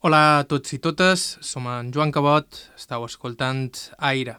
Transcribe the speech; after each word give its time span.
Hola 0.00 0.38
a 0.38 0.44
tots 0.48 0.72
i 0.72 0.78
totes, 0.80 1.22
som 1.44 1.66
en 1.68 1.90
Joan 1.92 2.08
Cabot, 2.08 2.56
estàu 2.72 3.02
escoltant 3.04 3.76
Aire. 4.08 4.38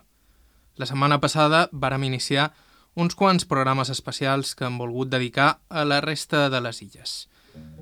La 0.81 0.87
setmana 0.89 1.19
passada 1.21 1.67
vàrem 1.69 2.07
iniciar 2.07 2.47
uns 2.97 3.13
quants 3.13 3.45
programes 3.45 3.91
especials 3.93 4.55
que 4.57 4.65
hem 4.65 4.79
volgut 4.81 5.11
dedicar 5.13 5.59
a 5.69 5.83
la 5.85 6.01
resta 6.01 6.47
de 6.49 6.63
les 6.65 6.81
illes. 6.81 7.13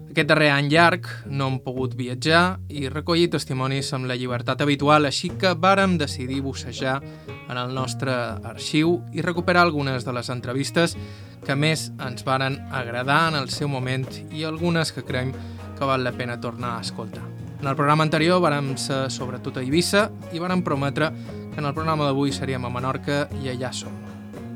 Aquest 0.10 0.28
darrer 0.28 0.52
any 0.58 0.68
llarg 0.74 1.08
no 1.32 1.48
hem 1.48 1.62
pogut 1.64 1.96
viatjar 1.96 2.60
i 2.68 2.92
recollir 2.92 3.32
testimonis 3.32 3.94
amb 3.96 4.12
la 4.12 4.20
llibertat 4.20 4.60
habitual, 4.60 5.08
així 5.08 5.32
que 5.40 5.56
vàrem 5.56 5.96
decidir 6.04 6.44
bussejar 6.44 7.00
en 7.00 7.56
el 7.56 7.72
nostre 7.72 8.12
arxiu 8.44 8.98
i 9.16 9.24
recuperar 9.24 9.64
algunes 9.64 10.04
de 10.04 10.20
les 10.20 10.36
entrevistes 10.36 11.00
que 11.48 11.56
més 11.56 11.94
ens 11.96 12.28
varen 12.28 12.60
agradar 12.76 13.30
en 13.32 13.40
el 13.40 13.48
seu 13.48 13.72
moment 13.72 14.10
i 14.36 14.44
algunes 14.44 14.92
que 14.92 15.08
creiem 15.08 15.32
que 15.80 15.88
val 15.88 16.04
la 16.04 16.12
pena 16.12 16.42
tornar 16.44 16.76
a 16.76 16.82
escoltar. 16.84 17.39
En 17.60 17.68
el 17.68 17.76
programa 17.76 18.06
anterior 18.08 18.40
vàrem 18.40 18.72
ser 18.80 19.10
sobretot 19.12 19.58
a 19.60 19.64
Eivissa 19.66 20.06
i 20.32 20.40
vàrem 20.40 20.62
prometre 20.64 21.10
que 21.52 21.60
en 21.60 21.66
el 21.68 21.74
programa 21.76 22.06
d'avui 22.08 22.32
seríem 22.32 22.64
a 22.64 22.72
Menorca 22.72 23.26
i 23.42 23.52
allà 23.52 23.74
som. 23.76 23.92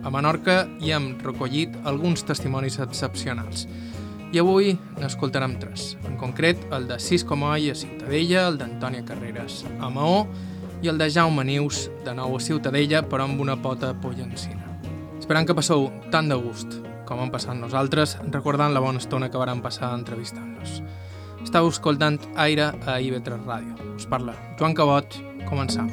A 0.03 0.11
Menorca 0.11 0.61
hi 0.79 0.93
hem 0.95 1.09
recollit 1.19 1.75
alguns 1.83 2.23
testimonis 2.23 2.79
excepcionals. 2.79 3.67
I 4.31 4.39
avui 4.39 4.71
n'escoltarem 5.01 5.57
tres. 5.59 5.97
En 6.07 6.15
concret, 6.17 6.63
el 6.71 6.87
de 6.87 6.99
Cisco 6.99 7.35
Moll 7.35 7.69
a 7.71 7.75
Ciutadella, 7.75 8.47
el 8.47 8.57
d'Antònia 8.61 9.03
Carreras 9.05 9.65
a 9.79 9.91
Maó 9.91 10.23
i 10.81 10.87
el 10.87 10.97
de 10.97 11.11
Jaume 11.11 11.43
Nius, 11.43 11.89
de 12.07 12.15
nou 12.15 12.37
a 12.37 12.41
Ciutadella, 12.41 13.03
però 13.03 13.27
amb 13.27 13.43
una 13.43 13.59
pota 13.59 13.93
pollancina. 13.99 14.63
Esperant 15.19 15.47
que 15.47 15.55
passeu 15.59 15.89
tant 16.11 16.31
de 16.31 16.39
gust 16.39 16.79
com 17.05 17.19
hem 17.19 17.31
passat 17.31 17.59
nosaltres, 17.59 18.15
recordant 18.31 18.73
la 18.73 18.81
bona 18.83 19.01
estona 19.03 19.29
que 19.29 19.39
vàrem 19.39 19.61
passar 19.61 19.91
entrevistant-nos. 19.93 20.79
Estau 21.43 21.67
escoltant 21.67 22.15
Aire 22.39 22.71
a 22.87 22.95
IB3 23.03 23.43
Ràdio. 23.43 23.75
Us 23.97 24.05
parla 24.07 24.33
Joan 24.57 24.73
Cabot. 24.73 25.17
Començam. 25.43 25.89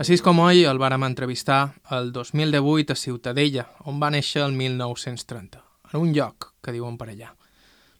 Així 0.00 0.18
com 0.24 0.40
oi, 0.44 0.64
el 0.68 0.80
vàrem 0.80 1.04
entrevistar 1.06 1.76
el 1.96 2.10
2018 2.16 2.96
a 2.96 2.98
Ciutadella, 2.98 3.66
on 3.88 4.00
va 4.00 4.10
néixer 4.12 4.42
el 4.44 4.56
1930, 4.56 5.62
en 5.92 6.00
un 6.00 6.10
lloc 6.16 6.50
que 6.64 6.74
diuen 6.74 6.98
per 7.00 7.12
allà. 7.12 7.30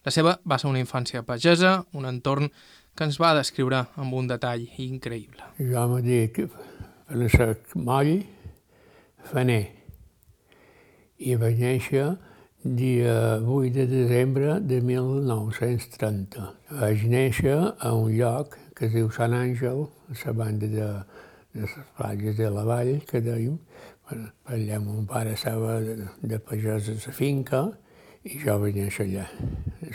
La 0.04 0.12
seva 0.12 0.34
va 0.44 0.58
ser 0.60 0.72
una 0.72 0.82
infància 0.82 1.22
pagesa, 1.24 1.78
un 1.92 2.08
entorn 2.08 2.50
que 2.96 3.06
ens 3.06 3.20
va 3.20 3.36
descriure 3.36 3.86
amb 4.00 4.16
un 4.16 4.28
detall 4.28 4.66
increïble. 4.82 5.52
Jo 5.60 5.86
me 5.92 6.02
dic 6.04 6.42
Francesc 7.08 7.76
Moll 7.76 8.18
Faner 9.30 9.83
i 11.18 11.36
vaig 11.38 11.60
néixer 11.60 12.06
dia 12.64 13.38
8 13.44 13.72
de 13.74 13.86
desembre 13.86 14.58
de 14.60 14.80
1930. 14.80 16.46
Vaig 16.80 17.04
néixer 17.12 17.58
a 17.78 17.92
un 17.94 18.10
lloc 18.16 18.56
que 18.74 18.88
es 18.88 18.94
diu 18.94 19.10
Sant 19.12 19.34
Àngel, 19.36 19.84
a 19.84 20.16
la 20.24 20.32
banda 20.32 20.66
de, 20.66 20.88
de 21.54 21.60
les 21.60 21.74
platges 21.96 22.36
de 22.36 22.50
la 22.50 22.64
vall, 22.64 22.96
que 23.06 23.20
dèiem. 23.20 23.58
Allà 24.52 24.80
mon 24.80 25.06
pare 25.08 25.32
estava 25.36 25.78
de, 25.80 26.08
de 26.20 26.38
pagès 26.40 26.90
a 26.90 26.96
la 26.98 27.12
finca 27.14 27.62
i 28.24 28.40
jo 28.40 28.58
vaig 28.60 28.80
néixer 28.80 29.06
allà. 29.06 29.28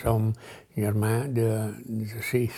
Som 0.02 0.32
germà 0.78 1.28
de, 1.28 1.50
de 1.84 2.24
sis. 2.30 2.56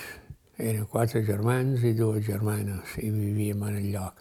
Eren 0.62 0.86
quatre 0.92 1.24
germans 1.26 1.82
i 1.88 1.96
dues 1.98 2.28
germanes 2.28 2.98
i 3.02 3.10
vivíem 3.10 3.64
en 3.66 3.80
el 3.80 3.90
lloc. 3.96 4.20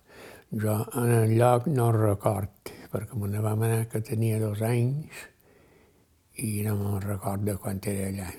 Jo 0.50 0.80
en 0.98 1.10
el 1.18 1.36
lloc 1.36 1.66
no 1.70 1.90
record, 1.94 2.72
perquè 2.90 3.18
me 3.18 3.28
ne 3.30 3.42
vam 3.44 3.62
anar 3.66 3.86
que 3.90 4.02
tenia 4.02 4.40
dos 4.42 4.62
anys 4.66 5.26
i 6.42 6.62
no 6.66 6.76
me'n 6.78 7.00
recordo 7.04 7.56
quan 7.58 7.80
era 7.86 8.08
allà. 8.08 8.30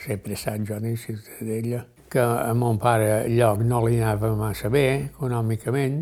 Sempre 0.00 0.32
estat 0.34 0.64
jo 0.64 0.76
a 0.76 0.96
Ciutadella, 0.96 1.84
que 2.10 2.20
a 2.20 2.54
mon 2.54 2.78
pare 2.78 3.28
lloc 3.28 3.60
no 3.62 3.84
li 3.86 4.00
anava 4.00 4.32
massa 4.34 4.70
bé 4.72 5.10
econòmicament 5.10 6.00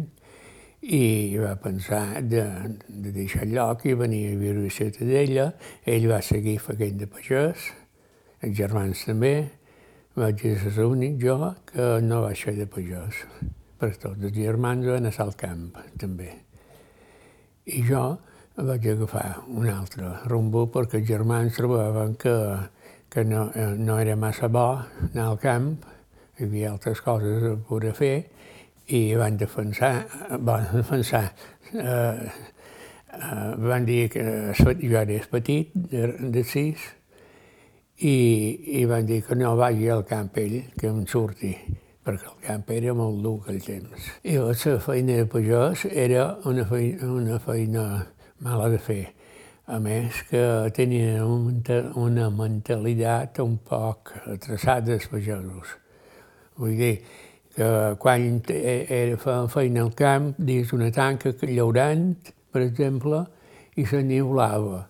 i 0.81 1.37
va 1.37 1.57
pensar 1.61 2.23
de, 2.23 2.45
de 2.89 3.13
deixar 3.13 3.43
el 3.45 3.53
lloc 3.59 3.85
i 3.85 3.95
venir 3.99 4.23
a 4.31 4.39
viure 4.39 4.67
a 4.67 4.71
Ciutadella. 4.73 5.51
Ell 5.85 6.09
va 6.09 6.23
seguir 6.23 6.59
fent 6.63 6.97
de 7.03 7.11
pagès, 7.11 7.69
els 8.41 8.57
germans 8.57 9.05
també, 9.11 9.35
vaig 10.19 10.41
ser 10.63 10.75
l'únic 10.79 11.19
jo 11.23 11.39
que 11.67 11.99
no 12.07 12.23
vaig 12.25 12.45
fer 12.47 12.57
de 12.57 12.67
pagès. 12.71 13.25
Per 13.79 13.93
tots 13.95 14.25
els 14.25 14.35
germans 14.35 14.87
van 14.87 15.05
anar 15.05 15.27
al 15.27 15.35
camp, 15.39 15.75
també. 15.99 16.48
I 17.69 17.83
jo 17.85 18.03
vaig 18.57 18.87
agafar 18.91 19.45
un 19.55 19.69
altre 19.71 20.09
rumbo 20.27 20.65
perquè 20.73 21.03
els 21.03 21.09
germans 21.09 21.55
trobaven 21.59 22.17
que, 22.19 22.35
que 23.13 23.25
no, 23.25 23.49
no 23.79 23.99
era 24.01 24.17
massa 24.17 24.49
bo 24.49 24.81
anar 25.13 25.29
al 25.29 25.39
camp, 25.43 25.71
hi 26.39 26.47
havia 26.47 26.73
altres 26.73 27.03
coses 27.05 27.45
a 27.45 27.55
poder 27.69 27.93
fer, 27.95 28.15
i 28.89 29.15
van 29.21 29.37
defensar, 29.37 30.07
van 30.41 30.67
defensar, 30.73 31.27
eh, 31.75 32.29
eh, 33.21 33.51
van 33.69 33.85
dir 33.85 34.09
que 34.11 34.25
jo 34.57 34.95
era 35.03 35.19
petit, 35.31 35.75
de, 35.75 36.15
de 36.33 36.45
sis, 36.45 36.87
i, 37.99 38.17
i 38.81 38.85
van 38.87 39.07
dir 39.07 39.23
que 39.27 39.37
no 39.37 39.57
vagi 39.59 39.91
al 39.93 40.07
camp 40.09 40.33
ell, 40.41 40.63
que 40.79 40.89
em 40.89 41.05
surti, 41.07 41.53
perquè 42.09 42.31
el 42.33 42.41
camp 42.47 42.71
era 42.73 42.95
molt 42.97 43.21
dur 43.21 43.37
aquell 43.43 43.61
temps. 43.67 44.09
I 44.25 44.39
la 44.41 44.81
feina 44.81 45.19
de 45.21 45.27
pagès 45.29 45.85
era 45.93 46.25
una 46.49 46.65
feina, 46.65 47.13
una 47.13 47.39
feina 47.45 47.85
mala 48.41 48.71
de 48.73 48.79
fer. 48.81 49.03
A 49.69 49.77
més 49.85 50.23
que 50.31 50.41
tenien 50.73 51.21
una 52.01 52.31
mentalitat 52.33 53.43
un 53.45 53.59
poc 53.61 54.15
traçada 54.41 54.95
els 54.97 55.11
pagesos. 55.13 55.75
Vull 56.57 56.79
dir, 56.79 56.95
que 57.53 57.69
quan 58.01 58.41
era 58.49 59.19
feina 59.53 59.85
al 59.85 59.93
camp, 59.99 60.31
dins 60.39 60.73
una 60.73 60.89
tanca 60.95 61.35
llaurant, 61.45 62.15
per 62.49 62.65
exemple, 62.65 63.27
i 63.77 63.85
se 63.85 64.01
niulava. 64.01 64.87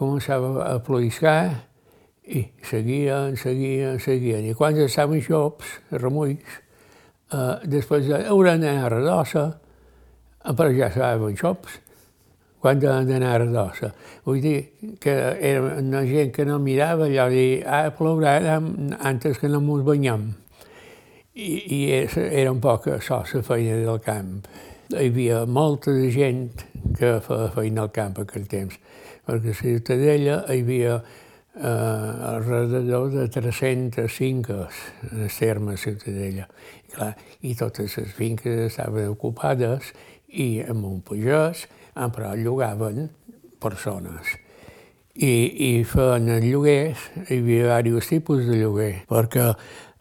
Començava 0.00 0.70
a 0.70 0.78
ploiscar 0.82 1.68
i 2.26 2.44
seguien, 2.64 3.36
seguien, 3.36 3.98
seguien. 4.00 4.44
I 4.48 4.54
quan 4.56 4.78
estaven 4.80 5.20
xops, 5.22 5.78
remulls, 5.92 6.60
eh, 7.32 7.56
després 7.68 8.08
hauran 8.24 8.64
d'anar 8.64 8.86
a 8.86 8.92
Redossa, 8.94 9.46
però 10.44 10.70
ja 10.72 10.88
estaven 10.88 11.36
xops, 11.36 11.80
quan 12.60 12.80
han 12.88 13.08
d'anar 13.10 13.34
a 13.34 13.42
Redossa. 13.42 13.92
Vull 14.24 14.40
dir 14.40 14.60
que 15.00 15.12
era 15.12 15.76
una 15.82 16.04
gent 16.08 16.32
que 16.32 16.46
no 16.48 16.58
mirava 16.58 17.04
allò 17.10 17.28
de 17.28 17.34
dir, 17.34 17.64
ah, 17.66 17.90
plourà 17.92 18.38
antes 19.00 19.38
que 19.38 19.48
no 19.48 19.60
ens 19.60 19.84
banyem. 19.84 20.30
I, 21.34 21.50
i 21.76 21.78
era 21.92 22.52
un 22.52 22.60
poc 22.60 22.88
això, 22.88 23.20
la 23.34 23.42
feina 23.42 23.76
del 23.82 24.00
camp. 24.00 24.46
Hi 24.94 25.08
havia 25.10 25.44
molta 25.44 25.92
de 25.92 26.08
gent 26.14 26.48
que 26.96 27.18
feia 27.20 27.50
feina 27.52 27.84
al 27.84 27.92
camp 27.92 28.20
aquell 28.22 28.46
temps, 28.48 28.78
perquè 29.26 29.52
a 29.52 29.58
Ciutadella 29.60 30.40
hi 30.48 30.62
havia 30.62 31.02
eh, 31.56 31.62
alrededor 31.62 33.10
de 33.10 33.28
300 33.28 34.10
finques 34.12 34.74
en 35.10 35.22
el 35.22 35.30
terme 35.30 35.76
Ciutadella. 35.76 36.48
I, 36.88 36.90
clar, 36.92 37.16
I 37.42 37.54
totes 37.54 37.96
les 37.98 38.14
finques 38.14 38.70
estaven 38.70 39.08
ocupades 39.08 39.92
i 40.28 40.62
amb 40.66 40.86
un 40.88 41.00
pagès, 41.06 41.66
però 41.94 42.34
llogaven 42.34 43.08
persones. 43.62 44.34
I, 45.14 45.30
i 45.78 45.84
feien 45.86 46.26
lloguers, 46.42 46.98
hi 47.28 47.38
havia 47.38 47.82
diversos 47.86 48.10
tipus 48.10 48.46
de 48.48 48.58
lloguer, 48.58 49.04
perquè 49.06 49.52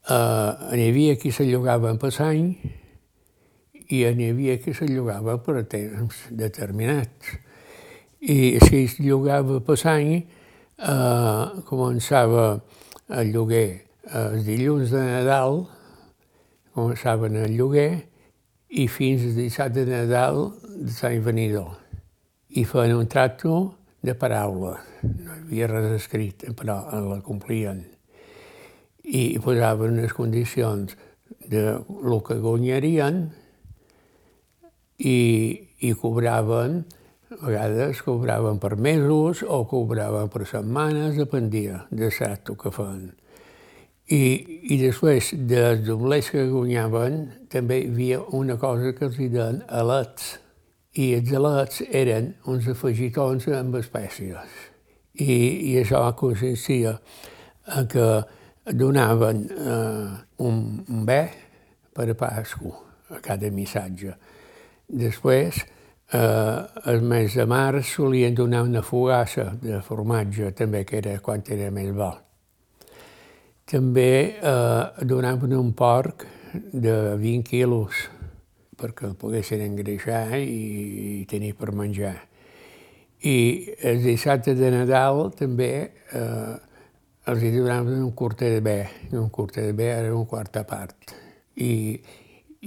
eh, 0.10 0.52
n'hi 0.74 0.88
havia 0.90 1.20
qui 1.22 1.32
se 1.32 1.46
llogaven 1.46 2.00
per 2.02 2.10
any 2.26 2.56
i 3.94 4.00
n'hi 4.18 4.30
havia 4.32 4.58
qui 4.58 4.74
se 4.74 4.88
llogava 4.90 5.38
per 5.44 5.62
temps 5.70 6.26
determinats. 6.32 7.38
I 8.24 8.58
si 8.64 8.86
es 8.88 8.98
llogava 9.04 9.60
per 9.62 9.78
any, 9.92 10.24
eh, 10.78 11.62
començava 11.70 12.48
el 13.14 13.32
lloguer 13.34 13.84
els 14.14 14.44
dilluns 14.46 14.92
de 14.92 15.00
Nadal, 15.00 15.64
començaven 16.76 17.38
el 17.44 17.56
lloguer 17.58 18.04
i 18.74 18.88
fins 18.90 19.24
al 19.28 19.38
dissabte 19.38 19.86
de 19.86 20.04
Nadal 20.04 20.50
de 20.66 20.92
Sant 20.92 21.22
Venidor. 21.26 21.78
I 22.54 22.66
feien 22.70 22.98
un 22.98 23.08
tracto 23.10 23.76
de 24.04 24.14
paraula. 24.20 24.76
No 25.04 25.34
hi 25.34 25.40
havia 25.40 25.70
res 25.72 25.92
escrit, 26.02 26.46
però 26.58 26.82
la 27.08 27.22
complien. 27.26 27.82
I 29.04 29.40
posaven 29.44 29.98
les 30.02 30.14
condicions 30.14 30.96
de 31.50 31.64
lo 32.04 32.20
que 32.24 32.38
guanyarien 32.40 33.26
i, 35.00 35.18
i 35.80 35.94
cobraven, 36.00 36.84
a 37.42 37.48
vegades 37.48 38.02
cobraven 38.06 38.60
per 38.62 38.76
mesos 38.78 39.44
o 39.48 39.64
cobraven 39.70 40.30
per 40.30 40.46
setmanes, 40.48 41.18
dependia 41.18 41.86
del 41.90 42.14
tracto 42.14 42.56
que 42.60 42.72
feien. 42.72 43.12
I, 44.12 44.20
i 44.74 44.78
després 44.82 45.32
dels 45.50 45.86
doblers 45.88 46.30
que 46.34 46.44
guanyaven 46.52 47.20
també 47.52 47.80
hi 47.82 47.90
havia 47.90 48.20
una 48.36 48.58
cosa 48.60 48.92
que 48.98 49.08
els 49.08 49.18
deien 49.18 49.62
alets. 49.72 50.38
I 51.00 51.14
els 51.18 51.32
alets 51.34 51.82
eren 51.90 52.34
uns 52.52 52.68
afegitons 52.70 53.48
amb 53.56 53.80
espècies. 53.80 54.60
I, 55.14 55.34
i 55.72 55.78
això 55.80 56.04
consistia 56.20 56.98
en 57.74 57.88
que 57.90 58.08
donaven 58.66 59.46
eh, 59.50 60.10
un, 60.44 60.60
un 60.90 61.06
bé 61.08 61.22
per 61.96 62.10
a 62.12 62.18
Pasco 62.18 62.76
a 63.10 63.22
cada 63.24 63.50
missatge. 63.52 64.14
Després, 64.88 65.64
eh, 66.14 66.66
el 66.86 67.02
mes 67.02 67.34
de 67.36 67.46
març 67.50 67.96
solien 67.96 68.36
donar 68.36 68.64
una 68.64 68.84
fogassa 68.86 69.52
de 69.62 69.82
formatge, 69.82 70.52
també, 70.54 70.84
que 70.86 71.00
era 71.02 71.18
quan 71.20 71.44
era 71.50 71.72
més 71.74 71.92
bo. 71.96 72.12
També 73.70 74.12
eh, 74.38 75.06
donaven 75.08 75.56
un 75.58 75.72
porc 75.74 76.28
de 76.54 77.16
20 77.18 77.48
quilos 77.48 78.04
perquè 78.78 79.08
el 79.08 79.16
poguessin 79.18 79.62
engreixar 79.64 80.36
i, 80.38 81.22
i 81.22 81.26
tenir 81.30 81.54
per 81.56 81.72
menjar. 81.72 82.18
I 83.24 83.38
el 83.88 84.02
dissabte 84.04 84.52
de 84.58 84.72
Nadal 84.74 85.30
també 85.40 85.72
eh, 86.12 86.56
els 87.32 87.46
donaven 87.56 88.02
un 88.04 88.12
quarter 88.12 88.52
de 88.58 88.60
bé. 88.66 88.80
Un 89.16 89.30
quarter 89.30 89.70
de 89.70 89.78
bé 89.78 89.88
era 89.94 90.12
un 90.16 90.26
quarta 90.28 90.66
part. 90.68 91.14
I, 91.56 91.96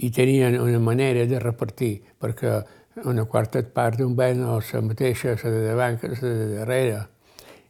i 0.00 0.10
tenien 0.10 0.56
una 0.62 0.80
manera 0.80 1.26
de 1.28 1.40
repartir, 1.42 1.98
perquè 2.16 2.56
una 3.04 3.24
quarta 3.24 3.60
part 3.62 3.98
d'un 4.00 4.14
bé 4.16 4.32
no 4.34 4.56
és 4.60 4.72
la 4.72 4.80
mateixa, 4.80 5.34
la 5.42 5.50
de 5.52 5.60
davant 5.66 5.98
que 6.00 6.08
la 6.08 6.16
de 6.16 6.48
darrere. 6.54 7.02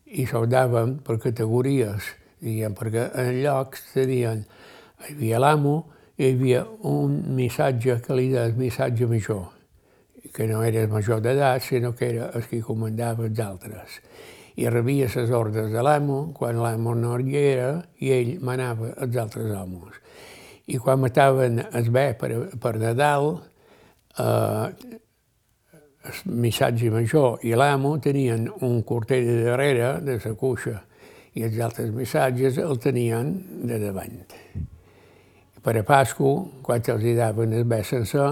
I 0.07 0.27
s'ho 0.27 0.45
daven 0.47 0.99
per 1.03 1.19
categories, 1.19 2.13
diguem, 2.39 2.75
perquè 2.79 3.09
en 3.19 3.33
llocs 3.43 3.83
tenien, 3.93 4.45
hi 5.03 5.15
havia 5.17 5.41
l'amo, 5.43 5.77
hi 6.17 6.31
havia 6.31 6.63
un 6.87 7.19
missatge 7.35 7.99
que 8.05 8.15
li 8.15 8.29
deia 8.31 8.55
missatge 8.55 9.09
major, 9.11 9.49
que 10.33 10.47
no 10.47 10.63
era 10.63 10.85
el 10.85 10.93
major 10.93 11.21
d'edat, 11.21 11.63
sinó 11.63 11.95
que 11.95 12.11
era 12.13 12.31
el 12.35 12.47
que 12.47 12.63
comandava 12.63 13.27
els 13.27 13.41
altres. 13.41 13.99
I 14.57 14.71
rebia 14.71 15.09
les 15.13 15.31
ordres 15.35 15.73
de 15.73 15.83
l'amo 15.83 16.31
quan 16.33 16.57
l'amo 16.63 16.95
no 16.95 17.19
hi 17.19 17.37
era 17.37 17.83
i 17.99 18.13
ell 18.15 18.39
manava 18.41 18.95
els 18.95 19.17
altres 19.17 19.51
homes. 19.53 19.99
I 20.67 20.79
quan 20.79 21.03
mataven 21.03 21.61
el 21.73 21.91
bé 21.91 22.15
per, 22.19 22.31
per 22.63 22.77
Nadal, 22.79 23.35
eh, 24.19 25.03
el 26.07 26.39
missatge 26.47 26.91
major 26.95 27.43
i 27.43 27.53
l'amo 27.59 27.97
tenien 28.03 28.49
un 28.61 28.81
cortell 28.83 29.27
de 29.27 29.43
darrere 29.51 29.97
de 30.07 30.21
la 30.23 30.35
cuixa 30.39 30.79
i 31.35 31.45
els 31.45 31.61
altres 31.61 31.93
missatges 31.93 32.63
el 32.63 32.79
tenien 32.81 33.37
de 33.67 33.83
davant 33.83 34.25
per 35.67 35.81
a 35.81 35.83
Pasco, 35.83 36.29
quan 36.63 36.79
els 36.79 37.03
hi 37.03 37.17
daven 37.19 37.51
el 37.59 37.65
bé 37.67 37.81
sencer, 37.83 38.29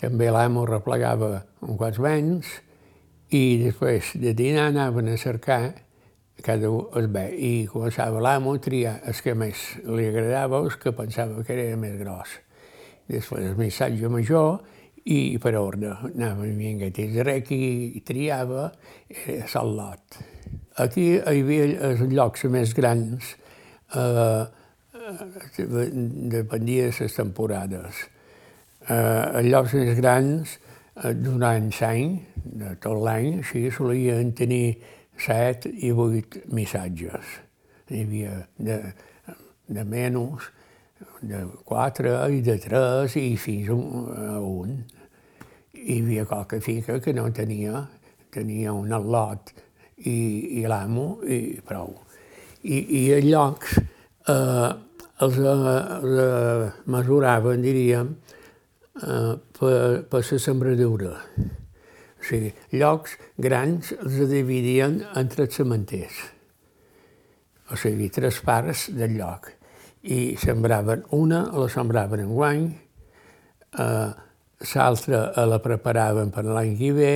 també 0.00 0.30
l'amo 0.32 0.62
replegava 0.64 1.42
un 1.68 1.76
quants 1.76 1.98
menys 2.00 2.48
i 3.36 3.58
després 3.60 4.14
de 4.22 4.32
dinar 4.38 4.70
anaven 4.70 5.10
a 5.12 5.18
cercar 5.20 5.74
cada 6.46 6.70
un 6.72 6.96
el 6.96 7.10
bé 7.12 7.26
i 7.36 7.50
començava 7.68 8.22
l'amo 8.24 8.54
a 8.56 8.62
triar 8.64 8.94
el 9.04 9.20
que 9.20 9.34
més 9.36 9.66
li 9.84 10.08
agradava 10.08 10.62
o 10.62 10.70
el 10.70 10.78
que 10.80 10.94
pensava 10.96 11.44
que 11.44 11.52
era 11.52 11.76
més 11.76 11.98
gros. 12.00 12.38
Després 13.04 13.50
el 13.50 13.60
missatge 13.60 14.08
major 14.08 14.62
i 15.06 15.38
per 15.38 15.54
ordre 15.54 15.92
anava 16.08 16.46
vinga, 16.50 16.90
des 16.90 17.14
de 17.14 17.36
qui 17.46 18.02
triava 18.04 18.70
era 19.08 19.46
el 19.60 19.74
lot. 19.78 20.18
Aquí 20.82 21.12
hi 21.14 21.20
havia 21.22 21.68
els 21.90 22.02
llocs 22.10 22.44
més 22.50 22.74
grans 22.74 23.34
eh, 23.94 24.44
dependia 26.34 26.90
de 26.90 26.94
les 26.98 27.16
temporades. 27.16 28.02
Eh, 28.88 29.38
els 29.40 29.48
llocs 29.52 29.76
més 29.78 29.94
grans, 30.00 30.58
eh, 31.02 31.14
durant 31.14 31.70
l'any, 31.80 32.20
de 32.44 32.74
tot 32.82 32.98
l'any, 33.06 33.40
així 33.44 33.70
solien 33.70 34.34
tenir 34.34 34.76
set 35.22 35.66
i 35.70 35.92
vuit 35.94 36.42
missatges. 36.52 37.38
Hi 37.88 38.02
havia 38.02 38.36
de, 38.58 38.80
de 39.70 39.84
menys, 39.86 40.50
de 41.20 41.42
quatre 41.64 42.14
i 42.32 42.40
de 42.44 42.56
tres 42.62 43.16
i 43.20 43.36
fins 43.40 43.70
a 43.70 44.38
un. 44.40 44.78
Hi 45.76 46.00
havia 46.00 46.24
qualque 46.26 46.60
finca 46.64 46.98
que 47.00 47.14
no 47.16 47.28
tenia, 47.32 47.84
tenia 48.32 48.72
un 48.72 48.92
al·lot 48.92 49.52
i, 50.04 50.16
i 50.60 50.64
l'amo 50.68 51.20
i 51.22 51.60
prou. 51.66 51.94
I, 52.66 52.80
i 52.80 53.02
els 53.14 53.28
llocs 53.28 53.76
eh, 53.78 54.72
els, 55.24 55.38
eh, 55.38 55.50
els 55.98 56.18
eh, 56.20 56.72
mesuraven, 56.92 57.62
diríem, 57.64 58.14
eh, 59.02 59.34
per, 59.58 60.06
per 60.10 60.22
la 60.30 60.40
sembradura. 60.42 61.12
O 62.16 62.26
sigui, 62.26 62.52
llocs 62.74 63.16
grans 63.38 63.92
els 64.00 64.18
dividien 64.32 65.02
entre 65.14 65.46
els 65.46 65.56
cementers. 65.56 66.24
O 67.70 67.78
sigui, 67.80 68.10
tres 68.14 68.40
parts 68.44 68.88
del 68.94 69.16
lloc. 69.18 69.55
I 70.06 70.36
sembraven 70.38 71.02
una, 71.16 71.42
la 71.52 71.66
sembraven 71.72 72.22
en 72.22 72.30
guany, 72.34 72.68
eh, 73.78 74.12
l'altra 74.74 75.46
la 75.46 75.58
preparaven 75.62 76.30
per 76.30 76.46
l'any 76.46 76.78
que 76.78 76.94
ve 76.94 77.12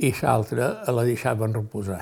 i 0.00 0.14
l'altra 0.22 0.72
la 0.88 1.04
deixaven 1.04 1.54
reposar 1.60 2.00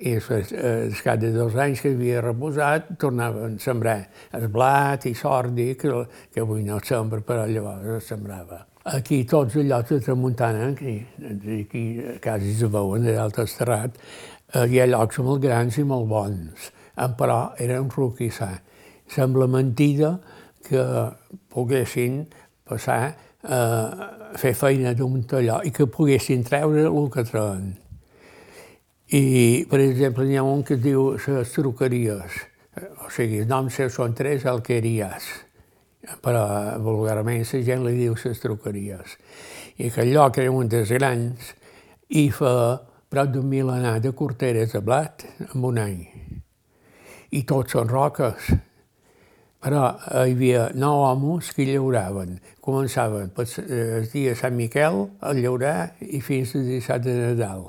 i 0.00 0.14
després, 0.16 0.52
eh, 0.52 0.88
cap 1.04 1.18
de 1.20 1.30
dos 1.34 1.54
anys 1.60 1.82
que 1.84 1.92
havia 1.92 2.22
reposat, 2.24 2.88
tornaven 3.00 3.58
a 3.58 3.60
sembrar 3.60 3.98
el 4.32 4.48
blat 4.48 5.04
i 5.10 5.12
sordi, 5.14 5.74
que, 5.76 5.90
que 6.32 6.40
avui 6.40 6.64
no 6.64 6.78
sembra, 6.84 7.20
però 7.20 7.44
llavors 7.46 7.98
es 7.98 8.08
sembrava. 8.08 8.64
Aquí 8.96 9.22
tots 9.28 9.58
els 9.60 9.68
llocs 9.68 9.92
de 9.92 10.00
tramuntana, 10.06 10.70
aquí, 10.70 10.96
aquí 11.58 11.84
quasi 12.24 12.54
se 12.56 12.70
veuen 12.72 13.04
de 13.04 13.18
l'altre 13.18 13.44
terrat, 13.58 14.00
eh, 14.54 14.64
hi 14.64 14.80
ha 14.80 14.88
llocs 14.88 15.20
molt 15.26 15.44
grans 15.44 15.76
i 15.76 15.84
molt 15.84 16.08
bons, 16.08 16.72
però 17.20 17.40
era 17.60 17.80
un 17.82 17.92
roquissar. 17.92 18.54
Sembla 19.10 19.48
mentida 19.50 20.14
que 20.66 20.84
poguessin 21.50 22.22
passar 22.68 23.02
a 23.42 23.58
eh, 23.58 24.36
fer 24.38 24.52
feina 24.54 24.92
d'un 24.94 25.24
talló 25.26 25.60
i 25.66 25.72
que 25.74 25.88
poguessin 25.90 26.44
treure 26.46 26.86
el 26.86 27.08
que 27.10 27.24
treuen. 27.26 27.70
I, 29.10 29.66
per 29.66 29.80
exemple, 29.82 30.24
n'hi 30.28 30.36
ha 30.38 30.44
un 30.46 30.62
que 30.62 30.76
es 30.76 30.82
diu 30.84 31.16
les 31.18 31.54
truqueries, 31.56 32.36
o 33.02 33.08
sigui, 33.10 33.40
els 33.42 33.48
noms 33.50 33.80
són 33.90 34.14
tres 34.14 34.44
alqueries, 34.46 35.26
però 36.22 36.44
vulgarment 36.78 37.42
la 37.42 37.62
gent 37.66 37.82
li 37.88 37.96
diu 37.98 38.14
les 38.14 38.44
truqueries. 38.44 39.16
I 39.82 39.90
aquell 39.90 40.12
lloc 40.14 40.38
era 40.38 40.52
un 40.54 40.70
dels 40.70 40.92
grans 40.94 41.50
i 42.14 42.28
fa 42.30 42.52
prop 43.10 43.32
d'un 43.34 43.48
milenar 43.50 43.98
de 43.98 44.12
corteres 44.14 44.76
de 44.76 44.80
blat 44.84 45.26
en 45.48 45.64
un 45.66 45.78
any. 45.82 46.04
I 47.34 47.42
tots 47.42 47.74
són 47.74 47.90
roques. 47.90 48.52
Però 49.60 49.90
hi 50.24 50.32
havia 50.32 50.68
nou 50.72 51.02
homes 51.04 51.50
que 51.52 51.66
llauraven. 51.68 52.38
Començaven 52.64 53.32
el 53.36 54.06
dia 54.08 54.32
de 54.32 54.36
Sant 54.38 54.56
Miquel 54.56 55.02
a 55.20 55.34
llaurar 55.36 55.92
i 56.00 56.22
fins 56.24 56.54
al 56.56 56.64
dissabte 56.64 57.12
de 57.12 57.34
Nadal. 57.34 57.66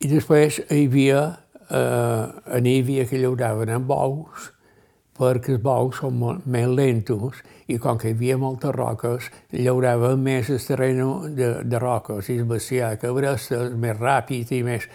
I 0.00 0.08
després 0.08 0.62
hi 0.70 0.86
havia, 0.86 1.24
eh, 1.68 2.62
hi 2.62 2.78
havia 2.80 3.04
que 3.10 3.20
llauraven 3.20 3.74
amb 3.76 3.90
bous, 3.90 4.52
perquè 5.18 5.56
els 5.56 5.62
bous 5.62 6.00
són 6.00 6.16
molt 6.16 6.46
més 6.46 6.68
lentos 6.70 7.42
i 7.68 7.76
com 7.82 7.98
que 7.98 8.12
hi 8.12 8.16
havia 8.16 8.38
moltes 8.40 8.72
roques, 8.72 9.28
llaurava 9.52 10.14
més 10.16 10.48
el 10.54 10.62
terreny 10.64 11.02
de, 11.36 11.50
de 11.64 11.82
roques 11.82 12.30
i 12.30 12.38
el 12.38 12.48
bestiar 12.48 12.94
que 13.02 13.12
bresta 13.12 13.66
més 13.76 13.98
ràpid 13.98 14.54
i 14.56 14.62
més 14.64 14.88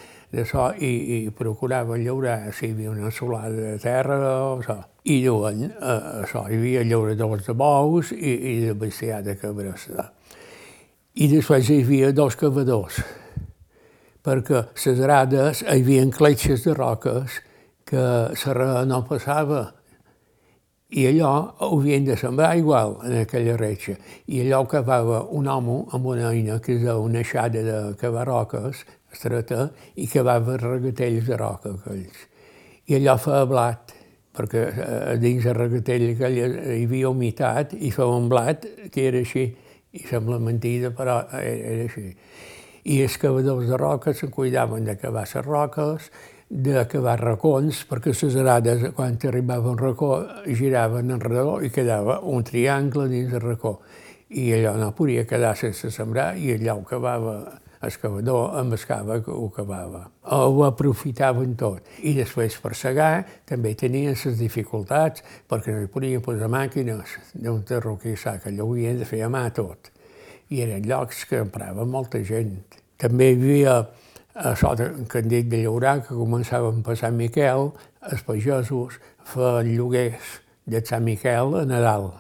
so, 0.50 0.72
i, 0.82 0.92
i 1.28 1.32
procurava 1.36 1.98
llaurar 2.02 2.50
si 2.54 2.68
hi 2.68 2.72
havia 2.74 2.92
una 2.92 3.12
solada 3.14 3.54
de 3.54 3.78
terra 3.82 4.18
o 4.48 4.58
això. 4.58 4.80
I 5.06 5.20
duen, 5.26 5.68
eh, 5.70 5.98
això, 6.24 6.46
hi 6.50 6.58
havia 6.58 6.84
llauradors 6.88 7.46
de 7.46 7.54
bous 7.60 8.14
i, 8.16 8.34
i 8.34 8.56
de 8.66 8.74
bestiar 8.74 9.22
de 9.26 9.38
cabresta. 9.38 10.10
I 11.14 11.30
després 11.30 11.70
hi 11.70 11.84
havia 11.84 12.10
dos 12.18 12.36
cavadors, 12.40 13.04
perquè 14.26 14.66
les 14.74 15.06
grades 15.06 15.62
hi 15.62 15.70
havia 15.76 16.10
cletxes 16.18 16.66
de 16.66 16.74
roques 16.74 17.42
que 17.86 18.02
la 18.58 18.84
no 18.90 19.04
passava 19.06 19.68
i 20.94 21.08
allò 21.10 21.32
ho 21.58 21.80
havien 21.80 22.06
de 22.06 22.16
sembrar 22.18 22.56
igual 22.58 23.00
en 23.06 23.16
aquella 23.24 23.56
reixa. 23.58 23.96
I 24.30 24.44
allò 24.44 24.64
cavava 24.70 25.24
un 25.34 25.48
home 25.50 25.80
amb 25.92 26.06
una 26.06 26.30
eina 26.30 26.60
que 26.62 26.76
és 26.78 26.86
una 26.86 27.24
aixada 27.24 27.64
de 27.66 27.78
cavar 27.98 28.28
roques 28.30 28.84
estreta 29.14 29.70
i 29.96 30.08
cavava 30.12 30.58
regatells 30.60 31.30
de 31.30 31.38
roca 31.40 31.74
aquells. 31.78 32.24
I 32.90 32.98
allò 33.00 33.18
feia 33.22 33.46
blat, 33.48 33.94
perquè 34.34 34.64
eh, 34.70 35.18
dins 35.22 35.46
el 35.46 35.56
regatell 35.56 36.10
aquell 36.12 36.40
hi 36.40 36.84
havia 36.84 37.14
humitat 37.14 37.78
i 37.78 37.94
feia 37.94 38.10
un 38.18 38.28
blat 38.32 38.66
que 38.92 39.08
era 39.08 39.22
així, 39.22 39.48
i 39.94 40.02
sembla 40.10 40.40
mentida, 40.42 40.90
però 40.98 41.22
era, 41.38 41.86
així 41.86 42.10
i 42.84 43.00
els 43.02 43.16
cavadors 43.20 43.70
de 43.70 43.78
roques 43.80 44.20
se'n 44.20 44.32
cuidaven 44.32 44.86
de 44.88 44.98
cavar 45.00 45.24
les 45.24 45.46
roques, 45.46 46.10
de 46.50 46.84
cavar 46.92 47.18
racons, 47.22 47.84
perquè 47.90 48.12
les 48.12 48.36
arades, 48.36 48.90
quan 48.96 49.18
arribava 49.30 49.72
un 49.72 49.78
racó, 49.78 50.26
giraven 50.46 51.12
en 51.12 51.22
redó 51.22 51.62
i 51.64 51.72
quedava 51.72 52.20
un 52.20 52.44
triangle 52.44 53.08
dins 53.10 53.34
el 53.34 53.42
racó. 53.42 53.80
I 54.30 54.52
allò 54.54 54.76
no 54.78 54.92
podia 54.92 55.26
quedar 55.26 55.56
sense 55.56 55.92
sembrar 55.92 56.36
i 56.38 56.52
allò 56.54 56.80
ho 56.80 56.84
cavava 56.84 57.38
excavador 57.88 58.56
amb 58.60 58.76
el 58.76 58.86
cava 58.88 59.20
que 59.24 59.32
ho 59.32 59.50
cavava. 59.54 60.04
Ho 60.36 60.64
aprofitaven 60.66 61.56
tot. 61.60 61.88
I 62.02 62.14
després 62.18 62.56
per 62.64 62.74
segar 62.80 63.24
també 63.50 63.74
tenien 63.80 64.16
les 64.16 64.40
dificultats 64.40 65.24
perquè 65.50 65.76
no 65.76 65.84
hi 65.84 65.92
podien 65.92 66.24
posar 66.24 66.50
màquines 66.52 67.18
d'un 67.34 67.64
terroquissar 67.68 68.40
que 68.42 68.52
allò 68.52 68.70
ho 68.70 68.74
havien 68.78 69.02
de 69.02 69.10
fer 69.10 69.24
a 69.26 69.30
mà 69.30 69.46
tot. 69.54 69.92
I 70.50 70.64
eren 70.66 70.88
llocs 70.88 71.26
que 71.30 71.42
emprava 71.44 71.86
molta 71.86 72.24
gent. 72.24 72.58
També 72.98 73.32
hi 73.32 73.38
havia 73.40 73.78
a 74.34 74.56
sota 74.58 74.90
que 75.10 75.22
han 75.22 75.30
dit 75.30 75.50
de 75.50 75.62
llaurar, 75.64 76.00
que 76.02 76.18
començaven 76.18 76.82
per 76.86 76.98
Sant 76.98 77.18
Miquel, 77.18 77.72
els 78.10 78.26
pagesos 78.26 79.00
feien 79.30 79.74
lloguers 79.78 80.38
de 80.66 80.82
Sant 80.86 81.06
Miquel 81.06 81.60
a 81.62 81.66
Nadal. 81.70 82.12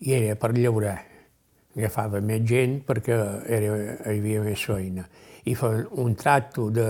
I 0.00 0.16
era 0.16 0.36
per 0.40 0.54
llaurar. 0.56 1.09
Agafava 1.76 2.20
més 2.20 2.42
gent 2.48 2.80
perquè 2.86 3.16
era, 3.46 3.74
hi 4.10 4.18
havia 4.18 4.42
més 4.42 4.62
feina. 4.66 5.06
I 5.48 5.54
feien 5.56 5.86
un 6.02 6.16
tracto 6.18 6.68
de 6.74 6.86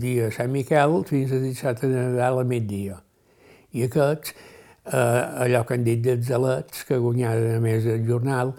dia 0.00 0.28
de 0.28 0.34
Sant 0.34 0.52
Miquel 0.52 1.00
fins 1.08 1.34
a 1.34 1.40
dissabte 1.42 1.90
de 1.90 2.06
Nadal 2.10 2.40
a 2.42 2.46
migdia. 2.48 3.00
I 3.76 3.84
aquests, 3.86 4.34
eh, 4.86 5.44
allò 5.46 5.64
que 5.66 5.76
han 5.76 5.84
dit 5.84 6.02
dels 6.04 6.30
alets, 6.34 6.84
que 6.86 6.98
guanyaven 6.98 7.58
a 7.58 7.60
més 7.64 7.86
el 7.86 8.06
jornal, 8.06 8.54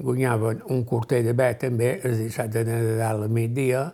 guanyaven 0.00 0.62
un 0.72 0.84
quarter 0.88 1.22
de 1.24 1.36
bé 1.36 1.52
també 1.60 1.98
el 2.02 2.16
dissabte 2.24 2.64
de 2.64 2.80
Nadal 2.80 3.26
a 3.26 3.28
migdia, 3.28 3.84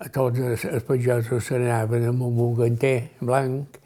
a 0.00 0.08
tots 0.08 0.40
els, 0.40 0.64
els 0.64 0.86
pagesos 0.88 1.44
se 1.44 1.58
amb 1.60 2.22
un 2.22 2.36
buganter 2.36 3.10
blanc, 3.20 3.79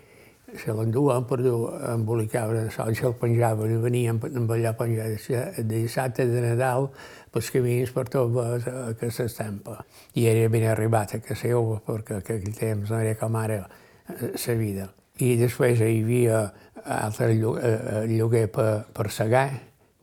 se 0.61 0.73
l'enduen 0.73 1.27
per 1.29 1.41
dur, 1.43 1.75
embolicaven 1.91 2.65
el 2.65 2.71
sol, 2.75 2.95
se'l 2.97 3.17
penjaven 3.21 3.75
i 3.75 3.79
venien 3.83 4.21
amb 4.23 4.53
allò 4.55 4.73
penjat 4.79 5.29
de 5.59 5.65
dissabte 5.69 6.27
de 6.31 6.43
Nadal 6.45 6.89
pels 7.35 7.51
camins 7.51 7.93
per 7.95 8.07
tot 8.13 8.39
aquesta 8.71 9.27
estampa. 9.27 9.79
I 10.15 10.27
era 10.31 10.49
ben 10.49 10.67
arribat 10.71 11.17
a 11.17 11.21
casa 11.21 11.41
seva, 11.43 11.81
perquè 11.87 12.21
aquell 12.21 12.51
temps 12.55 12.91
no 12.91 13.01
era 13.01 13.15
com 13.19 13.37
ara 13.37 13.63
la 14.09 14.57
vida. 14.59 14.89
I 15.19 15.37
després 15.41 15.81
hi 15.81 16.01
havia 16.03 16.43
altre 16.85 17.33
lloguer 17.35 18.49
per, 18.53 18.85
per 18.95 19.11
segar, 19.11 19.49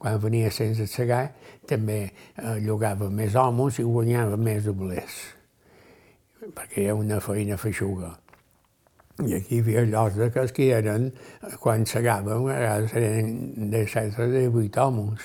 quan 0.01 0.17
venia 0.19 0.49
sense 0.51 0.87
segar, 0.89 1.27
també 1.67 2.07
llogava 2.63 3.09
més 3.09 3.35
homes 3.37 3.77
i 3.79 3.85
guanyava 3.85 4.39
més 4.39 4.65
doblers 4.65 5.21
perquè 6.49 6.87
era 6.87 6.95
una 6.95 7.19
feina 7.21 7.57
feixuga. 7.57 8.15
I 9.21 9.35
aquí 9.37 9.59
hi 9.59 9.61
havia 9.61 9.83
llocs 9.85 10.17
de 10.17 10.29
que 10.33 10.47
que 10.55 10.67
eren, 10.73 11.11
quan 11.59 11.85
vegades 11.85 12.93
eren 12.93 13.69
de 13.69 13.85
set 13.87 14.17
o 14.17 14.27
de 14.27 14.47
vuit 14.49 14.77
homes, 14.77 15.21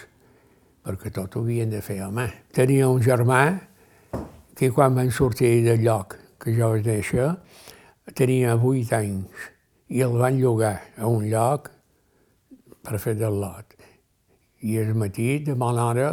perquè 0.84 1.12
tot 1.12 1.36
ho 1.36 1.40
havien 1.40 1.70
de 1.70 1.80
fer 1.80 2.00
a 2.02 2.10
mà. 2.10 2.28
Tenia 2.52 2.88
un 2.88 3.00
germà 3.00 3.60
que 4.54 4.70
quan 4.70 4.94
van 4.94 5.10
sortir 5.10 5.64
del 5.64 5.80
lloc 5.84 6.16
que 6.38 6.52
jo 6.52 6.70
vaig 6.74 6.84
néixer, 6.86 7.30
tenia 8.14 8.56
vuit 8.56 8.92
anys 8.92 9.50
i 9.88 10.02
el 10.02 10.16
van 10.18 10.38
llogar 10.40 10.76
a 10.98 11.08
un 11.08 11.28
lloc 11.30 11.70
per 12.82 12.98
fer 12.98 13.14
del 13.14 13.40
lot. 13.40 13.75
I 14.66 14.78
el 14.82 14.94
matí, 14.98 15.38
de 15.46 15.54
bona 15.54 15.84
hora, 15.86 16.06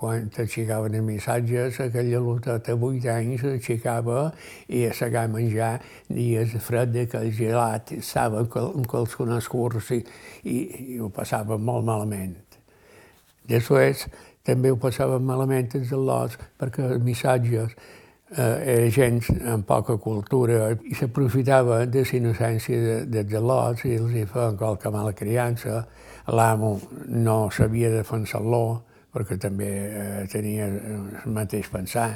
quan 0.00 0.30
t'aixecaven 0.32 0.94
els 0.96 1.04
missatges, 1.04 1.80
aquella 1.84 2.22
loteta 2.24 2.70
de 2.70 2.76
vuit 2.80 3.04
anys 3.12 3.42
s'aixecava 3.44 4.30
i 4.72 4.86
a 4.88 4.94
segar 4.96 5.26
a 5.26 5.32
menjar 5.34 5.74
dies 6.08 6.54
fred 6.64 6.94
de 6.94 7.04
que 7.10 7.20
el 7.20 7.34
gelat 7.36 7.92
estava 7.98 8.40
amb 8.46 8.88
qualsevol 8.88 9.36
curs 9.52 9.92
i, 9.92 10.00
i, 10.44 10.56
i 10.94 10.98
ho 11.04 11.10
passava 11.12 11.60
molt 11.60 11.84
malament. 11.84 12.38
Després 13.48 14.06
també 14.48 14.72
ho 14.72 14.80
passaven 14.80 15.28
malament 15.28 15.76
els 15.76 15.92
al·lots 15.92 16.40
perquè 16.56 16.88
els 16.88 17.04
missatges 17.04 17.76
eh, 17.76 18.76
era 18.76 18.90
gent 18.94 19.20
amb 19.52 19.68
poca 19.68 19.98
cultura 20.00 20.70
i 20.80 20.96
s'aprofitava 20.96 21.84
de 21.84 22.08
la 22.08 22.18
innocència 22.22 22.80
de, 22.88 22.98
dels 23.18 23.36
al·lots 23.42 23.84
i 23.84 23.98
els 24.00 24.16
hi 24.16 24.24
feien 24.32 24.56
qualque 24.56 24.92
mala 24.96 25.12
criança 25.12 25.82
L'amo 26.28 26.74
no 27.08 27.38
sabia 27.54 27.90
defensar-lo 27.92 28.62
perquè 29.14 29.38
també 29.40 29.68
eh, 29.68 30.26
tenia 30.30 30.66
el 30.68 31.32
mateix 31.32 31.70
pensar. 31.72 32.10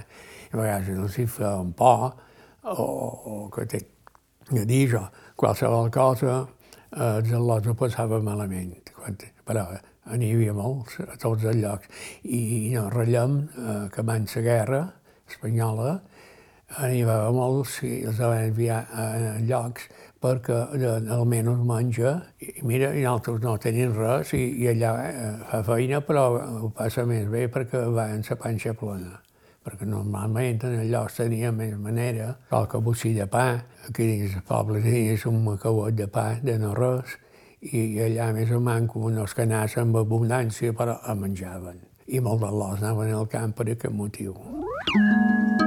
A 0.53 0.59
vegades 0.59 0.93
els 0.93 1.19
hi 1.19 1.27
feia 1.27 1.55
un 1.63 1.73
por 1.73 2.11
o, 2.63 2.85
o 2.85 3.37
que 3.55 3.67
té 3.67 3.81
que 4.51 4.65
dir 4.69 4.85
jo, 4.91 5.01
qualsevol 5.39 5.89
cosa 5.95 6.43
eh, 6.43 7.19
els 7.23 7.33
al·lots 7.33 7.73
ho 7.73 7.77
passava 7.79 8.21
malament. 8.23 8.75
Quan, 8.93 9.17
però 9.47 9.65
n'hi 10.13 10.33
havia 10.35 10.55
molts 10.57 10.99
a 11.07 11.17
tots 11.17 11.47
els 11.49 11.63
llocs. 11.63 11.89
I 12.25 12.73
no 12.75 12.89
ratllem 12.93 13.39
eh, 13.49 13.79
que 13.95 14.05
abans 14.05 14.37
la 14.37 14.45
guerra 14.49 14.83
espanyola 15.31 16.01
n'hi 16.73 17.03
havia 17.05 17.33
molts 17.35 17.81
i 17.85 18.03
els 18.09 18.21
van 18.21 18.47
enviar 18.47 18.85
a 18.93 19.07
llocs 19.45 19.89
perquè 20.23 20.61
almenys 21.17 21.65
menja. 21.67 22.15
I 22.41 22.63
mira, 22.69 22.93
i 22.95 23.03
nosaltres 23.03 23.43
no 23.43 23.57
tenim 23.59 23.93
res 23.99 24.33
i, 24.39 24.45
i 24.63 24.71
allà 24.73 24.95
eh, 25.09 25.35
fa 25.51 25.63
feina, 25.67 26.01
però 26.07 26.31
ho 26.39 26.73
passa 26.77 27.05
més 27.09 27.29
bé 27.33 27.49
perquè 27.53 27.83
va 27.91 28.09
en 28.15 28.25
la 28.29 28.39
panxa 28.39 28.75
plena 28.79 29.19
perquè 29.63 29.87
normalment 29.87 30.65
en 30.67 30.81
allò 30.83 31.05
tenia 31.17 31.53
més 31.55 31.77
manera, 31.79 32.33
qualque 32.51 32.81
bocí 32.83 33.13
de 33.15 33.29
pa, 33.31 33.45
aquí 33.87 34.09
dins 34.09 34.35
el 34.35 34.43
poble 34.49 34.83
tenies 34.83 35.27
un 35.31 35.39
macauet 35.45 35.95
de 35.95 36.09
pa 36.11 36.33
de 36.43 36.57
no 36.59 36.75
res, 36.75 37.15
i 37.63 38.03
allà 38.03 38.33
més 38.35 38.51
o 38.51 38.59
manco 38.59 39.05
uns 39.07 39.37
canars 39.39 39.79
amb 39.79 40.01
abundància, 40.03 40.75
però 40.75 40.99
el 41.07 41.23
menjaven. 41.23 41.79
I 42.11 42.19
molts 42.21 42.43
de 42.43 42.51
l'os 42.51 42.83
anaven 42.83 43.15
al 43.15 43.31
camp 43.31 43.55
per 43.55 43.71
aquest 43.71 43.95
motiu. 43.95 44.35
Per 44.35 45.62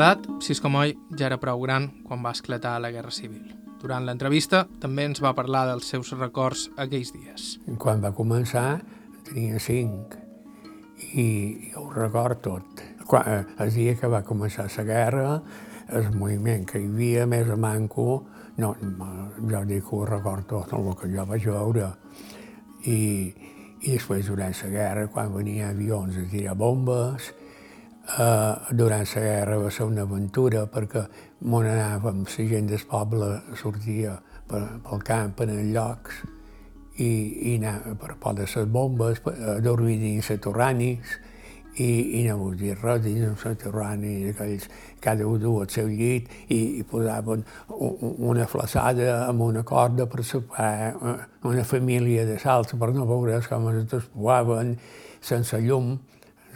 edat, 0.00 0.24
Siscomoy 0.40 0.94
ja 1.12 1.26
era 1.28 1.36
prou 1.36 1.60
gran 1.60 1.90
quan 2.06 2.22
va 2.24 2.32
esclatar 2.32 2.78
la 2.80 2.88
Guerra 2.94 3.12
Civil. 3.12 3.50
Durant 3.82 4.06
l'entrevista 4.08 4.62
també 4.80 5.04
ens 5.04 5.20
va 5.20 5.34
parlar 5.36 5.66
dels 5.68 5.90
seus 5.92 6.12
records 6.16 6.68
aquells 6.80 7.12
dies. 7.12 7.50
Quan 7.80 8.00
va 8.00 8.14
començar 8.16 8.80
tenia 9.28 9.60
cinc 9.60 10.16
i, 11.12 11.26
ho 11.76 11.84
record 11.92 12.40
tot. 12.44 12.80
Quan, 13.04 13.28
eh, 13.28 13.44
el 13.60 13.72
dia 13.74 13.96
que 14.00 14.08
va 14.08 14.22
començar 14.24 14.70
la 14.72 14.84
guerra, 14.88 15.28
el 15.92 16.10
moviment 16.16 16.64
que 16.64 16.80
hi 16.80 16.88
havia 16.88 17.26
més 17.26 17.50
a 17.50 17.56
manco, 17.60 18.24
no, 18.56 18.72
jo 18.80 19.64
dic 19.68 19.84
que 19.84 19.96
ho 19.96 20.06
record 20.08 20.48
tot, 20.48 20.72
el 20.72 20.94
que 20.96 21.12
jo 21.12 21.26
vaig 21.28 21.44
veure. 21.44 21.90
I, 22.88 23.00
i 23.80 23.98
després, 23.98 24.32
durant 24.32 24.56
la 24.62 24.72
guerra, 24.72 25.06
quan 25.12 25.34
venia 25.34 25.74
avions 25.74 26.16
a 26.16 26.24
tirar 26.30 26.56
bombes, 26.56 27.34
eh, 28.18 28.54
durant 28.70 29.06
la 29.14 29.22
guerra 29.22 29.58
va 29.58 29.70
ser 29.70 29.86
una 29.86 30.02
aventura 30.02 30.66
perquè 30.66 31.04
m'on 31.46 31.66
anàvem, 31.66 32.24
la 32.26 32.50
gent 32.52 32.68
del 32.70 32.84
poble 32.88 33.30
sortia 33.56 34.18
per, 34.46 34.62
pel 34.84 35.02
camp 35.06 35.40
en 35.44 35.56
els 35.56 35.72
llocs 35.74 36.20
i, 37.00 37.10
i 37.52 37.56
anava 37.56 37.94
per 37.96 38.16
por 38.20 38.34
de 38.34 38.46
les 38.46 38.68
bombes, 38.68 39.22
a 39.24 39.58
dormir 39.60 39.98
dins 40.00 40.30
les 40.30 40.40
torranis 40.40 41.18
i, 41.78 42.18
i 42.18 42.22
no 42.26 42.36
vull 42.40 42.56
dir 42.58 42.74
res 42.80 43.00
dins 43.04 43.44
les 43.44 43.58
torranis, 43.62 44.34
aquells, 44.34 44.68
cada 45.00 45.26
un 45.26 45.40
du 45.40 45.54
al 45.62 45.70
seu 45.70 45.88
llit 45.88 46.28
i, 46.48 46.80
i 46.80 46.82
posaven 46.82 47.44
una 47.70 48.46
flaçada 48.50 49.26
amb 49.28 49.46
una 49.46 49.62
corda 49.64 50.06
per 50.10 50.24
separar 50.26 50.90
eh, 50.92 51.16
una 51.48 51.64
família 51.64 52.26
de 52.26 52.38
salts 52.42 52.74
per 52.76 52.90
no 52.96 53.06
veure 53.08 53.40
com 53.46 53.70
es 53.72 53.84
despoaven 53.92 54.76
sense 55.20 55.60
llum 55.62 55.94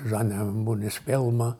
zona 0.09 0.41
amb 0.45 0.69
una 0.69 0.87
espelma 0.87 1.55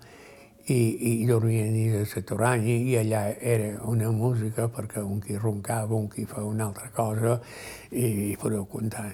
i, 0.67 1.23
i 1.23 1.27
dormien 1.27 1.75
a 1.93 2.05
la 2.05 2.23
toranya 2.23 2.73
i 2.73 2.97
allà 2.97 3.37
era 3.37 3.83
una 3.85 4.11
música 4.11 4.69
perquè 4.69 5.03
un 5.03 5.21
qui 5.21 5.37
roncava, 5.37 5.95
un 5.95 6.09
qui 6.09 6.25
fa 6.25 6.43
una 6.43 6.67
altra 6.67 6.89
cosa 6.95 7.41
i, 7.91 8.31
i 8.33 8.37
podeu 8.41 8.65
comptar. 8.67 9.11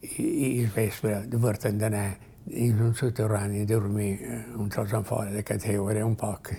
I, 0.00 0.22
i 0.22 0.48
el 0.62 0.72
vespre 0.74 1.22
divertint 1.26 1.78
d'anar 1.78 2.08
dins 2.48 2.80
un 2.80 2.94
soterrani 2.94 3.62
a 3.62 3.66
dormir 3.66 4.18
eh, 4.22 4.44
un 4.56 4.68
tros 4.68 4.92
en 4.92 5.04
fora 5.04 5.30
de 5.30 5.42
Cateu 5.44 5.90
era 5.90 6.04
un 6.06 6.16
poc, 6.16 6.50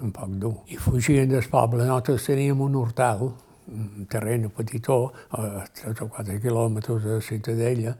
un 0.00 0.12
poc 0.12 0.36
dur. 0.42 0.54
I 0.68 0.76
fugien 0.76 1.28
del 1.30 1.46
poble, 1.48 1.84
nosaltres 1.84 2.26
teníem 2.26 2.60
un 2.60 2.76
hortal, 2.76 3.30
un 3.70 4.06
terreny 4.10 4.48
petitó, 4.50 5.12
a 5.30 5.64
3 5.64 6.04
o 6.04 6.08
4 6.08 6.40
quilòmetres 6.42 7.04
de 7.04 7.16
la 7.16 7.24
ciutadella, 7.24 7.96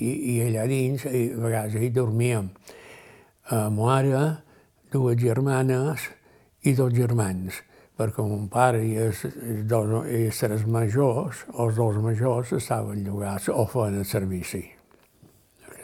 i, 0.00 0.10
i 0.34 0.36
allà 0.46 0.66
dins, 0.66 1.04
i 1.04 1.26
a 1.34 1.42
vegades 1.44 1.82
hi 1.82 1.90
dormíem 1.94 2.48
a 2.48 2.79
mare, 3.50 4.22
dues 4.92 5.18
germanes 5.18 6.06
i 6.62 6.74
dos 6.76 6.92
germans, 6.94 7.62
perquè 7.98 8.24
mon 8.24 8.46
pare 8.52 8.82
i 8.84 8.94
els, 9.00 9.24
dos, 9.68 9.92
i 10.08 10.26
els 10.26 10.38
tres 10.40 10.64
majors, 10.66 11.44
els 11.52 11.76
dos 11.76 11.98
majors, 12.02 12.54
estaven 12.56 13.02
llogats 13.04 13.50
o 13.52 13.66
feien 13.68 14.00
el 14.00 14.06
servici. 14.08 14.62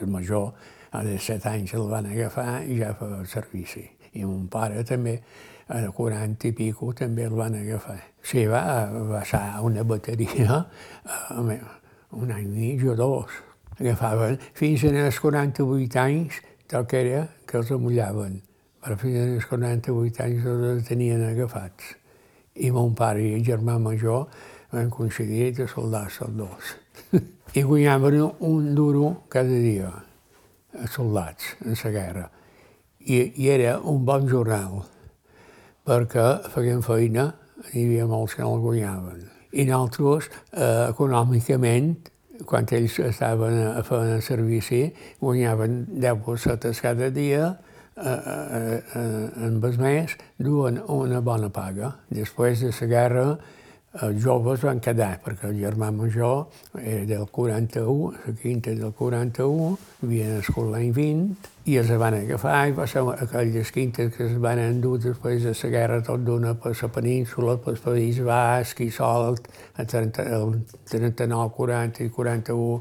El 0.01 0.11
major, 0.13 0.53
a 0.93 1.03
de 1.05 1.19
set 1.21 1.47
anys 1.49 1.75
el 1.77 1.87
van 1.91 2.09
agafar 2.09 2.63
i 2.65 2.79
ja 2.81 2.95
feia 2.97 3.21
el 3.21 3.29
servici. 3.31 3.85
I 4.17 4.25
mon 4.25 4.47
pare 4.53 4.85
també, 4.87 5.19
a 5.69 5.83
40 5.93 6.47
i 6.49 6.53
pico, 6.55 6.93
també 6.95 7.27
el 7.27 7.35
van 7.37 7.57
agafar. 7.59 7.99
Sí, 8.23 8.47
va 8.47 8.87
passar 9.11 9.61
una 9.67 9.85
bateria, 9.85 10.63
un 11.37 12.31
any 12.33 12.45
i 12.45 12.53
mig 12.53 12.85
o 12.87 12.95
dos. 12.97 13.43
Agafaven 13.77 14.39
fins 14.57 14.87
als 14.89 15.19
48 15.21 16.01
anys, 16.01 16.41
tot 16.71 16.89
que 16.91 17.01
era 17.01 17.23
que 17.47 17.59
els 17.61 17.71
amullaven. 17.75 18.41
Però 18.83 18.97
fins 19.01 19.19
als 19.23 19.47
48 19.51 20.23
anys 20.25 20.47
els 20.47 20.89
tenien 20.89 21.23
agafats. 21.27 21.95
I 22.57 22.71
mon 22.73 22.95
pare 22.97 23.23
i 23.23 23.35
el 23.37 23.45
germà 23.47 23.79
major 23.83 24.27
van 24.73 24.91
aconseguir 24.91 25.53
de 25.57 25.67
soldar-se 25.71 26.25
els 26.27 26.37
dos. 26.39 26.75
I 27.59 27.63
guanyaven 27.63 28.21
un 28.45 28.75
duro 28.75 29.23
cada 29.29 29.63
dia, 29.63 29.93
a 30.77 30.87
soldats, 30.93 31.55
en 31.65 31.77
la 31.83 31.91
guerra. 31.91 32.27
I, 33.01 33.33
I 33.43 33.49
era 33.55 33.79
un 33.79 34.05
bon 34.05 34.27
jornal, 34.29 34.83
perquè 35.87 36.27
feien 36.53 36.83
feina, 36.83 37.31
hi 37.73 37.87
havia 37.87 38.07
molts 38.11 38.35
que 38.35 38.43
no 38.43 38.57
el 38.57 38.65
guanyaven. 38.65 39.23
I 39.57 39.65
nosaltres, 39.71 40.29
eh, 40.53 40.91
econòmicament, 40.91 42.11
quan 42.45 42.67
ells 42.77 42.99
estaven 43.01 43.57
a 43.73 43.83
fer 43.87 44.03
el 44.17 44.23
servici, 44.23 44.83
guanyaven 45.21 45.85
10 45.89 46.23
pessetes 46.27 46.81
cada 46.85 47.11
dia, 47.11 47.57
eh, 47.97 48.03
eh, 48.07 48.83
eh, 48.95 49.31
en 49.47 49.61
el 49.63 49.79
mes, 49.79 50.17
duen 50.37 50.83
una 50.89 51.21
bona 51.21 51.49
paga. 51.49 51.97
Després 52.11 52.61
de 52.61 52.73
la 52.81 52.87
guerra, 52.87 53.27
els 54.03 54.23
joves 54.23 54.61
van 54.61 54.81
quedar, 54.81 55.21
perquè 55.25 55.49
el 55.49 55.61
germà 55.63 55.91
major 55.91 56.49
era 56.83 57.07
del 57.07 57.27
41, 57.33 58.13
la 58.27 58.35
quinta 58.43 58.71
del 58.71 58.93
41, 58.93 59.79
havia 60.03 60.35
nascut 60.35 60.73
l'any 60.73 60.93
20, 60.93 61.56
i 61.67 61.75
els 61.81 61.89
van 61.99 62.15
agafar 62.15 62.69
i 62.71 62.75
va 62.77 62.85
ser 62.87 63.01
aquelles 63.11 63.73
quintes 63.75 64.13
que 64.15 64.29
es 64.29 64.35
van 64.43 64.61
endur 64.63 65.01
després 65.03 65.43
de 65.43 65.55
la 65.57 65.71
guerra 65.73 65.99
tot 66.07 66.23
d'una 66.23 66.53
per 66.63 66.71
la 66.79 66.89
península, 66.95 67.57
per 67.59 67.73
el 67.75 67.81
País 67.83 68.21
Basc 68.23 68.81
i 68.85 68.91
Solt, 68.95 69.49
el 69.83 69.89
39, 69.91 71.49
40 71.57 72.05
i 72.05 72.13
41, 72.15 72.77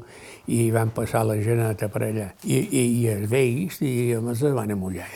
i 0.54 0.60
van 0.70 0.92
passar 0.94 1.24
la 1.26 1.34
geneta 1.42 1.88
per 1.90 2.04
allà. 2.06 2.28
I, 2.44 2.60
i, 2.62 2.84
i 3.00 3.08
els 3.10 3.26
vells, 3.30 3.80
diguem, 3.82 4.30
es 4.30 4.44
van 4.54 4.70
amullar. 4.76 5.08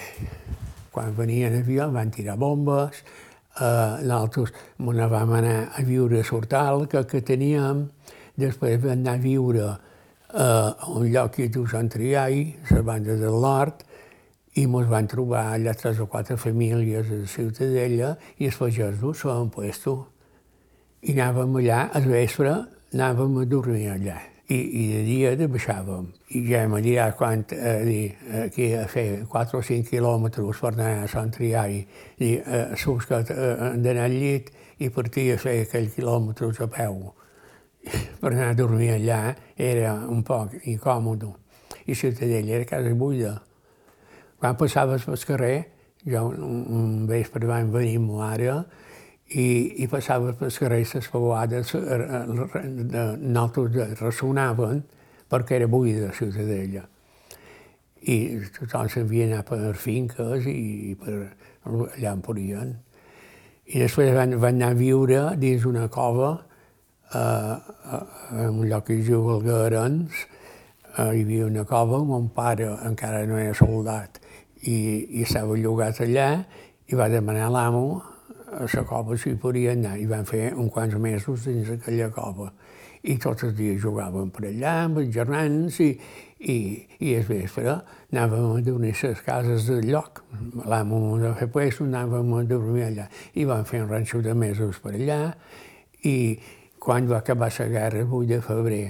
Quan 0.91 1.15
venien 1.15 1.55
a 1.55 1.61
avió 1.63 1.87
van 1.95 2.11
tirar 2.11 2.35
bombes, 2.43 3.05
eh, 3.55 4.03
nosaltres 4.03 4.51
ne 4.83 5.07
vam 5.15 5.37
anar 5.39 5.61
a 5.79 5.87
viure 5.87 6.25
a 6.25 6.27
Sortal, 6.27 6.89
que, 6.91 7.05
que 7.07 7.23
teníem, 7.23 7.87
després 8.35 8.83
vam 8.83 8.99
anar 8.99 9.15
a 9.21 9.23
viure 9.23 9.69
a 10.35 10.91
un 10.95 11.09
lloc 11.11 11.37
que 11.37 11.49
diu 11.49 11.67
Sant 11.69 11.91
Triai, 11.93 12.45
la 12.71 12.83
banda 12.87 13.17
del 13.19 13.37
nord, 13.43 13.85
i 14.59 14.65
ens 14.67 14.89
van 14.91 15.07
trobar 15.11 15.45
allà 15.55 15.75
tres 15.79 16.01
o 16.03 16.07
quatre 16.11 16.37
famílies 16.37 17.11
a 17.11 17.21
la 17.23 17.31
Ciutadella 17.31 18.17
i 18.39 18.51
els 18.51 18.59
pagesos 18.59 19.21
s'ho 19.23 19.31
han 19.35 19.51
puesto. 19.55 19.95
I 21.03 21.15
anàvem 21.15 21.57
allà, 21.63 21.87
al 21.95 22.11
vespre, 22.11 22.57
anàvem 22.93 23.41
a 23.41 23.47
dormir 23.49 23.89
allà 23.95 24.19
i, 24.51 24.59
i 24.59 24.87
de 24.91 25.03
dia 25.07 25.35
de 25.39 25.47
baixàvem. 25.51 26.09
I 26.35 26.43
ja 26.49 26.65
hem 26.67 26.75
dirà 26.83 27.11
quan, 27.17 27.45
eh, 27.55 27.77
dir, 27.87 28.03
aquí 28.45 28.73
a 28.75 28.87
fer 28.91 29.25
4 29.31 29.59
o 29.59 29.63
5 29.63 29.89
quilòmetres 29.91 30.63
per 30.63 30.73
anar 30.75 30.91
a 31.05 31.09
Sant 31.11 31.31
Triai, 31.37 31.85
i 32.19 32.33
eh, 32.39 32.65
surts 32.77 33.07
que 33.07 33.23
eh, 33.23 33.71
d'anar 33.79 34.09
al 34.09 34.19
llit 34.19 34.51
i 34.79 34.91
partir 34.91 35.31
a 35.35 35.39
fer 35.39 35.61
aquells 35.63 35.95
quilòmetres 35.95 36.61
a 36.67 36.69
peu. 36.73 37.13
Per 38.21 38.33
anar 38.33 38.51
a 38.51 38.55
dormir 38.59 38.91
allà 38.95 39.21
era 39.57 39.95
un 40.09 40.23
poc 40.27 40.59
incòmode. 40.65 41.33
I 41.87 41.95
Ciutadella 41.95 42.59
era 42.59 42.69
casa 42.69 42.95
buida. 42.95 43.41
Quan 44.41 44.57
passaves 44.57 45.05
pel 45.05 45.25
carrer, 45.27 45.57
jo 46.05 46.27
un, 46.29 46.65
un 46.69 47.07
vespre 47.09 47.47
vam 47.49 47.73
venir 47.73 47.97
amb 48.01 48.15
mare, 48.21 48.55
i, 49.31 49.83
i 49.83 49.87
passava 49.89 50.33
per 50.35 50.49
les 50.49 50.59
carrers 50.59 50.95
les 50.97 51.09
pauades, 51.11 51.75
nosaltres 53.21 54.01
ressonaven 54.01 54.83
perquè 55.31 55.61
era 55.61 55.69
buida 55.71 56.09
la 56.09 56.15
ciutadella. 56.17 56.87
I 58.01 58.17
tothom 58.57 58.89
s'havia 58.91 59.29
anat 59.29 59.51
per 59.51 59.75
finques 59.79 60.49
i 60.51 60.97
per 60.99 61.17
allà 61.69 62.15
en 62.15 62.23
podien. 62.25 62.73
I 63.71 63.85
després 63.85 64.11
van, 64.17 64.35
van 64.43 64.57
anar 64.59 64.73
a 64.73 64.79
viure 64.79 65.21
dins 65.39 65.67
una 65.69 65.87
cova, 65.93 66.33
eh, 67.15 67.57
en 68.33 68.61
un 68.61 68.69
lloc 68.69 68.87
que 68.87 68.99
es 69.01 69.07
diu 69.09 69.29
Alguerens, 69.35 70.25
eh, 70.97 71.11
hi 71.11 71.25
havia 71.25 71.47
una 71.47 71.65
cova, 71.65 72.03
mon 72.05 72.31
pare 72.35 72.69
encara 72.87 73.25
no 73.27 73.39
era 73.39 73.55
soldat, 73.55 74.21
i, 74.63 74.77
i 75.19 75.25
estava 75.25 75.57
llogat 75.57 76.03
allà, 76.05 76.31
i 76.91 76.99
va 76.99 77.09
demanar 77.09 77.49
a 77.49 77.55
l'amo 77.55 77.85
a 78.51 78.67
la 78.67 78.83
cova 78.85 79.17
s'hi 79.17 79.37
podia 79.39 79.73
anar 79.77 79.97
i 80.01 80.07
van 80.11 80.25
fer 80.27 80.51
uns 80.59 80.73
quants 80.75 80.97
mesos 80.99 81.45
dins 81.47 81.71
aquella 81.71 82.11
cova. 82.11 82.51
I 83.03 83.17
tots 83.17 83.47
els 83.47 83.55
dies 83.57 83.79
jugàvem 83.81 84.29
per 84.35 84.49
allà 84.49 84.73
amb 84.85 84.99
els 85.01 85.13
germans 85.15 85.79
i, 85.81 85.91
i, 86.41 86.57
i 86.99 87.15
el 87.17 87.25
vespre 87.29 87.79
anàvem 88.11 88.59
a 88.59 88.65
dormir 88.67 88.93
a 88.93 89.13
les 89.13 89.23
cases 89.25 89.69
del 89.71 89.87
lloc. 89.89 90.23
L'amo 90.67 91.01
va 91.23 91.33
fer 91.39 91.49
puesto, 91.53 91.87
anàvem 91.87 92.35
a 92.37 92.43
dormir 92.51 92.89
allà. 92.91 93.07
I 93.35 93.47
vam 93.49 93.65
fer 93.65 93.85
un 93.85 93.89
ranxo 93.95 94.21
de 94.21 94.35
mesos 94.35 94.83
per 94.83 94.97
allà 94.99 95.23
i 96.05 96.17
quan 96.81 97.09
va 97.11 97.19
acabar 97.21 97.53
la 97.59 97.67
guerra, 97.69 98.01
el 98.01 98.09
8 98.11 98.27
de 98.27 98.41
febrer, 98.41 98.85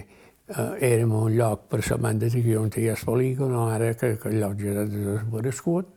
eh, 0.49 0.93
érem 0.93 1.13
un 1.13 1.35
lloc 1.37 1.67
per 1.69 1.81
la 1.91 1.97
banda 1.97 2.29
de 2.31 2.57
on 2.59 2.71
hi 2.77 2.89
ha 2.89 2.95
el 2.95 3.05
polígon, 3.05 3.55
ara 3.69 3.95
que, 3.95 4.17
que 4.17 4.29
el 4.29 4.41
lloc 4.41 4.55
ja 4.63 4.71
ha 4.71 4.87
desaparegut, 4.87 5.89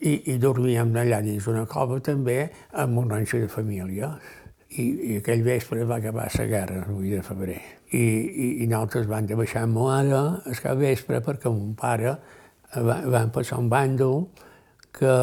i, 0.00 0.12
i 0.32 0.36
dormíem 0.38 0.92
allà 0.96 1.22
dins 1.22 1.46
una 1.50 1.64
cova 1.66 2.00
també 2.00 2.50
amb 2.72 2.98
un 2.98 3.10
ranxo 3.10 3.38
de 3.38 3.48
famílies. 3.48 4.34
I, 4.68 4.84
i 4.84 5.14
aquell 5.22 5.42
vespre 5.42 5.86
va 5.88 5.96
acabar 5.96 6.28
la 6.34 6.44
guerra, 6.46 6.82
el 6.84 6.98
8 6.98 7.14
de 7.14 7.22
febrer. 7.24 7.60
I, 7.88 8.02
i, 8.02 8.48
i 8.64 8.66
nosaltres 8.68 9.06
vam 9.08 9.26
de 9.26 9.38
baixar 9.38 9.64
amb 9.64 9.78
mare 9.80 10.20
el 10.44 10.76
vespre 10.76 11.22
perquè 11.24 11.48
mon 11.48 11.72
pare 11.78 12.18
va, 12.74 12.98
van 13.08 13.30
passar 13.32 13.62
un 13.62 13.70
bàndol 13.72 14.26
que 14.92 15.14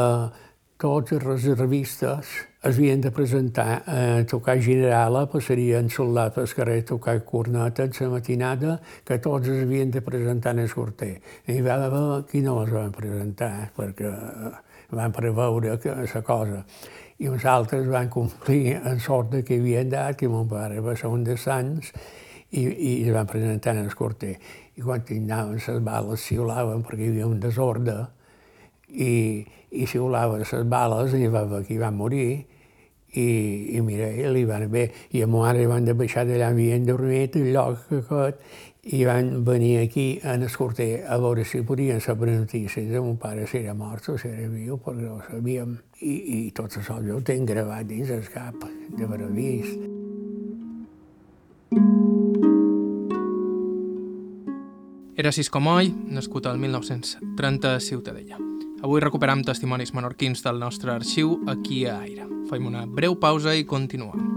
tots 0.81 1.13
els 1.13 1.23
reservistes 1.23 2.31
havien 2.65 3.01
de 3.01 3.12
presentar 3.12 3.84
a 3.86 4.25
tocar 4.25 4.58
generala, 4.58 5.28
passarien 5.30 5.86
soldat 5.93 6.34
pel 6.34 6.47
carrer 6.58 6.80
a 6.82 6.86
tocar 6.89 7.19
corneta 7.23 7.84
en 7.86 7.91
la 7.99 8.10
matinada, 8.10 8.80
que 9.06 9.19
tots 9.21 9.47
es 9.47 9.62
havien 9.63 9.91
de 9.91 10.01
presentar 10.01 10.56
en 10.56 10.63
el 10.63 10.73
corter. 10.73 11.21
I 11.45 11.62
va 11.62 11.75
haver 11.75 12.23
qui 12.32 12.41
no 12.41 12.63
es 12.63 12.71
van 12.73 12.91
presentar, 12.91 13.69
perquè 13.78 14.10
van 14.89 15.13
preveure 15.13 15.78
que, 15.78 15.93
la 15.93 16.21
cosa. 16.25 16.63
I 17.19 17.30
uns 17.30 17.45
altres 17.45 17.86
van 17.88 18.10
complir 18.10 18.80
en 18.82 18.99
sort 18.99 19.30
de 19.32 19.43
que 19.43 19.60
havien 19.62 19.89
dat, 19.89 20.17
que 20.17 20.28
mon 20.28 20.49
pare 20.49 20.82
va 20.82 20.97
ser 20.97 21.13
un 21.13 21.23
de 21.23 21.38
sants, 21.38 21.93
i, 22.49 22.65
i 22.65 22.91
es 23.06 23.13
van 23.13 23.30
presentar 23.30 23.75
en 23.75 23.86
el 23.86 23.93
corter. 23.93 24.39
I 24.75 24.82
quan 24.82 25.06
anaven 25.06 25.62
les 25.62 25.86
bales 25.86 26.25
xiulaven 26.25 26.82
perquè 26.82 27.06
hi 27.06 27.13
havia 27.13 27.30
un 27.30 27.39
desordre, 27.39 28.08
i, 28.89 29.45
i 29.69 29.86
xiulaven 29.86 30.41
les 30.41 30.67
bales, 30.67 31.13
i 31.13 31.30
va 31.30 31.45
qui 31.62 31.78
va 31.78 31.93
morir, 31.93 32.54
i, 33.15 33.78
i 33.78 33.82
mira, 33.82 34.12
li 34.32 34.45
van 34.45 34.67
bé, 34.71 34.89
i 35.15 35.23
a 35.23 35.28
ma 35.28 35.45
mare 35.47 35.65
van 35.71 35.88
de 35.88 35.95
baixar 35.97 36.25
d'allà, 36.28 36.51
havien 36.51 36.86
dormit 36.86 37.36
el 37.39 37.51
lloc 37.56 37.91
aquest, 38.01 38.41
i 38.86 39.01
van 39.06 39.43
venir 39.45 39.80
aquí 39.82 40.19
en 40.21 40.43
el 40.45 40.51
corter 40.54 41.06
a 41.10 41.17
veure 41.17 41.45
si 41.45 41.63
podien 41.65 42.01
saber 42.01 42.30
notícies 42.36 42.91
de 42.91 43.01
mon 43.01 43.17
pare 43.17 43.47
si 43.47 43.58
era 43.63 43.73
mort 43.73 44.10
o 44.10 44.17
si 44.17 44.30
era 44.30 44.45
viu, 44.47 44.78
perquè 44.78 45.08
no 45.08 45.15
ho 45.15 45.21
sabíem. 45.25 45.78
I, 46.06 46.13
i 46.38 46.39
tot 46.54 46.78
això 46.78 46.99
jo 47.01 47.17
ho 47.17 47.25
tinc 47.25 47.49
gravat 47.49 47.88
dins 47.89 48.12
el 48.13 48.28
cap, 48.30 48.67
d'haver 48.93 49.25
vist. 49.34 49.95
Era 55.17 55.32
Cisco 55.32 55.62
Moll, 55.63 55.89
nascut 56.12 56.45
al 56.45 56.60
1930 56.60 57.73
a 57.73 57.80
Ciutadella. 57.80 58.38
Avui 58.85 59.01
recuperam 59.01 59.39
testimonis 59.41 59.95
menorquins 59.97 60.43
del 60.45 60.59
nostre 60.61 60.91
arxiu 60.93 61.39
aquí 61.49 61.87
a 61.89 61.97
Aire. 62.05 62.29
Fem 62.51 62.69
una 62.69 62.85
breu 62.85 63.17
pausa 63.17 63.57
i 63.57 63.65
continuem. 63.65 64.35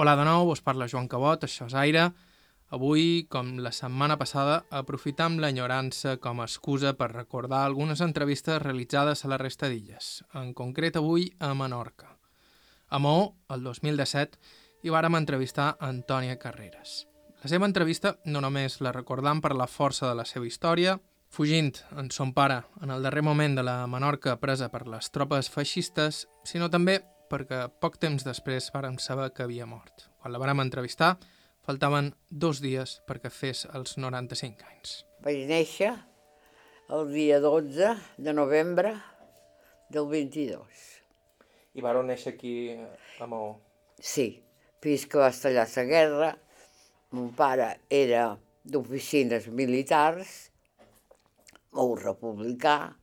Hola 0.00 0.14
de 0.16 0.24
nou, 0.24 0.48
us 0.48 0.62
parla 0.64 0.86
Joan 0.88 1.10
Cabot, 1.12 1.42
això 1.44 1.66
és 1.68 1.74
Aire. 1.76 2.06
Avui, 2.72 3.26
com 3.28 3.50
la 3.60 3.68
setmana 3.68 4.14
passada, 4.16 4.54
aprofitam 4.72 5.34
l'enyorança 5.42 6.14
com 6.24 6.40
a 6.40 6.46
excusa 6.48 6.94
per 6.96 7.10
recordar 7.10 7.58
algunes 7.66 8.00
entrevistes 8.00 8.62
realitzades 8.62 9.26
a 9.26 9.28
la 9.28 9.36
resta 9.36 9.68
d'illes, 9.68 10.08
en 10.40 10.54
concret 10.56 10.96
avui 10.96 11.28
a 11.36 11.52
Menorca. 11.52 12.14
A 12.88 12.96
Maó, 12.96 13.34
el 13.52 13.68
2017, 13.68 14.40
hi 14.80 14.96
vàrem 14.96 15.20
entrevistar 15.20 15.74
Antònia 15.84 16.40
Carreras. 16.40 17.04
La 17.44 17.52
seva 17.52 17.68
entrevista 17.68 18.16
no 18.24 18.40
només 18.40 18.80
la 18.80 18.96
recordam 18.96 19.44
per 19.44 19.52
la 19.52 19.68
força 19.68 20.08
de 20.08 20.16
la 20.16 20.24
seva 20.24 20.48
història, 20.48 20.96
fugint 21.28 21.74
en 21.92 22.08
son 22.08 22.32
pare 22.32 22.62
en 22.80 22.88
el 22.88 23.04
darrer 23.04 23.28
moment 23.28 23.60
de 23.60 23.68
la 23.68 23.82
Menorca 23.84 24.40
presa 24.40 24.72
per 24.72 24.86
les 24.88 25.12
tropes 25.12 25.52
feixistes, 25.52 26.24
sinó 26.48 26.72
també 26.72 27.02
perquè 27.30 27.68
poc 27.82 27.98
temps 28.02 28.24
després 28.26 28.70
vàrem 28.74 28.98
saber 28.98 29.30
que 29.34 29.46
havia 29.46 29.68
mort. 29.70 30.08
Quan 30.20 30.34
la 30.34 30.40
vàrem 30.42 30.60
entrevistar, 30.64 31.14
faltaven 31.66 32.12
dos 32.30 32.60
dies 32.64 32.98
perquè 33.08 33.30
fes 33.30 33.66
els 33.70 33.96
95 33.98 34.66
anys. 34.72 35.00
Vaig 35.24 35.46
néixer 35.48 35.94
el 36.90 37.10
dia 37.14 37.38
12 37.40 37.94
de 38.18 38.34
novembre 38.34 38.96
del 39.94 40.08
22. 40.10 40.86
I 41.78 41.82
vareu 41.86 42.02
néixer 42.02 42.34
aquí 42.34 42.54
a 43.20 43.26
Maó? 43.30 43.54
Sí, 44.00 44.40
fins 44.82 45.06
que 45.06 45.20
va 45.20 45.30
estallar 45.30 45.68
la 45.70 45.84
guerra, 45.84 46.30
mon 47.14 47.30
pare 47.36 47.68
era 47.90 48.24
d'oficines 48.64 49.46
militars, 49.54 50.50
molt 51.76 52.02
republicà, 52.02 52.96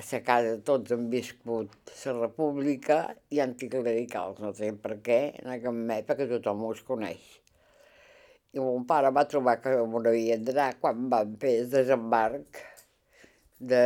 a 0.00 0.04
sa 0.06 0.22
casa 0.24 0.54
tots 0.64 0.94
han 0.94 1.08
viscut 1.12 1.90
la 2.06 2.12
república 2.16 2.96
i 3.36 3.40
anticlericals, 3.44 4.38
no 4.40 4.52
sé 4.56 4.70
per 4.84 4.96
què, 5.04 5.18
en 5.42 5.50
aquella 5.52 5.98
època 6.00 6.28
tothom 6.30 6.62
us 6.70 6.80
coneix. 6.86 7.26
I 8.56 8.62
mon 8.64 8.86
pare 8.88 9.10
va 9.14 9.26
trobar 9.28 9.58
que 9.62 9.74
on 9.82 10.08
havia 10.08 10.38
d'anar 10.40 10.70
quan 10.80 11.04
van 11.12 11.36
fer 11.42 11.52
el 11.60 11.68
desembarc 11.74 12.62
de, 13.72 13.84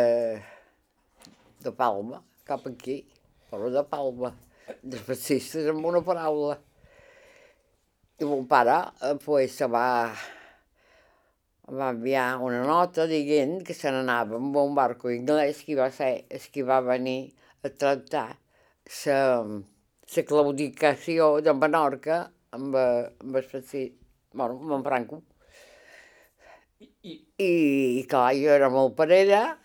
de 1.66 1.74
Palma, 1.82 2.22
cap 2.46 2.62
aquí, 2.70 3.00
però 3.50 3.72
de 3.74 3.82
Palma, 3.90 4.30
dels 4.80 5.02
fascistes 5.10 5.66
amb 5.74 5.90
una 5.90 6.04
paraula. 6.06 6.60
I 8.22 8.30
mon 8.30 8.46
pare 8.46 8.78
eh, 9.02 9.16
pues, 9.26 9.58
se 9.58 9.66
va 9.66 9.86
va 11.72 11.90
enviar 11.90 12.40
una 12.44 12.62
nota 12.66 13.06
dient 13.08 13.62
que 13.64 13.74
se 13.74 13.90
n'anava 13.90 14.36
amb 14.36 14.56
un 14.60 14.74
barco 14.76 15.08
anglès 15.08 15.62
que 15.64 15.76
va 15.78 15.90
ser 15.90 16.26
que 16.52 16.62
va 16.62 16.80
venir 16.84 17.32
a 17.64 17.70
tractar 17.70 18.28
la 19.04 20.24
claudicació 20.28 21.40
de 21.40 21.54
Menorca 21.56 22.18
amb, 22.52 22.76
amb 22.76 23.36
el 23.36 23.46
bueno, 24.34 24.60
amb 24.60 24.72
en 24.72 24.84
Franco. 24.84 25.22
I, 26.80 27.14
I, 27.38 27.48
i 28.00 28.02
clar, 28.08 28.34
jo 28.36 28.50
era 28.52 28.68
molt 28.68 28.94
parella 28.96 29.56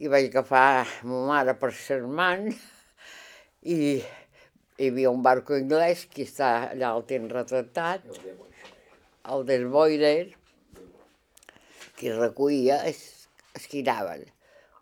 i 0.00 0.08
vaig 0.08 0.28
agafar 0.28 0.86
ma 1.04 1.24
mare 1.28 1.54
per 1.60 1.72
ser 1.72 2.00
man 2.02 2.50
i 3.62 3.78
hi 4.80 4.88
havia 4.88 5.10
un 5.12 5.22
barco 5.22 5.56
anglès 5.56 6.06
que 6.12 6.24
està 6.24 6.70
allà 6.70 6.92
el 6.96 7.04
tenen 7.08 7.32
retratat, 7.32 8.04
el 9.34 9.44
del 9.48 9.66
Boiler, 9.68 10.39
qui 12.00 12.12
recollia 12.16 12.80
es, 12.88 13.28
es 13.52 13.66
quinaven. 13.68 14.24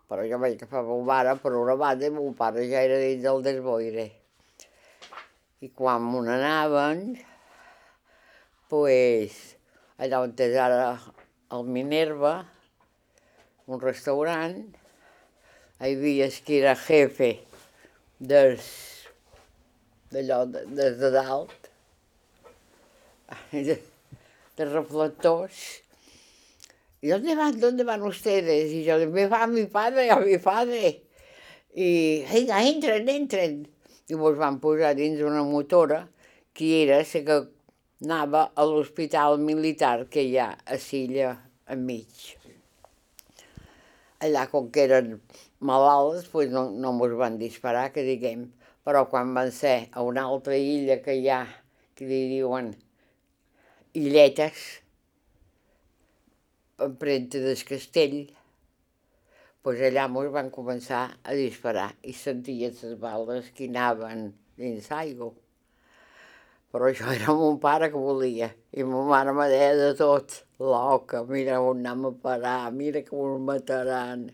Però 0.09 0.24
jo 0.24 0.38
vaig 0.40 0.54
agafar 0.57 0.85
mon 0.87 1.02
mare 1.04 1.35
per 1.42 1.52
una 1.59 1.74
banda 1.76 2.07
i 2.07 2.14
mon 2.14 2.37
pare 2.38 2.64
ja 2.70 2.85
era 2.87 3.00
dins 3.02 3.24
del 3.24 3.42
desboire. 3.44 4.07
I 5.61 5.68
quan 5.74 6.04
me 6.07 6.22
n'anaven, 6.22 7.02
pues, 8.70 9.35
allà 9.98 10.22
on 10.22 10.35
és 10.38 10.54
ara 10.62 10.92
el 11.57 11.66
Minerva, 11.66 12.37
un 13.66 13.83
restaurant, 13.83 14.61
hi 15.83 15.90
havia 15.90 16.28
que 16.46 16.61
era 16.61 16.76
jefe 16.78 17.33
dels 18.18 18.68
d'allò, 20.14 20.44
des 20.46 20.96
de 21.02 21.11
dalt, 21.12 21.68
de, 23.52 23.76
de 24.57 24.70
reflectors, 24.70 25.66
¿y 27.01 27.09
dónde 27.09 27.35
van, 27.35 27.61
dónde 27.61 27.85
van 27.85 28.03
ustedes? 28.03 28.73
Y 28.73 28.85
yo, 28.85 28.99
me 29.09 29.27
va 29.27 29.47
mi 29.47 29.65
padre, 29.67 30.11
a 30.11 30.17
mi 30.17 30.39
padre. 30.39 31.03
I, 31.75 32.25
vinga, 32.33 32.63
entren, 32.67 33.09
entren. 33.09 33.69
I 34.09 34.17
mos 34.17 34.39
van 34.41 34.57
posar 34.59 34.95
dins 34.97 35.21
una 35.21 35.43
motora 35.45 36.09
que 36.57 36.83
era 36.83 36.99
la 36.99 37.05
que 37.05 37.37
anava 38.03 38.53
a 38.55 38.65
l'hospital 38.65 39.39
militar 39.39 40.09
que 40.09 40.25
hi 40.25 40.39
ha 40.39 40.49
a 40.65 40.79
Silla 40.79 41.35
enmig. 41.69 42.39
Allà, 44.25 44.49
com 44.51 44.71
que 44.73 44.87
eren 44.89 45.21
malalts, 45.61 46.27
pues 46.33 46.51
no, 46.51 46.71
no 46.71 46.93
mos 46.97 47.15
van 47.21 47.39
disparar, 47.39 47.93
que 47.93 48.03
diguem. 48.03 48.49
Però 48.83 49.05
quan 49.13 49.35
van 49.37 49.53
ser 49.53 49.91
a 49.93 50.03
una 50.03 50.25
altra 50.25 50.57
illa 50.57 50.99
que 51.05 51.15
hi 51.21 51.29
ha, 51.29 51.45
que 51.95 52.09
li 52.09 52.25
diuen 52.33 52.73
illetes, 53.93 54.65
empremta 56.79 57.38
del 57.43 57.59
castell, 57.67 58.29
pues 59.62 59.81
allà 59.83 60.05
ens 60.07 60.31
van 60.35 60.51
començar 60.55 61.03
a 61.27 61.35
disparar 61.35 61.88
i 62.07 62.12
sentia 62.14 62.71
les 62.71 62.95
bales 63.03 63.49
que 63.57 63.67
anaven 63.67 64.29
dins 64.57 64.87
l'aigua. 64.93 65.33
Però 66.71 66.87
això 66.87 67.11
era 67.17 67.35
mon 67.35 67.59
pare 67.59 67.88
que 67.91 67.99
volia, 67.99 68.51
i 68.71 68.85
ma 68.85 69.03
mare 69.09 69.35
me 69.35 69.49
deia 69.51 69.73
de 69.75 69.88
tot, 69.99 70.37
loca, 70.61 71.25
mira 71.27 71.59
on 71.64 71.81
anem 71.81 72.07
a 72.11 72.12
parar, 72.27 72.71
mira 72.73 73.03
que 73.03 73.17
ens 73.17 73.43
mataran. 73.49 74.29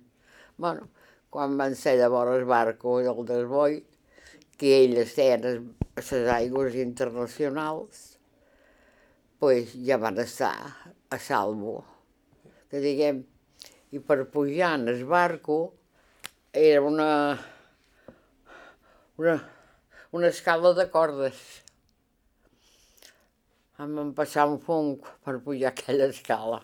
bueno, 0.57 0.89
quan 1.31 1.57
van 1.59 1.75
ser 1.75 1.97
llavors 1.99 2.37
el 2.37 2.45
barco 2.45 3.01
del 3.01 3.25
desboi, 3.27 3.81
que 4.59 4.85
elles 4.85 5.15
tenen 5.15 5.73
les 5.97 6.13
aigües 6.13 6.77
internacionals, 6.77 8.19
pues 9.39 9.75
ja 9.87 9.97
van 9.97 10.19
estar 10.19 10.55
a 11.11 11.19
salvo 11.19 11.94
que 12.75 12.81
diguem, 12.83 13.21
i 13.95 14.01
per 14.03 14.25
pujar 14.35 14.73
en 14.81 14.89
el 14.91 15.05
barco 15.07 15.57
era 16.51 16.81
una, 16.83 17.39
una, 19.17 19.35
una 20.11 20.27
escala 20.27 20.73
de 20.75 20.89
cordes. 20.91 21.43
Em 23.79 23.93
van 23.95 24.11
passar 24.19 24.49
un 24.51 24.59
fong 24.65 24.97
per 25.23 25.37
pujar 25.45 25.71
aquella 25.71 26.09
escala. 26.11 26.59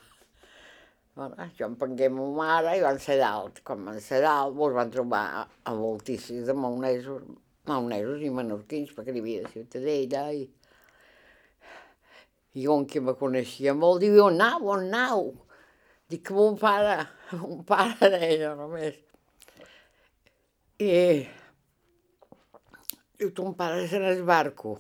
Bueno, 1.14 1.46
jo 1.54 1.68
em 1.68 1.76
pengué 1.78 2.08
ma 2.10 2.26
mare 2.40 2.72
i 2.78 2.82
van 2.82 2.98
ser 3.04 3.20
dalt. 3.20 3.60
Quan 3.62 3.84
van 3.86 4.00
ser 4.02 4.18
dalt, 4.24 4.58
ens 4.58 4.74
van 4.80 4.90
trobar 4.90 5.20
a, 5.44 5.74
moltíssims 5.78 6.48
de 6.48 6.56
maonesos, 6.58 7.28
maonesos 7.70 8.24
i 8.26 8.32
menorquins, 8.34 8.90
perquè 8.96 9.14
hi 9.14 9.22
havia 9.22 9.44
de 9.44 9.52
Ciutadella 9.54 10.24
i... 10.34 10.42
I 12.58 12.66
un 12.66 12.82
que 12.90 12.98
me 12.98 13.14
coneixia 13.14 13.76
molt 13.78 14.02
diu, 14.02 14.16
on 14.24 14.40
anau, 14.42 14.72
on 14.74 14.88
anau? 14.88 15.30
Dic 16.10 16.24
que 16.26 16.34
mon 16.34 16.56
pare, 16.58 17.04
mon 17.38 17.60
pare 17.62 18.08
deia 18.10 18.56
només. 18.58 18.96
I 20.82 20.88
diu, 23.20 23.30
ton 23.36 23.54
pare 23.54 23.84
és 23.84 23.94
en 23.94 24.08
el 24.08 24.24
barco, 24.26 24.74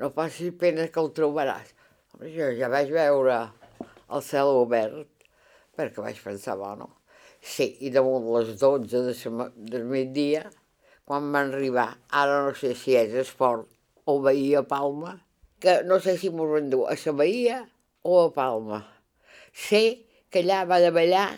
no 0.00 0.08
passis 0.16 0.54
pena 0.56 0.86
que 0.88 1.04
el 1.04 1.12
trobaràs. 1.12 1.74
Jo 2.32 2.48
ja 2.56 2.72
vaig 2.72 2.94
veure 2.94 3.36
el 4.08 4.24
cel 4.24 4.54
obert, 4.62 5.28
perquè 5.76 6.00
vaig 6.00 6.24
pensar, 6.24 6.56
bueno, 6.56 6.88
sí, 7.44 7.68
i 7.84 7.92
damunt 7.92 8.32
les 8.38 8.56
12 8.56 9.04
de 9.10 9.14
sema, 9.20 9.50
del 9.52 9.84
migdia, 9.92 10.46
quan 11.04 11.28
van 11.34 11.52
arribar, 11.52 11.90
ara 12.08 12.40
no 12.48 12.56
sé 12.56 12.72
si 12.72 12.96
és 12.96 13.12
esport 13.26 13.68
o 14.08 14.16
Bahia 14.24 14.64
Palma, 14.64 15.18
que 15.60 15.82
no 15.84 16.00
sé 16.00 16.16
si 16.16 16.32
m'ho 16.32 16.48
rendu 16.48 16.86
a 16.88 16.96
la 16.96 17.18
Bahia 17.20 17.64
o 18.00 18.20
a 18.24 18.28
Palma. 18.32 18.86
Sé 19.52 20.07
que 20.30 20.42
allà 20.44 20.64
va 20.68 20.78
de 20.84 20.90
ballar 20.92 21.28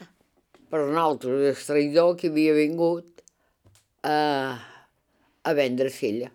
per 0.71 0.83
nosaltres 0.87 1.47
el 1.51 1.65
traïdor 1.67 2.17
que 2.19 2.31
havia 2.31 2.55
vingut 2.57 3.23
a, 4.07 4.15
a 5.43 5.53
vendre 5.59 5.91
sella. 5.95 6.31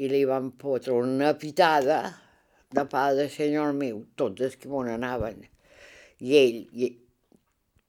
I 0.00 0.08
li 0.08 0.24
van 0.28 0.50
fotre 0.60 0.96
una 0.96 1.34
pitada 1.40 2.00
de 2.72 2.84
pa 2.88 3.10
de 3.16 3.28
senyor 3.32 3.72
meu, 3.76 4.04
tots 4.16 4.46
els 4.46 4.56
que 4.56 4.70
m'on 4.72 4.88
anaven. 4.88 5.42
I 6.24 6.36
ell 6.40 6.60
i 6.72 6.90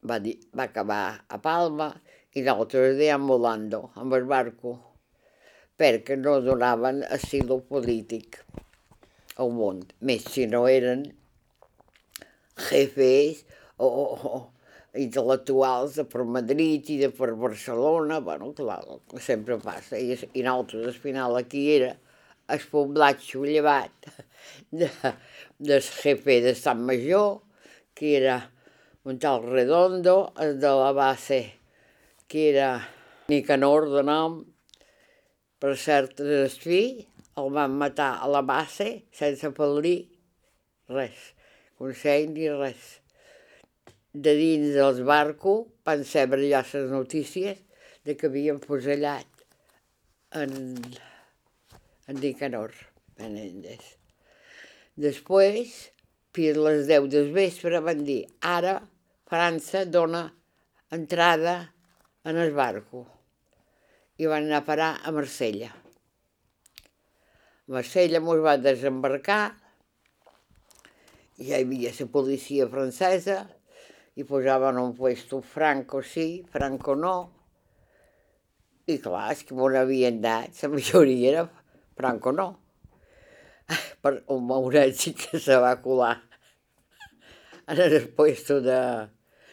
va, 0.08 0.20
dir, 0.20 0.38
va 0.56 0.68
acabar 0.68 1.04
a 1.28 1.40
Palma 1.44 1.92
i 2.36 2.44
nosaltres 2.44 2.98
deambulando 3.00 3.90
amb 4.00 4.16
el 4.18 4.28
barco 4.28 4.78
perquè 5.80 6.16
no 6.20 6.38
donaven 6.46 7.02
asilo 7.10 7.60
polític 7.68 8.40
al 9.42 9.52
món, 9.56 9.82
més 10.06 10.28
si 10.30 10.46
no 10.48 10.68
eren 10.70 11.08
jefes 12.58 13.44
o, 13.78 13.88
o 13.88 14.42
intel·lectuals 15.00 15.96
de 16.00 16.06
per 16.12 16.26
Madrid 16.28 16.90
i 16.92 16.98
de 17.00 17.10
per 17.16 17.32
Barcelona, 17.40 18.20
bueno, 18.20 18.52
clar, 18.58 18.82
sempre 19.24 19.58
passa. 19.62 19.98
I, 19.98 20.18
i 20.34 20.44
nosaltres, 20.44 20.88
al 20.92 21.00
final, 21.04 21.38
aquí 21.40 21.66
era 21.78 21.94
el 22.52 22.64
poblatxo 22.72 23.46
llevat 23.48 24.10
de, 24.72 24.90
del 25.58 25.82
jefe 25.82 26.42
de 26.44 26.56
Sant 26.60 26.84
Major, 26.84 27.40
que 27.96 28.18
era 28.20 28.42
un 29.08 29.18
tal 29.20 29.46
Redondo, 29.48 30.34
el 30.40 30.60
de 30.60 30.74
la 30.84 30.92
base, 30.92 31.44
que 32.28 32.50
era 32.52 32.74
Nicanor 33.32 33.88
de 33.94 34.04
nom, 34.04 34.42
Per 35.62 35.76
cert, 35.78 36.18
destí, 36.26 37.06
el 37.38 37.52
van 37.54 37.76
matar 37.78 38.16
a 38.26 38.28
la 38.34 38.40
base 38.42 38.88
sense 39.14 39.52
pel·lir 39.54 40.00
res, 40.90 41.28
consell 41.82 42.30
ni 42.36 42.50
res. 42.54 43.00
De 44.14 44.34
dins 44.38 44.76
dels 44.78 45.02
barcos 45.08 45.66
van 45.88 46.06
saber 46.06 46.44
ja 46.46 46.62
les 46.74 46.92
notícies 46.94 47.62
de 48.06 48.18
que 48.18 48.30
havien 48.30 48.60
fusellat 48.62 49.28
en, 50.38 50.54
en 52.08 52.22
Nicanor 52.22 52.76
Menéndez. 53.18 53.98
Després, 55.02 55.74
fins 56.36 56.58
a 56.58 56.66
les 56.68 56.88
10 56.90 57.10
del 57.14 57.32
vespre, 57.36 57.80
van 57.84 58.04
dir 58.08 58.22
ara 58.42 58.80
França 59.32 59.86
dona 59.88 60.26
entrada 60.92 61.56
en 62.28 62.38
el 62.38 62.52
barco 62.52 63.06
i 64.20 64.28
van 64.28 64.50
anar 64.50 64.62
a 64.62 64.68
parar 64.68 64.92
a 65.02 65.14
Marsella. 65.16 65.72
Marsella 67.72 68.20
ens 68.20 68.44
va 68.44 68.58
desembarcar, 68.60 69.44
ja 71.42 71.60
hi 71.60 71.66
havia 71.66 71.92
la 72.00 72.08
policia 72.14 72.68
francesa, 72.70 73.44
i 74.16 74.26
posaven 74.28 74.78
un 74.78 74.96
puesto 74.96 75.42
franco 75.42 76.02
sí, 76.02 76.44
franco 76.52 76.96
no, 76.96 77.16
i 78.88 78.98
clar, 79.00 79.30
és 79.32 79.46
que 79.48 79.56
on 79.56 79.78
havien 79.80 80.20
anat, 80.20 80.58
la 80.64 80.72
majoria 80.74 81.32
era 81.32 81.46
franco 81.98 82.34
no. 82.36 82.50
Per 84.04 84.18
un 84.34 84.44
mauret 84.50 84.98
sí 85.00 85.14
que 85.16 85.40
se 85.40 85.56
va 85.56 85.78
colar 85.84 86.18
en 87.68 87.80
el 87.80 88.10
puesto 88.10 88.60
de, 88.60 89.08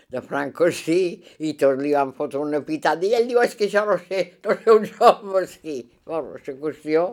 de 0.09 0.23
Franco 0.23 0.71
sí, 0.75 1.23
i 1.45 1.53
tots 1.61 1.79
li 1.83 1.93
van 1.95 2.15
fotre 2.17 2.41
una 2.43 2.61
pitada, 2.67 3.07
i 3.07 3.15
ell 3.15 3.29
diu, 3.31 3.39
és 3.45 3.55
que 3.55 3.69
això 3.69 3.85
no 3.87 3.99
sé, 4.09 4.25
no 4.45 4.57
sé 4.59 4.73
on 4.73 4.87
som 4.91 5.37
aquí. 5.39 5.77
Bueno, 6.09 6.35
la 6.35 6.57
qüestió 6.65 7.05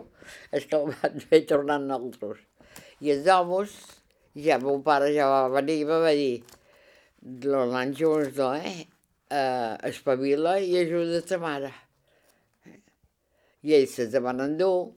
és 0.50 0.66
que 0.66 0.80
el 0.80 0.90
van 0.94 1.20
fer 1.28 1.44
tornar 1.52 1.78
nosaltres. 1.84 2.42
I 3.04 3.12
els 3.14 3.28
homes, 3.30 3.76
ja 4.36 4.58
mon 4.62 4.84
pare 4.84 5.10
ja 5.14 5.28
va 5.32 5.40
venir 5.56 5.80
i 5.80 5.88
va 5.88 5.98
dir, 6.12 6.44
l'anant 7.48 7.96
junts, 7.96 8.36
no, 8.36 8.52
eh? 8.54 8.86
Uh, 9.26 9.74
espavila 9.88 10.58
i 10.62 10.76
ajuda 10.78 11.22
ta 11.26 11.40
mare. 11.42 11.72
I 13.66 13.74
ells 13.74 13.96
se 13.98 14.22
van 14.22 14.44
endur, 14.44 14.92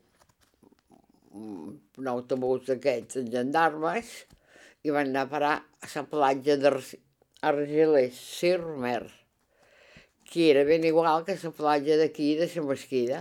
un 1.34 2.10
autobús 2.12 2.67
d'aquests 2.67 3.23
gendarmes, 3.34 4.12
i 4.86 4.93
van 4.93 5.10
anar 5.10 5.25
a 5.25 5.32
parar 5.32 5.56
a 5.60 5.93
la 5.95 6.04
platja 6.12 6.60
d'Argentona 6.60 7.08
Argelers, 7.41 8.15
Sirmer, 8.15 9.10
que 10.30 10.52
era 10.52 10.65
ben 10.65 10.84
igual 10.84 11.23
que 11.23 11.38
la 11.41 11.52
platja 11.56 11.95
d'aquí 11.95 12.36
de 12.36 12.49
la 12.52 12.63
Mesquida, 12.67 13.19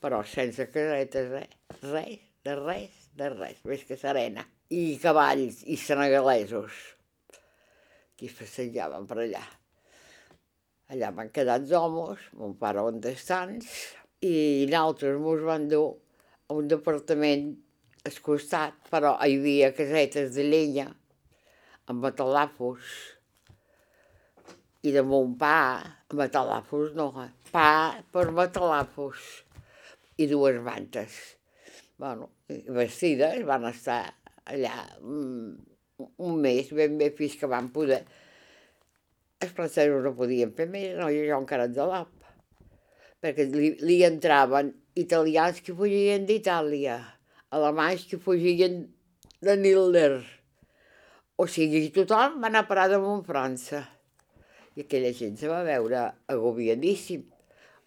però 0.00 0.22
sense 0.24 0.70
casetes, 0.72 1.28
res, 1.28 1.52
res, 1.82 2.22
de 2.48 2.54
res, 2.56 2.94
de 3.12 3.28
res, 3.28 3.58
més 3.68 3.84
que 3.84 3.98
serena. 4.00 4.46
I 4.72 4.96
cavalls 4.96 5.58
i 5.68 5.76
senegalesos, 5.76 6.76
que 8.16 8.30
passejaven 8.32 9.04
per 9.10 9.18
allà. 9.20 9.42
Allà 10.92 11.10
van 11.16 11.28
quedar 11.34 11.58
els 11.60 11.74
homes, 11.76 12.22
mon 12.40 12.54
pare 12.60 12.80
on 12.80 13.02
estants, 13.10 13.68
i 14.24 14.64
nosaltres 14.70 15.18
ens 15.18 15.44
van 15.48 15.66
dur 15.68 15.88
a 16.48 16.56
un 16.56 16.70
departament 16.72 17.50
al 18.08 18.16
costat, 18.24 18.78
però 18.88 19.12
hi 19.20 19.36
havia 19.36 19.72
casetes 19.76 20.32
de 20.36 20.46
llenya 20.48 20.88
amb 21.90 22.06
matalafos, 22.06 22.96
i 24.82 24.90
de 24.96 25.04
mon 25.06 25.36
pa, 25.38 25.84
matalafos 26.16 26.96
no, 26.96 27.12
pa 27.52 28.00
per 28.14 28.30
matalafos 28.34 29.20
i 30.16 30.26
dues 30.30 30.58
mantes. 30.64 31.20
Bueno, 32.00 32.32
vestides, 32.48 33.44
van 33.46 33.68
estar 33.68 34.00
allà 34.50 34.74
un, 35.00 35.54
un 36.18 36.40
mes, 36.42 36.72
ben 36.74 36.98
bé, 36.98 37.12
fins 37.16 37.36
que 37.38 37.50
van 37.50 37.70
poder. 37.74 38.02
Els 39.42 39.54
francesos 39.56 40.02
no 40.04 40.14
podien 40.18 40.52
fer 40.56 40.68
més, 40.70 40.92
no, 40.98 41.08
jo 41.12 41.38
encara 41.38 41.68
de 41.70 41.86
l'op, 41.86 42.12
perquè 43.22 43.48
li, 43.50 43.72
li 43.82 44.02
entraven 44.06 44.70
italians 44.98 45.62
que 45.64 45.74
fugien 45.74 46.26
d'Itàlia, 46.28 46.98
alemanys 47.54 48.06
que 48.10 48.20
fugien 48.22 48.84
de 49.42 49.56
Nilder. 49.58 50.22
O 51.40 51.48
sigui, 51.50 51.88
tothom 51.94 52.38
va 52.42 52.50
anar 52.50 52.62
a 52.62 52.68
parar 52.68 52.90
damunt 52.92 53.24
França 53.26 53.82
i 54.76 54.84
aquella 54.84 55.12
gent 55.16 55.36
se 55.40 55.50
va 55.50 55.62
veure 55.66 56.04
agobiadíssim. 56.32 57.24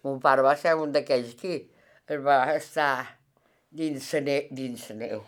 Mon 0.04 0.20
pare 0.22 0.44
va 0.46 0.54
ser 0.58 0.76
un 0.78 0.92
d'aquells 0.94 1.34
que 1.40 1.54
es 2.06 2.20
va 2.22 2.38
estar 2.54 2.90
dins 3.76 4.12
dins 4.54 4.84
la 4.90 4.96
neu, 5.00 5.24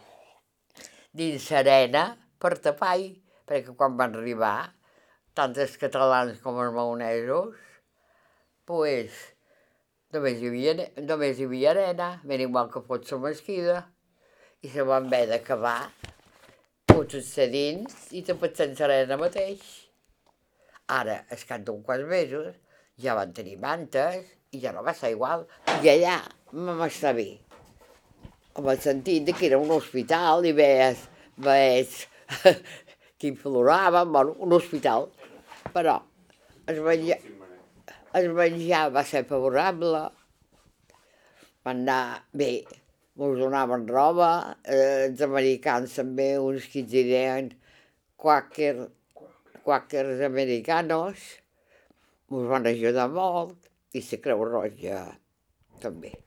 dins 1.19 1.51
l'arena 1.53 2.05
per 2.39 2.55
tapar 2.63 2.97
perquè 3.49 3.75
quan 3.77 3.97
van 3.99 4.15
arribar, 4.19 4.69
tant 5.35 5.57
els 5.57 5.77
catalans 5.81 6.41
com 6.45 6.59
els 6.61 6.75
maonesos, 6.77 7.57
pues, 8.69 9.17
només 10.13 10.43
hi 10.43 10.51
havia, 10.51 10.75
només 11.09 11.41
hi 11.41 11.49
havia 11.49 11.73
arena, 11.73 12.11
ben 12.29 12.45
igual 12.45 12.69
que 12.73 12.85
fos 12.85 13.09
la 13.15 13.21
mesquida, 13.25 13.79
i 14.61 14.69
se 14.69 14.85
van 14.85 15.09
haver 15.09 15.25
d'acabar 15.31 15.81
fots 16.91 17.35
dins 17.53 18.09
i 18.13 18.25
tapats 18.27 18.61
sense 18.61 18.85
arena 18.85 19.17
mateix. 19.21 19.65
Ara, 20.89 21.23
es 21.31 21.45
cap 21.49 21.65
d'un 21.65 21.83
quants 21.87 22.09
mesos, 22.11 22.57
ja 22.99 23.15
van 23.15 23.33
tenir 23.37 23.59
mantes 23.63 24.25
i 24.53 24.61
ja 24.61 24.73
no 24.75 24.83
va 24.85 24.97
ser 24.97 25.13
igual. 25.15 25.47
I 25.81 25.95
allà 25.95 26.19
vam 26.53 26.83
estar 26.89 27.15
bé. 27.17 27.48
Amb 28.59 28.73
el 28.73 28.81
sentit 28.83 29.29
que 29.39 29.47
era 29.47 29.59
un 29.63 29.71
hospital 29.71 30.43
i 30.49 30.53
veies, 30.57 31.05
veies 31.39 32.01
que 33.19 33.29
imploraven, 33.31 34.11
bueno, 34.13 34.35
un 34.43 34.55
hospital. 34.57 35.07
Però 35.71 36.01
es 36.67 36.81
menjar, 36.83 37.21
es 38.19 38.29
menjar 38.35 38.83
va 38.97 39.05
ser 39.07 39.23
favorable, 39.31 40.03
van 41.65 41.85
anar 41.85 42.25
bé, 42.43 42.51
ens 43.19 43.41
donaven 43.41 43.87
roba, 43.89 44.31
eh, 44.65 45.09
els 45.09 45.23
americans 45.27 45.95
també, 46.01 46.31
uns 46.43 46.67
que 46.73 46.83
deien 46.89 47.53
quàquer, 48.19 48.73
quàquers 49.67 50.25
americanos, 50.27 51.29
ens 52.31 52.49
van 52.55 52.71
ajudar 52.75 53.11
molt, 53.13 53.59
i 53.95 54.05
la 54.05 54.25
Creu 54.25 54.49
Roja 54.51 55.05
també. 55.83 56.19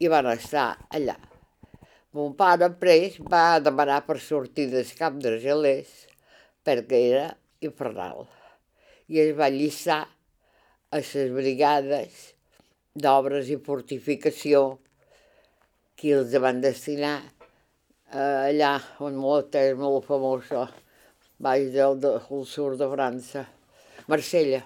I 0.00 0.08
van 0.08 0.30
estar 0.32 0.68
allà. 0.96 1.16
Mon 2.16 2.32
pare 2.34 2.70
pres 2.80 3.18
va 3.32 3.60
demanar 3.60 4.00
per 4.06 4.16
sortir 4.24 4.70
del 4.72 4.88
camp 4.98 5.20
d'Argelers 5.22 5.90
perquè 6.64 7.00
era 7.10 7.26
infernal. 7.60 8.24
I 9.12 9.20
es 9.26 9.34
va 9.36 9.50
llistar 9.52 10.00
a 10.90 10.98
les 10.98 11.34
brigades 11.36 12.22
d'obres 12.96 13.50
i 13.52 13.58
fortificació 13.66 14.62
que 16.00 16.16
els 16.16 16.32
van 16.42 16.64
destinar 16.64 17.18
eh, 17.20 18.48
allà 18.48 18.72
on 19.06 19.20
molt 19.20 19.54
és 19.60 19.76
molt 19.78 20.08
famosa 20.08 20.64
baix 21.40 21.70
del, 21.76 22.00
del 22.00 22.44
sud 22.48 22.76
de 22.80 22.88
França, 22.90 23.44
Marsella. 24.08 24.64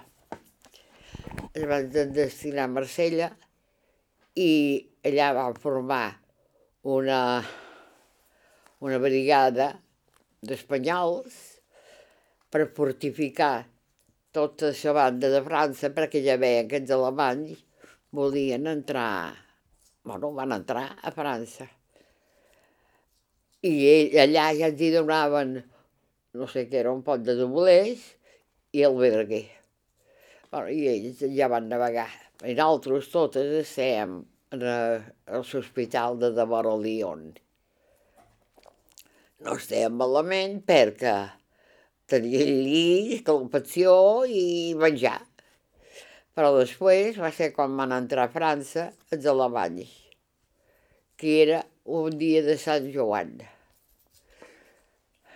Es 1.53 1.63
van 1.69 1.91
destinar 1.91 2.65
a 2.65 2.71
Marsella 2.71 3.29
i 4.35 4.51
allà 5.05 5.31
van 5.37 5.53
formar 5.61 6.07
una, 6.89 7.19
una 8.81 8.97
brigada 9.01 9.69
d'espanyols 10.41 11.37
per 12.49 12.65
fortificar 12.73 13.67
tota 14.35 14.71
la 14.73 14.95
banda 14.97 15.29
de 15.29 15.43
França 15.45 15.93
perquè 15.93 16.23
ja 16.25 16.39
veien 16.41 16.67
que 16.71 16.81
els 16.81 16.91
alemanys 16.91 17.61
volien 18.15 18.67
entrar, 18.71 19.35
bueno, 20.03 20.33
van 20.33 20.55
entrar 20.57 20.87
a 21.01 21.11
França. 21.13 21.67
I 23.65 23.73
ell, 23.93 24.19
allà 24.25 24.49
ja 24.57 24.69
els 24.71 24.81
hi 24.81 24.91
donaven 24.93 25.55
no 26.35 26.47
sé 26.51 26.65
què 26.69 26.81
era, 26.81 26.91
un 26.91 27.03
pot 27.05 27.21
de 27.23 27.37
doblers 27.37 28.03
i 28.75 28.83
el 28.83 28.97
Berguer. 28.99 29.45
Bueno, 30.51 30.69
I 30.69 30.87
ells 30.91 31.23
ja 31.35 31.49
van 31.51 31.69
navegar. 31.71 32.09
I 32.43 32.53
nosaltres 32.57 33.07
totes 33.13 33.53
estem 33.61 34.23
en 34.63 35.41
l'hospital 35.41 36.19
de 36.21 36.31
Devora 36.37 36.75
Lyon. 36.79 37.25
No 39.45 39.55
estem 39.59 39.97
malament 39.99 40.61
perquè 40.67 41.15
tenia 42.09 42.45
llit, 42.47 43.23
calefacció 43.27 43.95
i 44.27 44.75
menjar. 44.79 45.19
Però 46.35 46.51
després 46.57 47.19
va 47.21 47.31
ser 47.35 47.51
quan 47.55 47.75
van 47.79 47.95
entrar 47.95 48.27
a 48.27 48.33
França 48.33 48.89
els 49.11 49.27
alemanys, 49.31 49.91
que 51.15 51.41
era 51.43 51.63
un 51.85 52.17
dia 52.19 52.41
de 52.43 52.57
Sant 52.59 52.89
Joan 52.91 53.37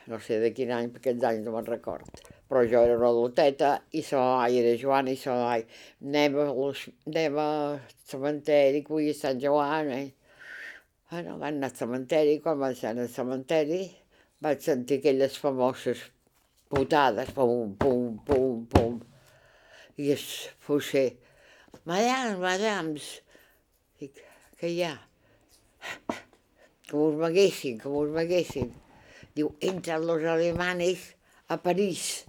no 0.09 0.17
sé 0.25 0.39
de 0.41 0.49
quin 0.57 0.73
any, 0.73 0.89
perquè 0.93 1.11
aquests 1.13 1.29
anys 1.29 1.45
no 1.45 1.53
me'n 1.53 1.67
record. 1.69 2.21
Però 2.49 2.63
jo 2.65 2.81
era 2.81 2.95
una 2.97 3.11
adulteta 3.13 3.75
i 3.93 4.01
sa 4.01 4.19
mai 4.25 4.57
era 4.57 4.73
Joana 4.81 5.11
i 5.13 5.17
sa 5.21 5.35
mai 5.37 5.61
anem, 6.01 6.37
a 6.41 6.47
anem 6.49 7.35
al 7.37 7.81
cementeri, 8.09 8.81
avui 8.81 9.11
és 9.11 9.19
Sant 9.21 9.37
Joan. 9.41 9.91
Eh? 9.93 10.07
Bueno, 11.11 11.37
van 11.37 11.59
anar 11.59 11.69
al 11.69 11.75
cementeri, 11.77 12.39
quan 12.41 12.57
van 12.57 12.73
ser 12.75 12.95
al 12.95 13.09
cementeri 13.13 13.83
vaig 14.41 14.63
sentir 14.65 14.97
aquelles 14.97 15.37
famoses 15.37 16.01
putades, 16.71 17.29
pum, 17.35 17.75
pum, 17.77 18.17
pum, 18.25 18.65
pum. 18.71 18.97
I 19.99 20.13
es 20.15 20.25
fosser, 20.63 21.11
madams, 21.85 22.39
madams, 22.41 23.09
dic, 23.99 24.21
què 24.57 24.71
hi 24.73 24.81
ha? 24.87 24.95
Que 26.87 26.97
us 26.97 27.19
maguessin, 27.19 27.77
que 27.77 27.91
us 27.91 28.09
maguessin. 28.15 28.71
Diu, 29.35 29.51
entran 29.61 30.07
los 30.07 30.23
alemanes 30.25 31.11
a 31.49 31.59
París. 31.61 32.28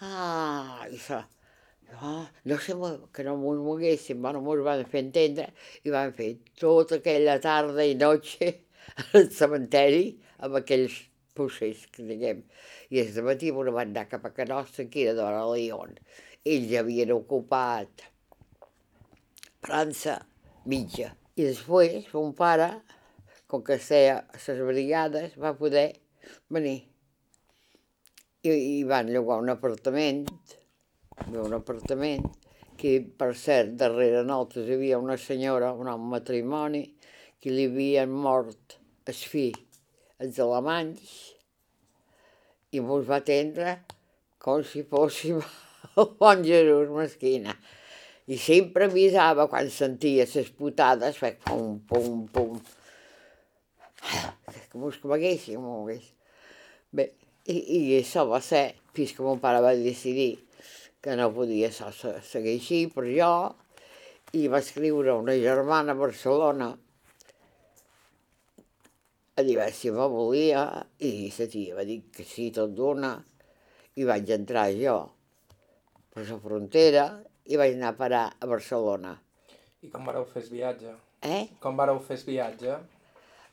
Ah, 0.00 0.86
això. 0.86 1.24
Ah, 2.00 2.30
no 2.44 2.56
sé 2.62 2.74
que 3.12 3.24
no 3.24 3.36
m'ho 3.36 3.54
moguessin, 3.64 4.20
bueno, 4.22 4.40
m'ho 4.44 4.54
van 4.62 4.84
fer 4.92 5.00
entendre 5.02 5.48
i 5.82 5.90
van 5.90 6.12
fer 6.14 6.28
tota 6.60 6.98
aquella 7.00 7.38
tarda 7.42 7.82
i 7.82 7.96
noche 7.98 8.50
al 9.18 9.26
cementeri 9.34 10.04
amb 10.38 10.60
aquells 10.60 11.00
procés, 11.34 11.86
que 11.90 12.04
diguem. 12.06 12.44
I 12.94 13.00
es 13.02 13.16
de 13.16 13.24
matí 13.26 13.50
m'ho 13.50 13.64
van 13.66 13.90
anar 13.90 14.06
cap 14.12 14.28
a 14.28 14.30
Canossa, 14.36 14.86
que 14.86 15.02
era 15.06 15.16
de 15.18 15.24
la 15.24 15.42
León. 15.50 15.96
Ells 16.44 16.76
havien 16.78 17.14
ocupat 17.16 18.04
França 19.66 20.20
mitja. 20.70 21.10
I 21.34 21.48
després, 21.48 22.06
mon 22.14 22.30
pare, 22.38 22.70
com 23.50 23.66
que 23.66 23.80
feia 23.82 24.20
les 24.36 24.62
brigades, 24.70 25.34
va 25.42 25.56
poder 25.58 25.88
venir 26.54 26.78
i, 28.42 28.50
i 28.50 28.84
van 28.86 29.10
llogar 29.10 29.40
un 29.42 29.50
apartament, 29.50 30.26
un 31.28 31.56
apartament, 31.56 32.26
que 32.78 32.98
per 33.20 33.32
cert, 33.34 33.74
darrere 33.80 34.22
nosaltres 34.22 34.68
hi 34.68 34.76
havia 34.76 35.00
una 35.02 35.16
senyora, 35.18 35.72
un 35.74 35.90
home 35.90 36.12
matrimoni, 36.12 36.84
que 37.42 37.50
li 37.54 37.66
havien 37.70 38.10
mort 38.10 38.78
el 39.08 39.18
fill, 39.32 39.58
els 40.22 40.38
alemanys, 40.42 41.16
i 42.70 42.82
mos 42.84 43.06
va 43.08 43.18
atendre 43.22 43.78
com 44.42 44.62
si 44.62 44.84
fóssim 44.86 45.40
el 45.98 46.10
bon 46.20 46.44
Jesús 46.46 46.92
mesquina. 46.94 47.56
I 48.28 48.36
sempre 48.36 48.86
avisava 48.86 49.46
quan 49.48 49.70
sentia 49.72 50.26
les 50.28 50.50
putades, 50.52 51.16
feia 51.16 51.38
pum, 51.46 51.78
pum, 51.88 52.26
pum. 52.28 52.58
Que 54.68 54.78
mos 54.78 54.98
coneguéssim, 55.00 55.64
Bé, 56.92 57.04
i, 57.48 57.56
i 57.56 57.80
això 57.98 58.26
va 58.28 58.40
ser 58.44 58.64
fins 58.96 59.14
que 59.16 59.24
mon 59.24 59.40
pare 59.40 59.62
va 59.64 59.74
decidir 59.76 60.34
que 61.02 61.14
no 61.16 61.30
podia 61.32 61.70
seguir 61.72 62.54
així 62.56 62.82
per 62.92 63.06
jo 63.08 63.32
i 64.36 64.48
va 64.52 64.60
escriure 64.60 65.14
una 65.16 65.36
germana 65.40 65.94
a 65.94 66.00
Barcelona 66.00 66.72
a 69.38 69.42
dir 69.46 69.56
si 69.70 69.90
me 69.94 70.06
volia 70.10 70.64
i 70.98 71.30
la 71.38 71.46
tia 71.46 71.76
va 71.78 71.84
dir 71.86 72.00
que 72.10 72.24
sí, 72.26 72.50
tot 72.50 72.74
d'una 72.74 73.12
i 73.98 74.06
vaig 74.06 74.30
entrar 74.34 74.66
jo 74.74 74.98
per 76.12 76.26
la 76.26 76.38
frontera 76.42 77.04
i 77.46 77.56
vaig 77.56 77.76
anar 77.76 77.92
a 77.94 77.96
parar 77.96 78.24
a 78.38 78.46
Barcelona. 78.50 79.14
I 79.82 79.88
com 79.92 80.04
vareu 80.04 80.26
fer 80.28 80.42
el 80.42 80.50
viatge? 80.52 80.94
Eh? 81.22 81.44
Com 81.62 81.78
vareu 81.78 82.00
fer 82.04 82.18
el 82.18 82.24
viatge? 82.26 82.74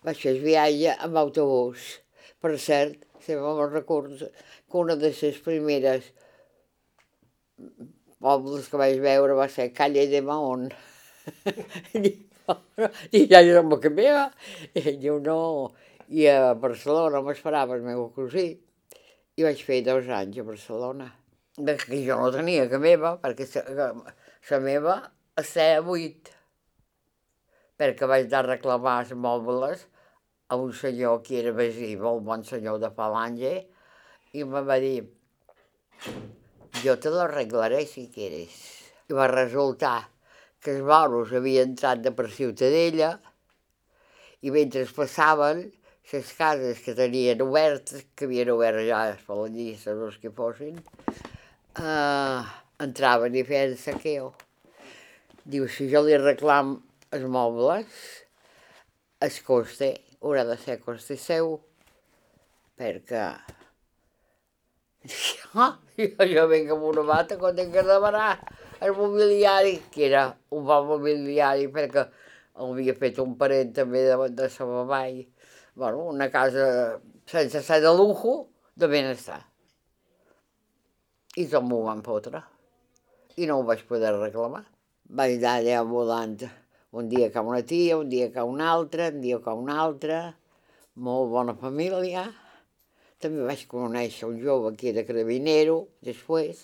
Vaig 0.04 0.24
fer 0.24 0.34
el 0.34 0.42
viatge 0.44 0.96
amb 1.06 1.22
autobús. 1.22 1.86
Per 2.42 2.54
cert, 2.62 3.02
sempre 3.26 3.54
me'n 3.58 3.74
recordo 3.74 4.30
que 4.30 4.78
una 4.78 4.96
de 5.00 5.12
les 5.14 5.42
primeres 5.46 6.12
pobles 8.26 8.70
que 8.70 8.82
vaig 8.82 9.02
veure 9.04 9.38
va 9.38 9.48
ser 9.52 9.74
Calle 9.74 10.08
de 10.12 10.22
Mahón. 10.26 10.70
I 13.18 13.26
ja 13.32 13.42
jo 13.46 13.64
no 13.66 13.80
que 13.82 13.90
meva. 13.90 14.30
I 14.76 14.98
diu, 15.02 15.20
no. 15.20 15.74
I 16.10 16.28
a 16.30 16.54
Barcelona 16.54 17.22
m'esperava 17.26 17.78
el 17.78 17.84
meu 17.86 18.10
cosí. 18.16 18.48
I 19.36 19.48
vaig 19.48 19.64
fer 19.68 19.82
dos 19.86 20.10
anys 20.20 20.40
a 20.42 20.48
Barcelona. 20.48 21.10
Que 21.56 22.02
jo 22.06 22.20
no 22.20 22.32
tenia 22.36 22.70
que 22.72 22.80
meva, 22.82 23.16
perquè 23.22 23.46
la 23.66 24.60
meva 24.64 24.96
estava 25.40 25.82
buit. 25.88 26.32
Perquè 27.80 28.08
vaig 28.08 28.30
anar 28.30 28.44
a 28.44 28.52
reclamar 28.54 29.00
els 29.04 29.14
mobles 29.28 29.88
a 30.48 30.56
un 30.56 30.74
senyor 30.74 31.22
que 31.26 31.40
era 31.42 31.54
veí, 31.56 31.96
molt 31.98 32.24
bon 32.26 32.44
senyor 32.46 32.80
de 32.82 32.92
Falange, 32.94 33.54
i 34.36 34.44
em 34.44 34.58
va 34.68 34.80
dir, 34.84 35.06
jo 36.84 36.98
te 37.02 37.14
l'arreglaré 37.14 37.86
si 37.90 38.08
quieres. 38.14 38.58
I 39.10 39.18
va 39.18 39.30
resultar 39.32 40.10
que 40.62 40.76
els 40.76 40.86
moros 40.86 41.34
havien 41.34 41.72
entrat 41.72 42.02
de 42.02 42.12
per 42.16 42.28
Ciutadella 42.34 43.16
i 44.46 44.52
mentre 44.54 44.86
passaven 44.98 45.66
les 46.12 46.32
cases 46.38 46.82
que 46.86 46.94
tenien 46.98 47.42
obertes, 47.42 48.06
que 48.16 48.28
havien 48.28 48.52
obert 48.54 48.84
ja 48.86 49.06
les 49.10 49.22
falangistes 49.26 50.02
els 50.08 50.18
que 50.22 50.32
fossin, 50.34 50.78
eh, 51.82 52.42
entraven 52.86 53.36
i 53.36 53.44
feien 53.48 53.74
saqueo. 53.78 54.34
Diu, 55.46 55.68
si 55.70 55.90
jo 55.90 56.04
li 56.06 56.18
reclam 56.18 56.76
els 57.14 57.26
mobles, 57.30 58.06
es 59.26 59.40
coste 59.46 59.92
haurà 60.26 60.42
de 60.48 60.58
ser 60.58 60.80
costi 60.82 61.16
seu, 61.22 61.60
perquè 62.80 63.26
jo, 65.14 65.68
jo, 66.00 66.26
jo 66.32 66.46
vinc 66.50 66.72
amb 66.74 66.88
una 66.90 67.04
bata 67.06 67.38
quan 67.38 67.54
tinc 67.58 67.76
que 67.76 67.84
demanar 67.86 68.32
el 68.82 68.96
mobiliari, 68.98 69.78
que 69.94 70.08
era 70.08 70.26
un 70.50 70.66
bon 70.66 70.88
mobiliari 70.90 71.70
perquè 71.76 72.08
havia 72.66 72.98
fet 72.98 73.22
un 73.22 73.38
parent 73.38 73.76
també 73.78 74.02
de, 74.08 74.18
de 74.34 74.50
sa 74.50 74.66
mamà 74.66 75.04
i, 75.14 75.22
bueno, 75.78 76.08
una 76.10 76.32
casa 76.34 76.66
sense 77.30 77.62
ser 77.62 77.82
de 77.86 77.94
lujo, 77.94 78.48
de 78.76 78.90
benestar. 78.90 79.44
I 81.38 81.46
tot 81.52 81.66
m'ho 81.68 81.84
van 81.86 82.02
fotre. 82.02 82.42
I 83.38 83.46
no 83.46 83.60
ho 83.60 83.66
vaig 83.68 83.84
poder 83.86 84.14
reclamar. 84.16 84.64
Vaig 85.06 85.38
anar 85.38 85.58
allà 85.60 85.82
volant 85.86 86.38
un 86.92 87.10
dia 87.10 87.32
que 87.32 87.40
una 87.40 87.62
tia, 87.66 87.98
un 87.98 88.10
dia 88.10 88.32
que 88.32 88.42
una 88.42 88.72
altra, 88.72 89.10
un 89.10 89.22
dia 89.22 89.40
que 89.42 89.50
una 89.50 89.80
altra, 89.82 90.20
molt 90.96 91.32
bona 91.32 91.56
família. 91.60 92.26
També 93.20 93.44
vaig 93.48 93.66
conèixer 93.72 94.28
un 94.30 94.40
jove 94.44 94.76
que 94.78 94.92
era 94.92 95.06
carabinero, 95.08 95.80
després, 96.06 96.62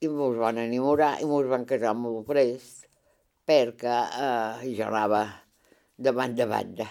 i 0.00 0.08
mos 0.08 0.36
van 0.40 0.60
enamorar 0.62 1.18
i 1.20 1.28
mos 1.28 1.48
van 1.50 1.66
casar 1.68 1.92
molt 1.96 2.24
prest, 2.28 2.86
perquè 3.44 3.96
eh, 4.24 4.70
jo 4.76 4.86
anava 4.86 5.24
de 5.96 6.12
banda 6.16 6.46
a 6.46 6.52
banda. 6.54 6.86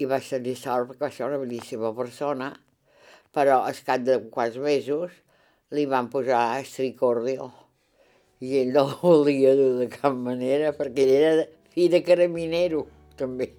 I 0.00 0.08
vaig 0.08 0.28
tenir 0.28 0.56
sort 0.56 0.90
perquè 0.90 1.06
va 1.06 1.12
ser 1.14 1.28
una 1.28 1.40
bellíssima 1.40 1.94
persona, 1.96 2.50
però 3.32 3.62
al 3.64 3.82
cap 3.86 4.04
de 4.04 4.18
quants 4.32 4.60
mesos 4.60 5.16
li 5.76 5.86
van 5.88 6.10
posar 6.12 6.60
estricordio 6.60 7.48
i 8.40 8.56
ell 8.60 8.72
no 8.76 8.86
ho 8.88 9.00
volia 9.02 9.54
dur 9.56 9.74
de 9.80 9.88
cap 9.92 10.16
manera 10.16 10.72
perquè 10.76 11.06
ell 11.06 11.16
era 11.18 11.48
fill 11.74 11.90
de 11.92 12.02
carabinero 12.04 12.86
també 13.20 13.50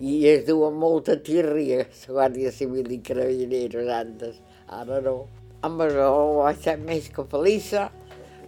i 0.00 0.26
es 0.28 0.48
amb 0.48 0.80
molta 0.80 1.16
tírria 1.20 1.84
la 1.84 2.14
Guàrdia 2.16 2.50
Civil 2.52 2.90
i 2.92 3.00
Carabineros 3.04 3.88
antes, 3.92 4.40
ara 4.68 5.00
no. 5.04 5.26
Amb 5.66 5.82
això 5.84 6.08
vaig 6.40 6.60
ser 6.64 6.78
més 6.80 7.10
que 7.12 7.26
feliça 7.28 7.90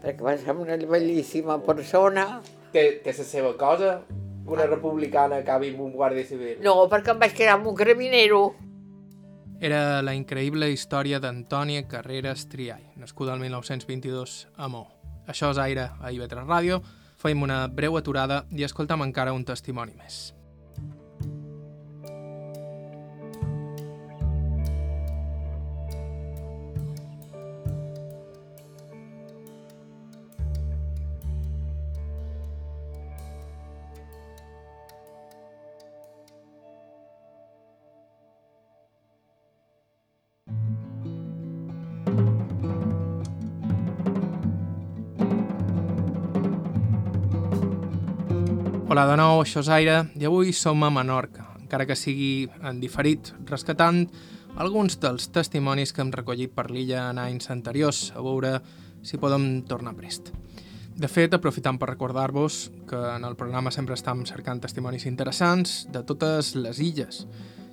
perquè 0.03 0.25
va 0.25 0.37
ser 0.41 0.57
una 0.57 0.77
bellíssima 0.77 1.59
persona. 1.63 2.41
Té, 2.73 3.03
té 3.05 3.13
la 3.19 3.27
seva 3.29 3.53
cosa 3.61 3.99
que 4.09 4.57
una 4.57 4.67
republicana 4.67 5.43
acabi 5.43 5.75
amb 5.75 5.85
un 5.85 5.93
guàrdia 5.93 6.25
civil? 6.27 6.57
No, 6.65 6.89
perquè 6.89 7.13
em 7.13 7.21
vaig 7.21 7.37
quedar 7.37 7.59
amb 7.59 7.69
un 7.69 7.77
carabinero. 7.77 8.43
Era 9.63 10.01
la 10.03 10.17
increïble 10.17 10.73
història 10.73 11.21
d'Antònia 11.23 11.85
Carreras 11.87 12.49
Triall, 12.51 12.89
nascuda 12.99 13.37
el 13.37 13.45
1922 13.45 14.41
a 14.57 14.73
Mó. 14.73 14.89
Això 15.27 15.51
és 15.55 15.59
Aire 15.63 15.91
a 16.01 16.11
IB3 16.11 16.47
Ràdio. 16.47 16.83
Fem 17.23 17.43
una 17.43 17.67
breu 17.69 17.97
aturada 17.97 18.45
i 18.51 18.65
escoltam 18.67 19.05
encara 19.07 19.35
un 19.37 19.45
testimoni 19.47 19.95
més. 19.95 20.33
Hola 48.93 49.07
de 49.09 49.15
nou, 49.17 49.39
això 49.41 49.63
és 49.63 49.69
Aire, 49.73 49.93
i 50.21 50.27
avui 50.29 50.51
som 50.53 50.83
a 50.85 50.91
Menorca, 50.93 51.47
encara 51.57 51.87
que 51.89 51.95
sigui 51.97 52.51
en 52.61 52.77
diferit, 52.77 53.31
rescatant 53.49 54.03
alguns 54.61 54.99
dels 55.01 55.31
testimonis 55.33 55.95
que 55.97 56.03
hem 56.05 56.11
recollit 56.13 56.53
per 56.53 56.67
l'illa 56.69 57.07
en 57.09 57.23
anys 57.23 57.49
anteriors, 57.55 58.03
a 58.13 58.21
veure 58.21 58.51
si 59.01 59.17
podem 59.17 59.63
tornar 59.65 59.95
prest. 59.97 60.29
De 60.93 61.09
fet, 61.09 61.33
aprofitant 61.33 61.81
per 61.81 61.89
recordar-vos 61.95 62.67
que 62.91 63.01
en 63.15 63.25
el 63.25 63.39
programa 63.41 63.73
sempre 63.73 63.97
estem 63.97 64.27
cercant 64.29 64.61
testimonis 64.61 65.09
interessants 65.09 65.87
de 65.89 66.05
totes 66.05 66.53
les 66.61 66.85
illes, 66.85 67.25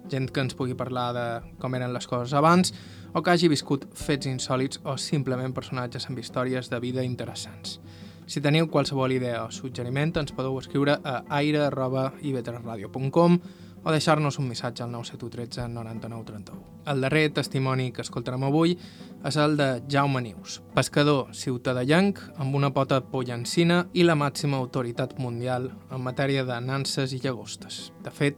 gent 0.08 0.32
que 0.32 0.48
ens 0.48 0.56
pugui 0.56 0.80
parlar 0.80 1.10
de 1.20 1.30
com 1.60 1.76
eren 1.76 1.92
les 1.92 2.08
coses 2.08 2.32
abans 2.32 2.72
o 3.12 3.20
que 3.20 3.36
hagi 3.36 3.52
viscut 3.52 3.90
fets 3.92 4.32
insòlids 4.32 4.80
o 4.88 4.96
simplement 4.96 5.52
personatges 5.52 6.08
amb 6.08 6.24
històries 6.24 6.72
de 6.72 6.80
vida 6.80 7.04
interessants. 7.04 7.82
Si 8.30 8.44
teniu 8.46 8.68
qualsevol 8.70 9.10
idea 9.16 9.40
o 9.42 9.50
suggeriment, 9.50 10.12
ens 10.22 10.30
podeu 10.38 10.54
escriure 10.60 11.00
a 11.02 11.24
aire.ivetresradio.com 11.40 13.38
o 13.82 13.90
deixar-nos 13.90 14.38
un 14.38 14.46
missatge 14.52 14.84
al 14.86 14.92
97113 14.94 15.66
9931. 15.74 16.62
El 16.94 17.02
darrer 17.02 17.34
testimoni 17.34 17.90
que 17.90 18.06
escoltarem 18.06 18.46
avui 18.46 18.78
és 19.26 19.34
el 19.42 19.58
de 19.58 19.82
Jaume 19.90 20.22
Nius, 20.22 20.62
pescador 20.78 21.34
ciutadellanc 21.34 22.22
amb 22.38 22.54
una 22.62 22.70
pota 22.70 23.02
pollancina 23.02 23.90
i 23.98 24.06
la 24.06 24.14
màxima 24.20 24.62
autoritat 24.62 25.18
mundial 25.18 25.74
en 25.90 26.06
matèria 26.06 26.46
de 26.46 26.62
nanses 26.62 27.18
i 27.18 27.20
llagostes. 27.26 27.90
De 28.06 28.14
fet, 28.14 28.38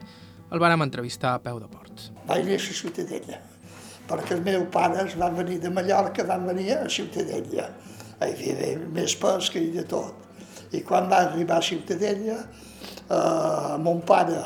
el 0.55 0.63
vàrem 0.63 0.87
entrevistar 0.87 1.35
a 1.35 1.43
peu 1.43 1.59
de 1.59 1.67
port. 1.67 2.15
Vaig 2.31 2.47
néixer 2.47 2.71
a 2.77 2.79
Ciutadella, 2.85 3.43
perquè 4.07 4.39
els 4.39 4.47
meus 4.47 4.71
pares 4.71 5.19
van 5.19 5.35
venir 5.35 5.59
de 5.59 5.67
Mallorca, 5.67 6.23
van 6.23 6.47
venir 6.47 6.79
a 6.79 6.87
Ciutadella 6.87 7.67
havia 8.21 8.75
més 8.93 9.15
pesca 9.19 9.59
i 9.59 9.71
de 9.75 9.85
tot. 9.89 10.27
I 10.71 10.81
quan 10.87 11.09
va 11.11 11.25
arribar 11.25 11.59
a 11.59 11.65
Ciutadella, 11.65 12.37
eh, 12.41 13.77
mon 13.83 14.01
pare, 14.07 14.41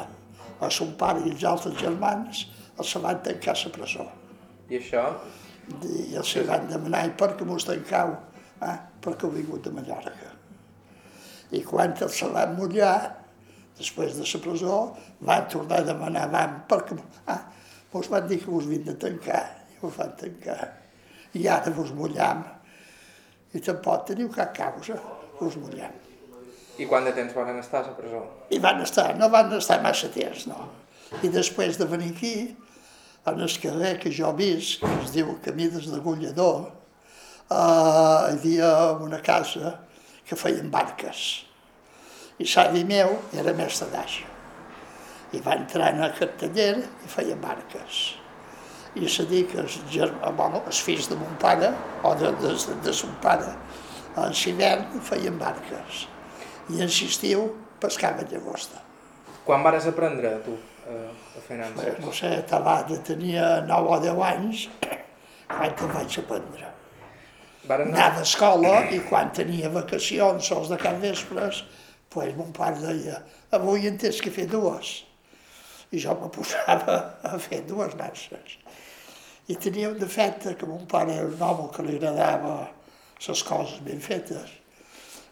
a 0.59 0.69
son 0.71 0.95
pare 0.97 1.26
i 1.26 1.34
els 1.34 1.43
altres 1.43 1.76
germans, 1.80 2.45
els 2.80 2.91
se 2.91 3.01
van 3.03 3.21
tancar 3.23 3.53
a 3.53 3.59
la 3.63 3.73
presó. 3.76 4.05
I 4.69 4.80
això? 4.80 5.03
I 5.84 6.15
els 6.15 6.32
se 6.32 6.45
van 6.47 6.67
demanar, 6.69 7.05
i 7.07 7.13
per 7.17 7.34
què 7.38 7.45
mos 7.47 7.67
tancau? 7.67 8.15
Eh? 8.61 8.78
Perquè 9.03 9.28
heu 9.28 9.36
vingut 9.36 9.67
de 9.67 9.73
Mallorca. 9.76 10.32
I 11.51 11.61
quan 11.63 11.93
els 11.93 12.17
se 12.17 12.30
van 12.34 12.55
mullar, 12.57 12.97
després 13.78 14.15
de 14.17 14.26
la 14.26 14.41
presó, 14.41 14.80
van 15.21 15.47
tornar 15.51 15.84
a 15.84 15.89
demanar, 15.91 16.26
van, 16.32 16.57
perquè 16.69 16.97
ah, 17.28 17.41
mos 17.93 18.09
van 18.09 18.28
dir 18.28 18.41
que 18.41 18.51
vos 18.51 18.67
vinc 18.71 18.88
de 18.88 18.97
tancar, 19.05 19.43
i 19.69 19.80
vos 19.82 19.95
van 19.99 20.15
tancar. 20.19 20.71
I 21.36 21.47
ara 21.51 21.71
vos 21.76 21.91
mullam 21.93 22.43
i 23.56 23.62
tampoc 23.64 24.10
teniu 24.10 24.30
cap 24.34 24.51
causa, 24.56 24.97
us 25.43 25.56
mullem. 25.62 25.93
I 26.76 26.88
quant 26.91 27.06
de 27.08 27.14
temps 27.16 27.36
van 27.36 27.56
estar 27.62 27.82
a 27.82 27.88
la 27.88 27.93
presó? 27.95 28.22
I 28.51 28.60
van 28.64 28.82
estar, 28.84 29.14
no 29.20 29.30
van 29.32 29.53
estar 29.56 29.80
massa 29.84 30.10
temps, 30.12 30.47
no. 30.51 30.68
I 31.24 31.32
després 31.32 31.80
de 31.80 31.88
venir 31.88 32.12
aquí, 32.12 32.36
en 33.26 33.39
el 33.41 33.53
carrer 33.62 33.93
que 34.01 34.12
jo 34.14 34.34
visc, 34.36 34.84
que 34.84 35.06
es 35.06 35.14
diu 35.16 35.32
Camí 35.45 35.70
des 35.72 35.88
d'Agullador, 35.91 36.68
eh, 36.68 37.56
hi 37.56 38.36
havia 38.36 38.74
una 39.06 39.22
casa 39.24 39.78
que 40.28 40.36
feien 40.36 40.70
barques. 40.74 41.24
I 42.43 42.49
l'avi 42.51 42.84
meu 42.84 43.16
era 43.39 43.56
mestre 43.56 43.88
d'aixa. 43.93 44.28
I 45.32 45.39
va 45.45 45.56
entrar 45.56 45.93
en 45.95 46.03
aquest 46.10 46.38
taller 46.43 46.76
i 46.84 47.12
feia 47.12 47.39
barques 47.39 48.03
i 48.96 49.10
se 49.12 49.26
dir 49.28 49.43
que 49.52 49.60
els, 49.64 49.80
bueno, 50.38 50.62
els 50.66 50.80
fills 50.84 51.10
de 51.12 51.18
mon 51.20 51.36
pare, 51.41 51.72
o 52.04 52.14
de, 52.16 52.32
de, 52.41 52.54
de, 52.56 52.78
de 52.86 52.93
son 52.96 53.16
pare, 53.24 53.52
en 54.16 54.32
l'hivern 54.32 55.02
feien 55.04 55.38
barques 55.39 56.06
i 56.72 56.82
en 56.82 56.89
l'estiu 56.89 57.50
pescaven 57.82 58.30
llagosta. 58.32 58.82
Quan 59.46 59.64
vares 59.66 59.86
aprendre, 59.91 60.32
tu, 60.46 60.56
a 60.88 61.41
fer 61.48 61.60
nanses? 61.60 62.00
No 62.02 62.14
sé, 62.16 62.32
de 62.89 63.00
tenia 63.06 63.62
9 63.68 63.91
o 63.91 64.00
10 64.02 64.24
anys 64.32 64.68
quan 65.52 65.76
te'n 65.78 65.93
vaig 65.93 66.20
aprendre. 66.24 66.72
Varen... 67.66 67.93
Anar 67.93 68.12
d'escola 68.20 68.76
i 68.93 69.02
quan 69.10 69.32
tenia 69.34 69.70
vacacions, 69.74 70.48
sols 70.48 70.70
de 70.70 70.78
cap 70.82 70.98
vespres, 71.02 71.64
pues, 72.14 72.34
mon 72.38 72.52
pare 72.56 72.80
deia, 72.82 73.20
avui 73.54 73.89
en 73.89 73.98
tens 74.02 74.22
que 74.22 74.34
fer 74.34 74.48
dues. 74.50 75.05
I 75.91 76.01
jo 76.01 76.15
me 76.21 76.31
posava 76.33 76.97
a 77.23 77.38
fer 77.41 77.61
dues 77.69 77.93
nanses 77.99 78.57
i 79.47 79.55
tenia 79.61 79.91
un 79.91 79.97
defecte 79.99 80.55
que 80.57 80.65
mon 80.65 80.86
pare 80.89 81.13
era 81.13 81.27
un 81.27 81.41
home 81.41 81.69
que 81.73 81.83
li 81.86 81.97
agradava 81.99 82.55
les 83.27 83.43
coses 83.45 83.81
ben 83.86 84.01
fetes. 84.01 84.49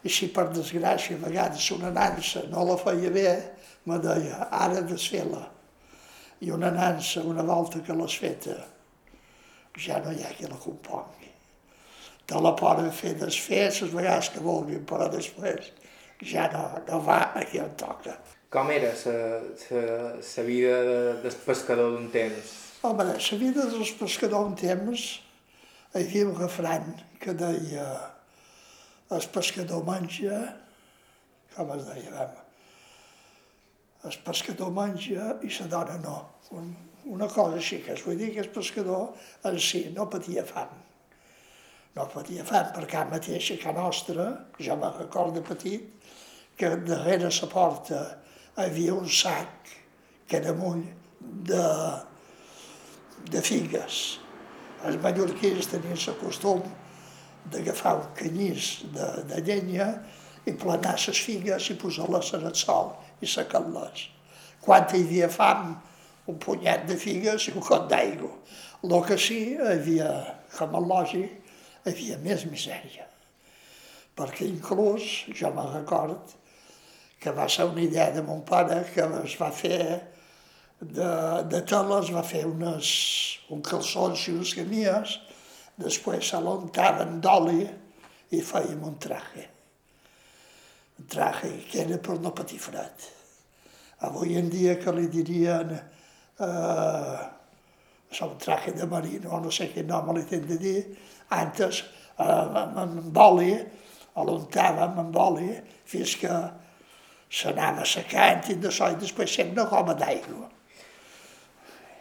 I 0.03 0.11
si 0.11 0.27
per 0.35 0.49
desgràcia 0.51 1.17
a 1.17 1.23
vegades 1.23 1.71
una 1.73 1.89
nansa 1.93 2.43
no 2.51 2.65
la 2.67 2.77
feia 2.77 3.09
bé, 3.09 3.31
me 3.89 3.97
deia, 4.03 4.49
ara 4.51 4.83
desfer-la. 4.85 5.41
I 6.43 6.51
una 6.51 6.69
nansa, 6.71 7.23
una 7.23 7.43
volta 7.43 7.81
que 7.81 7.95
l'has 7.95 8.17
feta, 8.19 8.55
ja 9.79 9.99
no 10.03 10.11
hi 10.11 10.21
ha 10.23 10.33
qui 10.37 10.45
la 10.45 10.59
compongui. 10.61 11.31
Te 12.27 12.39
la 12.39 12.53
poden 12.59 12.91
fer 12.93 13.15
desfer 13.19 13.65
les 13.71 13.95
vegades 13.95 14.29
que 14.29 14.43
vulguin, 14.43 14.85
però 14.85 15.09
després 15.09 15.71
ja 16.21 16.45
no, 16.53 16.67
no 16.87 17.01
va 17.01 17.19
a 17.33 17.43
qui 17.49 17.63
em 17.63 17.73
toca. 17.79 18.19
Com 18.53 18.69
era 18.69 18.91
la 18.93 20.43
vida 20.45 20.73
de, 20.85 20.97
del 21.23 21.37
pescador 21.41 21.95
d'un 21.95 22.11
temps? 22.13 22.51
Home, 22.85 23.07
la 23.09 23.37
vida 23.41 23.65
dels 23.65 23.93
pescadors 23.97 24.45
un 24.51 24.53
temps 24.59 25.05
hi 25.95 26.03
havia 26.03 26.27
un 26.27 26.35
refran 26.37 26.85
que 27.23 27.33
deia 27.33 27.87
el 29.17 29.25
pescador 29.33 29.81
menja, 29.89 30.37
com 31.55 31.73
es 31.79 31.83
deia, 31.89 32.13
vam, 32.13 32.37
el 34.05 34.21
pescador 34.29 34.73
menja 34.77 35.33
i 35.41 35.49
la 35.57 35.69
dona 35.73 35.99
no. 36.05 36.17
Un, 36.53 36.69
una 37.09 37.33
cosa 37.33 37.57
així, 37.57 37.81
que 37.81 37.97
es 37.97 38.05
vull 38.05 38.21
dir 38.21 38.35
que 38.35 38.45
el 38.45 38.53
pescador 38.53 39.15
en 39.49 39.57
si 39.57 39.87
no 39.97 40.05
patia 40.13 40.45
fam. 40.45 40.77
No 41.97 42.05
patia 42.05 42.45
fam, 42.45 42.69
perquè 42.77 43.01
a 43.01 43.09
mateix 43.09 43.55
a 43.57 43.73
nostra, 43.73 44.33
jo 44.59 44.77
me 44.77 44.93
recordo 44.99 45.41
petit, 45.41 45.89
que 46.53 46.75
darrere 46.85 47.33
la 47.33 47.49
porta 47.49 48.11
havia 48.55 48.93
un 48.93 49.09
sac 49.09 49.71
que 50.27 50.37
era 50.37 50.53
mull 50.57 50.83
de, 51.19 51.63
de 53.31 53.41
figues. 53.41 54.01
Els 54.83 54.99
mallorquins 55.03 55.69
tenien 55.71 55.97
el 55.97 56.17
costum 56.19 56.63
d'agafar 57.51 57.95
un 57.99 58.11
canyís 58.17 58.83
de, 58.93 59.07
de 59.29 59.41
llenya 59.45 59.87
i 60.47 60.53
planar 60.59 60.97
les 60.99 61.23
figues 61.23 61.69
i 61.71 61.79
posar-les 61.79 62.33
en 62.37 62.45
el 62.49 62.55
sol 62.59 62.93
i 63.23 63.29
secar-les. 63.29 64.07
Quan 64.63 64.87
hi 64.91 65.01
havia 65.03 65.29
fam, 65.31 65.73
un 66.27 66.37
punyet 66.39 66.85
de 66.87 66.95
figues 66.99 67.49
i 67.49 67.55
un 67.55 67.63
cot 67.63 67.89
d'aigua. 67.91 68.31
El 68.83 68.93
que 69.07 69.17
sí, 69.19 69.55
havia, 69.59 70.09
com 70.55 70.75
a 70.75 70.81
lògic, 70.83 71.39
havia 71.87 72.19
més 72.23 72.45
misèria. 72.47 73.07
Perquè 74.15 74.45
inclús, 74.47 75.25
jo 75.35 75.51
me'n 75.55 75.71
record, 75.73 76.35
que 77.24 77.32
va 77.32 77.47
ser 77.47 77.69
una 77.71 77.82
idea 77.82 78.11
de 78.11 78.21
mon 78.21 78.41
pare 78.43 78.82
que 78.91 79.05
es 79.24 79.38
va 79.39 79.49
fer 79.55 79.80
de, 80.84 81.11
de 81.47 81.61
teles, 81.63 82.11
va 82.11 82.24
fer 82.28 82.43
unes, 82.49 82.89
un 83.55 83.61
calçons 83.63 84.28
i 84.28 84.36
unes 84.36 84.53
camies, 84.57 85.15
després 85.80 86.34
se 86.34 86.39
l'untaven 86.43 87.19
d'oli 87.24 87.63
i 88.36 88.41
fèiem 88.43 88.84
un 88.84 88.97
traje. 89.01 89.45
Un 90.99 91.07
traje 91.09 91.53
que 91.69 91.86
era 91.86 91.99
per 92.03 92.17
no 92.21 92.34
patir 92.36 92.59
fred. 92.61 93.07
Avui 94.03 94.36
en 94.38 94.49
dia 94.51 94.76
que 94.82 94.91
li 94.91 95.07
dirien 95.07 95.71
eh, 95.74 97.21
un 98.21 98.36
traje 98.38 98.74
de 98.76 98.86
marino, 98.89 99.39
no 99.39 99.51
sé 99.51 99.69
quin 99.71 99.88
nom 99.88 100.11
li 100.13 100.26
tenen 100.28 100.49
de 100.51 100.57
dir, 100.59 100.82
antes 101.32 101.80
eh, 102.19 102.26
amb 102.28 103.24
oli, 103.24 103.55
l'untàvem 104.13 104.99
amb 105.01 105.15
oli 105.17 105.55
fins 105.89 106.17
que 106.19 106.34
s'anava 107.34 107.86
secant 107.89 108.51
i 108.53 108.57
so 108.71 108.89
i 108.93 108.99
després 109.01 109.38
sempre 109.39 109.63
una 109.63 109.69
goma 109.71 109.95
d'aigua 109.97 110.51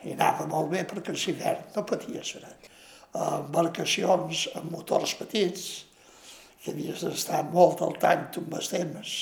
i 0.04 0.14
anava 0.16 0.46
molt 0.50 0.70
bé 0.72 0.82
perquè 0.88 1.14
l'hivern 1.14 1.72
no 1.76 1.84
patia 1.86 2.22
fred. 2.26 2.68
Embarcacions 3.12 4.46
amb 4.58 4.72
motors 4.72 5.14
petits, 5.18 5.66
que 6.62 6.72
havies 6.72 7.02
d'estar 7.04 7.42
molt 7.52 7.82
al 7.84 7.96
tant 8.02 8.28
amb 8.40 8.56
els 8.58 8.70
temes, 8.72 9.14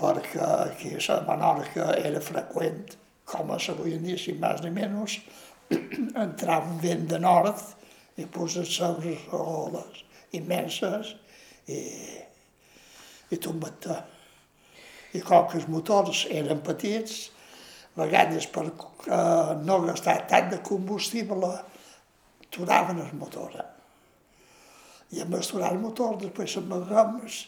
perquè 0.00 0.42
aquí 0.44 0.94
a 0.96 1.20
Menorca 1.28 1.92
era 1.98 2.22
freqüent, 2.24 2.96
com 3.24 3.50
a 3.50 3.58
avui 3.72 3.94
en 3.96 4.04
dia, 4.04 4.18
si 4.20 4.34
més 4.36 4.60
ni 4.62 4.70
menys, 4.74 5.18
entrar 6.26 6.60
un 6.62 6.78
vent 6.80 7.06
de 7.08 7.18
nord 7.18 8.20
i 8.20 8.26
posar 8.30 8.64
les 8.64 9.28
oles 9.32 10.02
immenses 10.36 11.14
i, 11.72 11.80
i 13.32 13.36
tombar 13.40 13.72
I 15.14 15.22
com 15.22 15.46
que 15.50 15.60
els 15.60 15.68
motors 15.70 16.24
eren 16.30 16.62
petits, 16.66 17.28
vegades 17.98 18.48
per 18.50 18.66
eh, 18.66 19.54
no 19.62 19.78
gastar 19.86 20.18
tant 20.30 20.50
de 20.50 20.60
combustible 20.66 21.52
aturaven 22.48 23.00
el 23.02 23.14
motor. 23.18 23.54
I 25.14 25.22
amb 25.22 25.36
aturar 25.38 25.72
el 25.74 25.82
motor, 25.82 26.16
després 26.20 26.56
amb 26.58 26.74
els 26.78 26.88
gomes, 26.90 27.40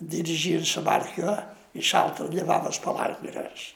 dirigien 0.00 0.64
la 0.74 0.84
barca 0.84 1.34
i 1.74 1.82
l'altre 1.84 2.28
llevava 2.32 2.68
les 2.68 2.80
palangres. 2.84 3.70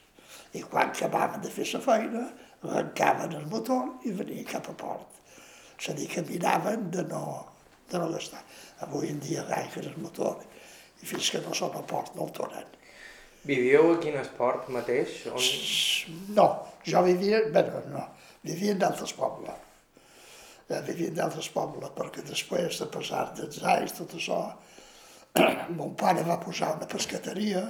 I 0.56 0.64
quan 0.64 0.92
acabaven 0.92 1.42
de 1.44 1.52
fer 1.52 1.66
la 1.72 1.80
feina, 1.84 2.24
arrencaven 2.62 3.36
el 3.38 3.46
motor 3.52 4.08
i 4.08 4.14
venien 4.16 4.48
cap 4.48 4.68
a 4.72 4.76
port. 4.76 5.20
És 5.78 5.90
a 5.92 5.94
dir, 5.94 6.08
que 6.10 6.24
miraven 6.26 6.88
de 6.90 7.04
no, 7.12 7.44
de 7.90 8.00
no 8.00 8.08
gastar. 8.12 8.42
Avui 8.86 9.12
en 9.12 9.20
dia 9.22 9.44
arrenquen 9.44 9.92
el 9.92 10.00
motor 10.02 10.42
i 11.02 11.06
fins 11.06 11.30
que 11.30 11.44
no 11.44 11.54
són 11.54 11.76
a 11.78 11.84
port 11.86 12.16
no 12.16 12.26
el 12.26 12.34
tornen. 12.34 12.77
Vivíeu 13.46 13.92
a 13.92 13.98
quin 14.02 14.18
esport 14.18 14.68
mateix? 14.74 15.20
On... 15.30 15.42
No, 16.36 16.48
jo 16.86 17.02
vivia, 17.06 17.44
bé, 17.54 17.64
no, 17.92 18.04
vivia 18.46 18.74
en 18.74 18.82
d'altres 18.82 19.14
pobles. 19.16 19.66
Ja 20.68 20.82
vivia 20.84 21.12
en 21.12 21.16
d'altres 21.16 21.48
pobles, 21.54 21.92
perquè 21.96 22.24
després 22.26 22.80
de 22.82 22.88
passar 22.92 23.28
dels 23.38 23.62
anys, 23.62 23.94
tot 24.00 24.16
això, 24.18 24.40
mon 25.78 25.94
pare 25.96 26.26
va 26.26 26.40
posar 26.42 26.74
una 26.76 26.88
pescateria 26.90 27.62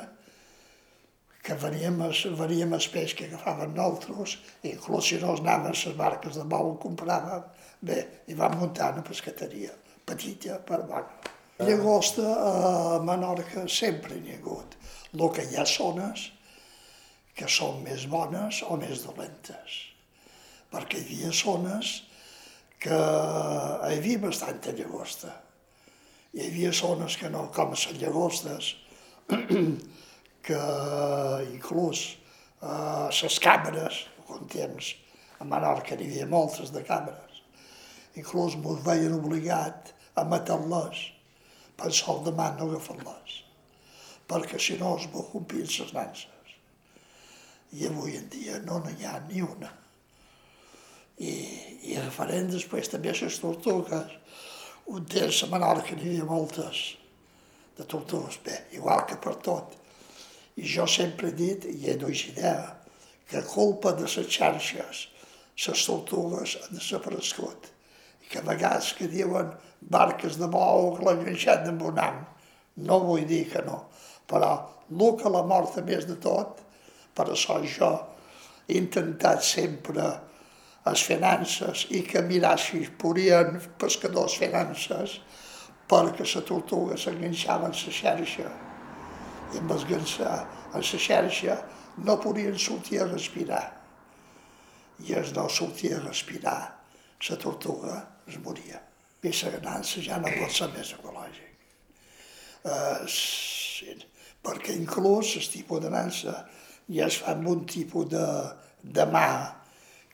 que 1.44 1.54
veníem, 1.62 2.02
veníem 2.36 2.74
els 2.76 2.88
peix 2.92 3.14
que 3.16 3.28
agafaven 3.28 3.76
nosaltres, 3.76 4.36
i 4.64 4.74
inclús 4.74 5.08
si 5.08 5.20
no 5.22 5.36
anaven 5.36 5.76
les 5.76 5.96
barques 5.96 6.36
de 6.36 6.44
bou 6.44 6.74
compràvem, 6.82 7.46
bé, 7.80 8.00
i 8.28 8.36
vam 8.36 8.58
muntar 8.58 8.92
una 8.96 9.06
pescateria, 9.06 9.72
petita, 10.04 10.58
però 10.66 10.88
bona. 10.90 11.36
Llagosta 11.58 12.22
a 12.22 12.98
Menorca 13.02 13.64
sempre 13.66 14.14
n'hi 14.22 14.30
ha 14.30 14.38
hagut. 14.38 14.76
El 15.10 15.30
que 15.34 15.42
hi 15.42 15.56
ha 15.58 15.64
zones 15.66 16.28
que 17.34 17.48
són 17.50 17.80
més 17.82 18.04
bones 18.06 18.60
o 18.62 18.76
més 18.78 19.02
dolentes. 19.02 19.78
Perquè 20.70 21.00
hi 21.00 21.08
havia 21.08 21.32
zones 21.34 21.90
que 22.78 22.94
hi 22.94 23.98
havia 23.98 24.22
bastanta 24.22 24.76
llagosta. 24.78 25.32
Hi 26.38 26.46
havia 26.46 26.70
zones 26.70 27.18
que 27.18 27.32
no, 27.34 27.48
com 27.50 27.74
les 27.74 27.88
llagostes, 27.98 28.70
que 30.46 30.62
inclús 31.56 32.06
eh, 32.62 33.10
les 33.10 33.42
càmeres, 33.42 34.04
un 34.30 34.46
temps, 34.46 34.94
a 35.42 35.44
Menorca 35.44 35.98
n'hi 35.98 36.06
havia 36.12 36.30
moltes 36.30 36.70
de 36.70 36.86
càmeres, 36.86 37.42
inclús 38.14 38.54
mos 38.62 38.84
veien 38.86 39.18
obligat 39.18 39.96
a 40.14 40.22
matar-les 40.22 41.08
per 41.78 41.92
sol 41.94 42.24
de 42.26 42.34
mà 42.34 42.50
no 42.56 42.68
agafar-les, 42.68 43.38
perquè 44.30 44.58
si 44.60 44.76
no 44.80 44.96
es 44.98 45.06
corrompien 45.12 45.68
les 45.68 45.92
nances. 45.94 46.54
I 47.78 47.86
avui 47.86 48.16
en 48.18 48.28
dia 48.32 48.58
no 48.64 48.80
n'hi 48.84 49.06
ha 49.06 49.18
ni 49.28 49.42
una. 49.44 49.70
I, 51.18 51.32
i 51.92 51.98
referent 51.98 52.50
després 52.50 52.90
també 52.90 53.12
les 53.14 53.38
tortugues, 53.42 54.14
un 54.88 55.04
temps 55.04 55.42
a 55.44 55.50
Menorca 55.52 55.94
n'hi 55.94 56.08
havia 56.08 56.26
moltes 56.26 56.82
de 57.78 57.84
tortugues, 57.84 58.40
bé, 58.44 58.56
igual 58.74 59.04
que 59.06 59.18
per 59.22 59.36
tot. 59.44 59.76
I 60.58 60.66
jo 60.66 60.86
sempre 60.90 61.30
he 61.30 61.36
dit, 61.38 61.68
i 61.70 61.90
he 61.90 61.96
duit 62.00 62.32
idea, 62.32 62.74
que 63.28 63.44
culpa 63.46 63.92
de 63.94 64.08
les 64.08 64.30
xarxes, 64.34 65.04
les 65.66 65.84
tortugues 65.86 66.56
han 66.62 66.78
desaparegut. 66.78 67.68
Que 68.28 68.40
a 68.40 68.46
vegades 68.46 68.92
que 68.98 69.08
diuen 69.08 69.52
barques 69.80 70.36
de 70.38 70.48
bou 70.52 70.94
que 70.96 71.04
l'han 71.06 71.22
enganxat 71.22 71.68
amb 71.70 71.84
un 71.90 72.00
any. 72.02 72.18
No 72.88 73.00
vull 73.04 73.26
dir 73.26 73.44
que 73.52 73.62
no, 73.66 73.84
però 74.28 74.52
el 74.88 75.16
que 75.20 75.32
la 75.32 75.44
mort 75.46 75.78
més 75.84 76.06
de 76.08 76.16
tot, 76.22 76.60
per 77.14 77.26
això 77.32 77.58
jo 77.64 77.90
he 78.68 78.76
intentat 78.78 79.42
sempre 79.44 80.06
les 80.84 81.02
finances 81.04 81.86
i 81.92 82.02
que 82.06 82.22
mirar 82.24 82.56
si 82.60 82.84
podien 83.02 83.58
pescadors 83.80 84.38
finances 84.40 85.18
perquè 85.88 86.24
la 86.34 86.44
tortuga 86.48 86.96
s'enganxava 87.00 87.72
en 87.72 87.76
la 87.76 87.96
xarxa 87.98 88.52
i 89.54 89.60
amb 89.60 89.74
esgançar 89.76 90.36
en 90.68 90.84
la 90.84 91.02
xarxa 91.08 91.58
no 92.04 92.18
podien 92.22 92.58
sortir 92.58 93.00
a 93.02 93.08
respirar. 93.08 93.64
I 95.06 95.14
es 95.18 95.32
no 95.34 95.48
sortia 95.48 95.98
a 95.98 96.04
respirar, 96.04 96.60
la 97.28 97.36
tortuga 97.36 97.96
es 98.28 98.38
moria. 98.44 98.82
La 99.24 99.50
ganança 99.56 100.02
ja 100.04 100.18
no 100.22 100.30
pot 100.36 100.52
ser 100.54 100.68
més 100.74 100.92
ecològic. 100.94 101.46
Uh, 102.68 103.06
sí, 103.10 103.94
perquè 104.44 104.74
inclús 104.78 105.34
el 105.38 105.48
tipus 105.50 105.82
de 105.82 105.90
nansa 105.90 106.34
ja 106.88 107.06
es 107.06 107.18
fa 107.22 107.34
amb 107.34 107.48
un 107.50 107.64
tipus 107.66 108.08
de, 108.12 108.26
de 108.82 109.06
mà, 109.10 109.28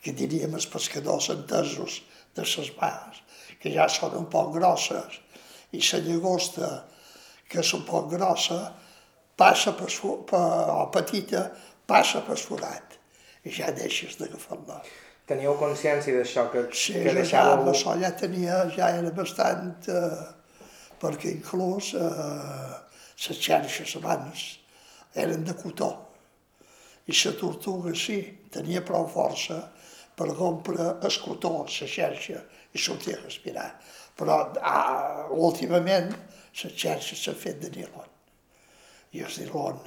que 0.04 0.12
diríem 0.12 0.56
els 0.56 0.66
pescadors 0.68 1.30
entesos 1.32 2.02
de 2.36 2.44
les 2.44 2.72
mans, 2.80 3.20
que 3.60 3.72
ja 3.72 3.86
són 3.88 4.16
un 4.18 4.26
poc 4.32 4.52
grosses, 4.56 5.20
i 5.72 5.80
la 5.80 6.00
llagosta, 6.06 6.72
que 7.48 7.62
és 7.62 7.70
un 7.76 7.84
poc 7.88 8.10
grossa, 8.12 8.58
passa 9.36 9.72
per, 9.78 9.88
per, 10.28 10.44
o 10.74 10.90
petita, 10.94 11.48
passa 11.86 12.22
per 12.26 12.36
forat 12.40 12.98
i 13.44 13.52
ja 13.52 13.72
deixes 13.76 14.16
d'agafar-la. 14.20 14.80
Teníeu 15.28 15.54
consciència 15.56 16.18
d'això, 16.18 16.48
que, 16.52 16.66
sí, 16.76 16.98
que 17.00 17.14
deixàveu... 17.16 17.64
Ja, 17.64 17.72
això 17.72 17.94
ja 18.02 18.10
tenia, 18.20 18.58
ja 18.74 18.90
era 18.98 19.12
bastant, 19.16 19.70
eh, 19.88 20.24
perquè 21.00 21.32
inclús 21.32 21.94
eh, 21.96 22.74
les 23.28 23.40
xarxes 23.46 23.96
abans 24.00 24.48
eren 25.14 25.46
de 25.46 25.54
cotó 25.56 25.94
i 27.06 27.12
la 27.12 27.32
tortuga 27.36 27.92
sí, 27.94 28.16
tenia 28.52 28.80
prou 28.84 29.04
força 29.12 29.58
per 30.16 30.28
rompre 30.30 30.86
el 31.04 31.16
cotó, 31.20 31.64
la 31.64 31.88
xarxa, 31.96 32.40
i 32.72 32.80
sortir 32.80 33.16
a 33.16 33.22
respirar. 33.24 33.66
Però 34.16 34.38
ah, 34.62 35.26
últimament 35.30 36.12
les 36.14 36.72
xarxes 36.72 37.20
s'han 37.26 37.36
fet 37.36 37.60
de 37.60 37.70
nilon. 37.74 38.08
I 39.12 39.24
el 39.26 39.36
nilon 39.42 39.82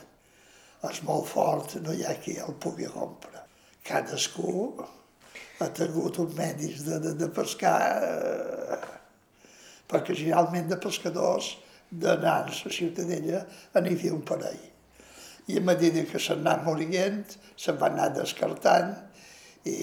és 0.88 1.02
molt 1.08 1.26
fort, 1.32 1.74
no 1.82 1.96
hi 1.96 2.06
ha 2.06 2.14
qui 2.22 2.38
el 2.44 2.54
pugui 2.62 2.86
rompre. 2.92 3.42
Cadascú 3.88 4.86
ha 5.60 5.70
tingut 5.74 6.20
uns 6.22 6.36
medis 6.38 6.84
de, 6.86 7.00
de, 7.02 7.14
de 7.18 7.30
pescar, 7.34 7.80
eh, 8.04 8.78
perquè 9.90 10.16
generalment 10.18 10.70
de 10.70 10.78
pescadors 10.82 11.56
d'anar 11.90 12.42
a 12.44 12.48
la 12.50 12.72
ciutadella 12.74 13.46
n'hi 13.80 13.96
havia 13.96 14.14
un 14.14 14.24
parell. 14.28 14.64
I 15.48 15.58
a 15.58 15.64
mesura 15.64 16.04
que 16.10 16.20
se'n 16.20 16.44
anava 16.44 16.68
morint, 16.68 17.24
se'n 17.56 17.78
va 17.80 17.88
anar 17.88 18.10
descartant 18.18 18.92
i, 19.64 19.78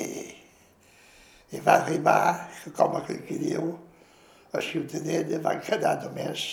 i 1.56 1.62
va 1.64 1.78
arribar, 1.80 2.50
que 2.60 2.72
com 2.76 2.98
que 3.06 3.38
diu, 3.40 3.72
a 4.54 4.60
Ciutadella 4.62 5.40
van 5.42 5.62
quedar 5.64 5.96
només, 6.04 6.44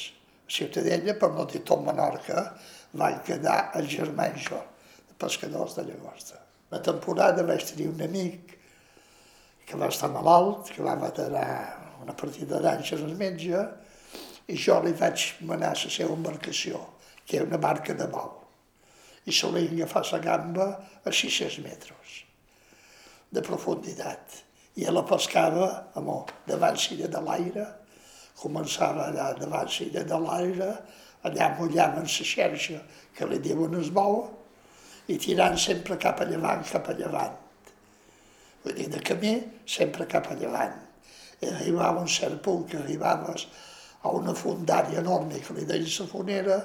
a 0.47 0.51
Ciutadella, 0.51 1.13
per 1.19 1.29
no 1.35 1.45
dir 1.45 1.61
tot 1.67 1.83
Menorca, 1.85 2.47
van 2.97 3.19
quedar 3.27 3.59
els 3.77 3.91
germans 3.91 4.47
jo, 4.47 4.61
de 5.09 5.17
pescadors 5.21 5.75
de 5.77 5.85
llagosta. 5.89 6.39
La 6.71 6.81
temporada 6.81 7.43
vaig 7.43 7.67
tenir 7.67 7.91
un 7.91 8.01
amic 8.07 8.57
que 9.71 9.79
va 9.79 9.87
estar 9.87 10.09
malalt, 10.11 10.73
que 10.75 10.83
va 10.83 10.97
matar 10.99 11.29
una 12.03 12.15
partida 12.17 12.59
d'anxes 12.59 13.05
al 13.05 13.15
metge, 13.15 13.61
i 14.51 14.57
jo 14.59 14.81
li 14.83 14.91
vaig 14.99 15.27
manar 15.47 15.71
la 15.77 15.91
seva 15.95 16.17
embarcació, 16.17 16.81
que 17.23 17.37
era 17.39 17.47
una 17.47 17.59
barca 17.61 17.95
de 17.95 18.07
bou, 18.11 18.33
i 19.23 19.31
solia 19.31 19.69
agafar 19.71 20.03
la 20.11 20.19
gamba 20.25 20.67
a 21.05 21.11
600 21.11 21.61
metres 21.63 22.17
de 23.31 23.43
profunditat. 23.47 24.41
I 24.75 24.87
la 24.91 25.03
pescava 25.07 25.67
amor, 25.99 26.33
davant 26.47 26.75
silla 26.79 27.07
de 27.11 27.21
l'aire, 27.23 27.67
començava 28.41 29.07
allà 29.07 29.29
davant 29.39 29.71
silla 29.71 30.03
de 30.07 30.19
l'aire, 30.25 30.69
allà 31.23 31.51
mullaven 31.55 32.07
la 32.09 32.27
xerxa 32.33 32.81
que 33.15 33.27
li 33.29 33.39
diuen 33.39 33.79
es 33.79 33.91
bou, 33.93 34.25
i 35.07 35.17
tirant 35.19 35.55
sempre 35.59 35.99
cap 35.99 36.19
a 36.19 36.27
llevant, 36.27 36.67
cap 36.67 36.91
a 36.91 36.97
llevant. 36.97 37.40
Vull 38.63 38.77
dir, 38.77 38.87
de 38.93 39.01
camí, 39.05 39.33
sempre 39.65 40.07
cap 40.09 40.29
a 40.31 40.37
llevant. 40.37 40.77
I 41.41 41.49
arribava 41.49 42.03
un 42.03 42.09
cert 42.09 42.41
punt 42.45 42.67
que 42.69 42.77
arribaves 42.81 43.47
a 44.05 44.13
una 44.17 44.33
fundària 44.37 45.01
enorme 45.01 45.41
que 45.41 45.55
li 45.57 45.65
deien 45.69 45.89
la 45.99 46.07
fonera, 46.09 46.57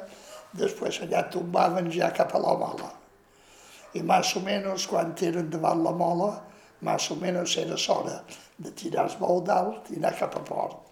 després 0.56 1.00
allà 1.04 1.26
tombaven 1.32 1.90
ja 1.92 2.12
cap 2.16 2.34
a 2.34 2.42
la 2.42 2.54
mola. 2.60 2.90
I 3.96 4.02
més 4.04 4.34
o 4.36 4.42
menys, 4.44 4.86
quan 4.90 5.14
eren 5.24 5.48
davant 5.52 5.82
la 5.84 5.92
mola, 5.96 6.30
més 6.84 7.10
o 7.10 7.16
menys 7.20 7.56
era 7.62 7.76
l'hora 7.80 8.18
de 8.58 8.72
tirar 8.72 9.06
el 9.08 9.16
bou 9.20 9.40
dalt 9.44 9.90
i 9.92 10.00
anar 10.00 10.16
cap 10.18 10.36
a 10.36 10.42
port, 10.44 10.82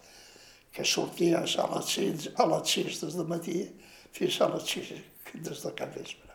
que 0.73 0.85
sorties 0.85 1.57
a 1.61 1.69
les 1.75 1.97
6, 1.97 2.29
a 2.41 2.47
les 2.51 2.77
6 2.77 3.01
des 3.05 3.17
de 3.21 3.27
matí 3.29 3.59
fins 4.17 4.41
a 4.41 4.49
les 4.55 4.71
6 4.77 4.95
des 5.35 5.65
del 5.65 5.75
capvespre. 5.77 6.33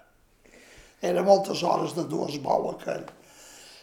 Era 1.01 1.23
moltes 1.23 1.63
hores 1.63 1.95
de 1.95 2.05
dues 2.11 2.37
bou 2.43 2.69
aquell. 2.73 3.07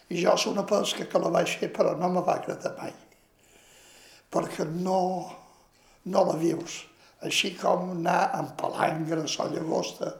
I 0.09 0.21
jo 0.21 0.35
és 0.39 0.47
una 0.47 0.63
pesca 0.69 1.07
que 1.11 1.21
la 1.23 1.33
vaig 1.35 1.57
fer 1.61 1.73
però 1.75 1.97
no 1.99 2.11
me 2.15 2.23
va 2.27 2.37
agradar 2.39 2.77
mai. 2.79 2.93
Perquè 4.31 4.67
no, 4.71 5.01
no 6.13 6.25
la 6.29 6.37
vius. 6.39 6.85
Així 7.27 7.55
com 7.59 7.91
anar 7.95 8.21
amb 8.39 8.55
palangres 8.61 9.39
o 9.41 9.49
llagosta. 9.51 10.13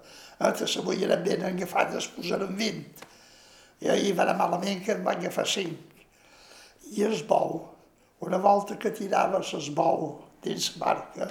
Altres 0.47 0.79
avui 0.81 1.05
eren 1.07 1.23
ben 1.25 1.45
agafades, 1.47 2.09
posaren 2.17 2.57
20. 2.59 3.07
I 3.85 3.93
ahir 3.93 4.15
va 4.17 4.25
anar 4.25 4.39
malament 4.41 4.83
que 4.85 4.97
en 4.97 5.05
van 5.07 5.21
agafar 5.21 5.47
5. 5.53 6.05
I 6.97 7.07
es 7.07 7.23
bou, 7.29 7.61
una 8.27 8.39
volta 8.43 8.79
que 8.81 8.95
tiraves 8.95 9.53
es 9.59 9.69
bou 9.75 10.17
dins 10.43 10.71
barca, 10.81 11.29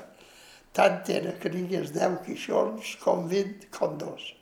tant 0.75 1.11
era 1.11 1.35
que 1.41 1.49
n'hi 1.51 1.65
10 1.67 2.17
quixons 2.25 2.95
com 3.03 3.27
20 3.31 3.69
com 3.75 3.97
dos. 3.97 4.33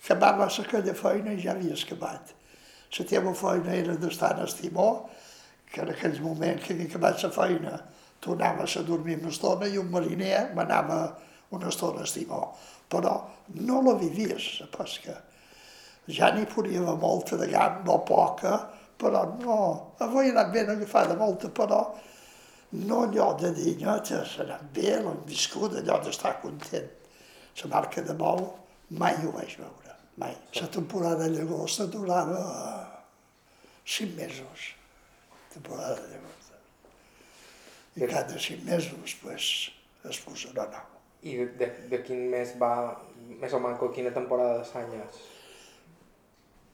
Acabaves 0.00 0.60
aquella 0.62 0.94
feina 0.96 1.34
i 1.34 1.42
ja 1.42 1.52
havies 1.52 1.84
acabat. 1.84 2.39
La 2.98 3.06
teva 3.06 3.32
feina 3.38 3.74
era 3.76 3.94
d'estar 3.94 4.32
en 4.34 4.44
el 4.44 4.54
timó, 4.54 4.90
que 5.70 5.82
en 5.84 5.92
aquells 5.92 6.20
moments 6.24 6.64
que 6.64 6.74
havia 6.74 6.88
acabat 6.90 7.22
la 7.22 7.30
feina 7.34 7.74
tu 8.20 8.34
anaves 8.34 8.76
a 8.76 8.82
dormir 8.82 9.18
una 9.20 9.30
estona 9.30 9.68
i 9.70 9.78
un 9.78 9.88
mariner 9.92 10.50
m'anava 10.54 11.00
una 11.56 11.70
estona 11.70 12.02
al 12.04 12.10
timó. 12.12 12.42
Però 12.90 13.14
no 13.62 13.80
la 13.86 13.94
vivies, 13.94 14.60
la 14.60 14.68
pesca. 14.74 15.16
Ja 16.10 16.32
n'hi 16.34 16.46
podia 16.50 16.80
haver 16.82 16.96
molta 16.98 17.38
de 17.38 17.46
gam, 17.48 17.82
no 17.86 18.00
poca, 18.04 18.58
però 18.98 19.24
no. 19.40 19.60
Avui 20.02 20.26
he 20.26 20.32
anat 20.34 20.50
ben 20.52 20.70
agafada 20.74 21.14
molta, 21.16 21.48
però 21.48 21.80
no 22.70 23.02
allò 23.02 23.34
de 23.38 23.52
dir, 23.54 23.76
no, 23.80 23.96
s'ha 24.04 24.42
anat 24.44 24.66
bé, 24.74 24.98
l'hem 24.98 25.22
viscut, 25.26 25.78
allò 25.78 26.00
d'estar 26.02 26.40
content. 26.42 26.90
La 27.62 27.70
marca 27.70 28.02
de 28.02 28.14
bou 28.14 28.44
mai 28.98 29.16
ho 29.24 29.32
vaig 29.34 29.56
veure, 29.58 29.89
mai. 30.16 30.36
La 30.60 30.68
temporada 30.70 31.28
de 31.28 31.38
llagosta 31.38 31.86
durava 31.86 32.40
cinc 33.84 34.16
mesos, 34.16 34.70
temporada 35.52 35.96
de 36.00 36.14
llagosta. 36.14 36.58
I 37.96 38.06
cada 38.06 38.38
cinc 38.38 38.64
mesos, 38.64 39.16
pues, 39.22 39.50
es 40.08 40.22
posarà 40.24 40.66
nou. 40.70 40.96
I 41.22 41.36
de, 41.60 41.68
de 41.90 42.00
quin 42.06 42.30
mes 42.32 42.54
va, 42.60 42.72
més 43.42 43.52
o 43.52 43.60
menys, 43.60 43.82
quina 43.94 44.12
temporada 44.14 44.62
de 44.62 44.68
sanyes? 44.70 45.20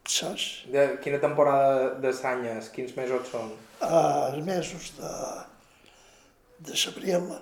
Saps? 0.06 0.44
De 0.70 0.84
quina 1.02 1.18
temporada 1.18 1.96
de 2.02 2.12
sanyes, 2.14 2.70
quins 2.74 2.94
mesos 2.98 3.26
són? 3.32 3.50
Uh, 3.80 4.28
els 4.30 4.44
mesos 4.46 4.92
de, 5.00 5.14
de 6.68 6.78
sebril, 6.78 7.32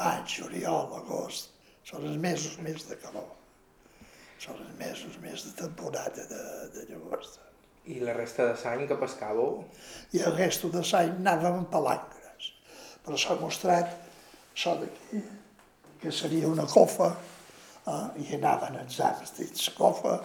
maig, 0.00 0.26
juliol, 0.40 0.90
agost, 0.98 1.54
són 1.86 2.08
els 2.08 2.18
mesos 2.20 2.58
més 2.64 2.88
de 2.88 2.98
calor. 3.04 3.37
Són 4.38 4.60
els 4.62 4.74
mesos 4.78 5.18
més 5.22 5.44
de 5.46 5.54
temporada 5.58 6.24
de, 6.30 6.42
de 6.74 6.84
llagosta. 6.90 7.46
I 7.88 7.98
la 8.04 8.14
resta 8.14 8.46
de 8.50 8.56
sany 8.60 8.84
que 8.88 8.98
pescàveu? 9.00 9.62
I 10.14 10.22
el 10.28 10.36
resto 10.36 10.70
de 10.72 10.82
l'any 10.84 11.14
anàvem 11.16 11.62
amb 11.62 11.70
palangres. 11.72 12.52
Però 13.04 13.18
s'ha 13.18 13.38
mostrat 13.40 13.94
això 14.52 14.76
d'aquí, 14.78 15.22
que 15.98 16.12
seria 16.14 16.50
una 16.50 16.66
cofa, 16.68 17.08
eh, 17.88 18.06
i 18.22 18.28
anaven 18.36 18.78
els 18.84 19.00
ams 19.00 19.34
dins 19.38 19.70
cofa, 19.78 20.18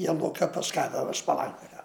i 0.00 0.08
el 0.10 0.22
que 0.34 0.48
pescava 0.48 1.04
el 1.04 1.22
palangre. 1.26 1.84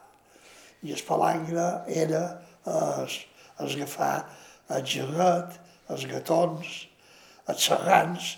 I 0.86 0.94
el 0.96 1.04
palangre 1.06 1.68
era 1.88 2.24
es, 2.66 3.20
es 3.60 3.76
agafar 3.76 4.14
el 4.76 4.86
gegat, 4.90 5.60
els 5.94 6.06
gatons, 6.10 6.72
els 7.52 7.68
serrans, 7.70 8.32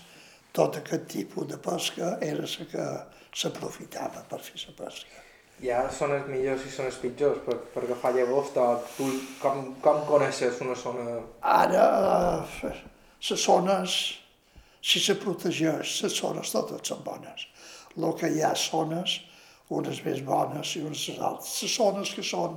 tot 0.52 0.76
aquest 0.80 1.06
tipus 1.12 1.48
de 1.48 1.58
pesca 1.62 2.16
era 2.24 2.44
la 2.44 2.66
que 2.72 2.86
s'aprofitava 3.34 4.24
per 4.28 4.40
fer 4.44 4.60
la 4.66 4.76
pesca. 4.82 5.24
Ja 5.58 5.80
són 5.90 6.12
els 6.14 6.28
millors 6.30 6.62
i 6.68 6.70
són 6.70 6.86
els 6.86 7.00
pitjors 7.02 7.40
per, 7.42 7.56
per 7.74 7.82
agafar 7.82 8.12
llagosta. 8.14 8.66
Tu 8.94 9.08
com, 9.42 9.72
com 9.82 10.04
coneixes 10.06 10.60
una 10.62 10.76
zona? 10.78 11.18
Ara, 11.42 11.86
les 12.62 13.42
zones, 13.42 13.96
si 14.80 15.02
se 15.02 15.16
protegeix, 15.18 15.96
les 16.04 16.14
zones 16.20 16.54
totes 16.54 16.86
són 16.86 17.02
bones. 17.06 17.48
El 17.98 18.14
que 18.20 18.30
hi 18.30 18.44
ha 18.46 18.52
zones, 18.54 19.18
unes 19.74 19.98
més 20.04 20.22
bones 20.22 20.76
i 20.78 20.84
unes 20.86 21.04
altres. 21.18 21.50
Les 21.64 21.74
zones 21.74 22.14
que 22.14 22.22
són 22.22 22.54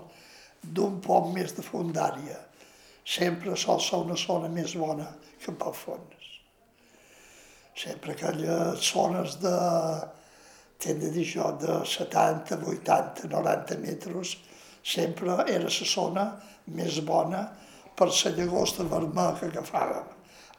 d'un 0.61 1.01
poc 1.01 1.32
més 1.34 1.57
de 1.57 1.65
fundària, 1.65 2.38
sempre 3.03 3.57
sol 3.57 3.82
ser 3.82 4.03
una 4.05 4.15
zona 4.15 4.49
més 4.53 4.78
bona 4.78 5.09
que 5.41 5.51
pel 5.57 5.74
fons. 5.74 6.28
Sempre 7.82 8.13
aquelles 8.13 8.91
zones 8.93 9.39
de, 9.41 9.49
t'he 9.49 10.11
de 10.11 10.20
dir 10.86 11.25
jo, 11.25 11.51
de 11.61 11.82
70, 11.86 12.57
80, 12.57 13.27
90 13.29 13.77
metres, 13.82 14.38
sempre 14.84 15.38
era 15.45 15.67
la 15.67 15.89
zona 15.93 16.25
més 16.65 16.99
bona 17.05 17.43
per 17.95 18.09
la 18.09 18.32
llagosta 18.38 18.84
vermella 18.84 19.38
que 19.39 19.51
agafàvem. 19.51 20.07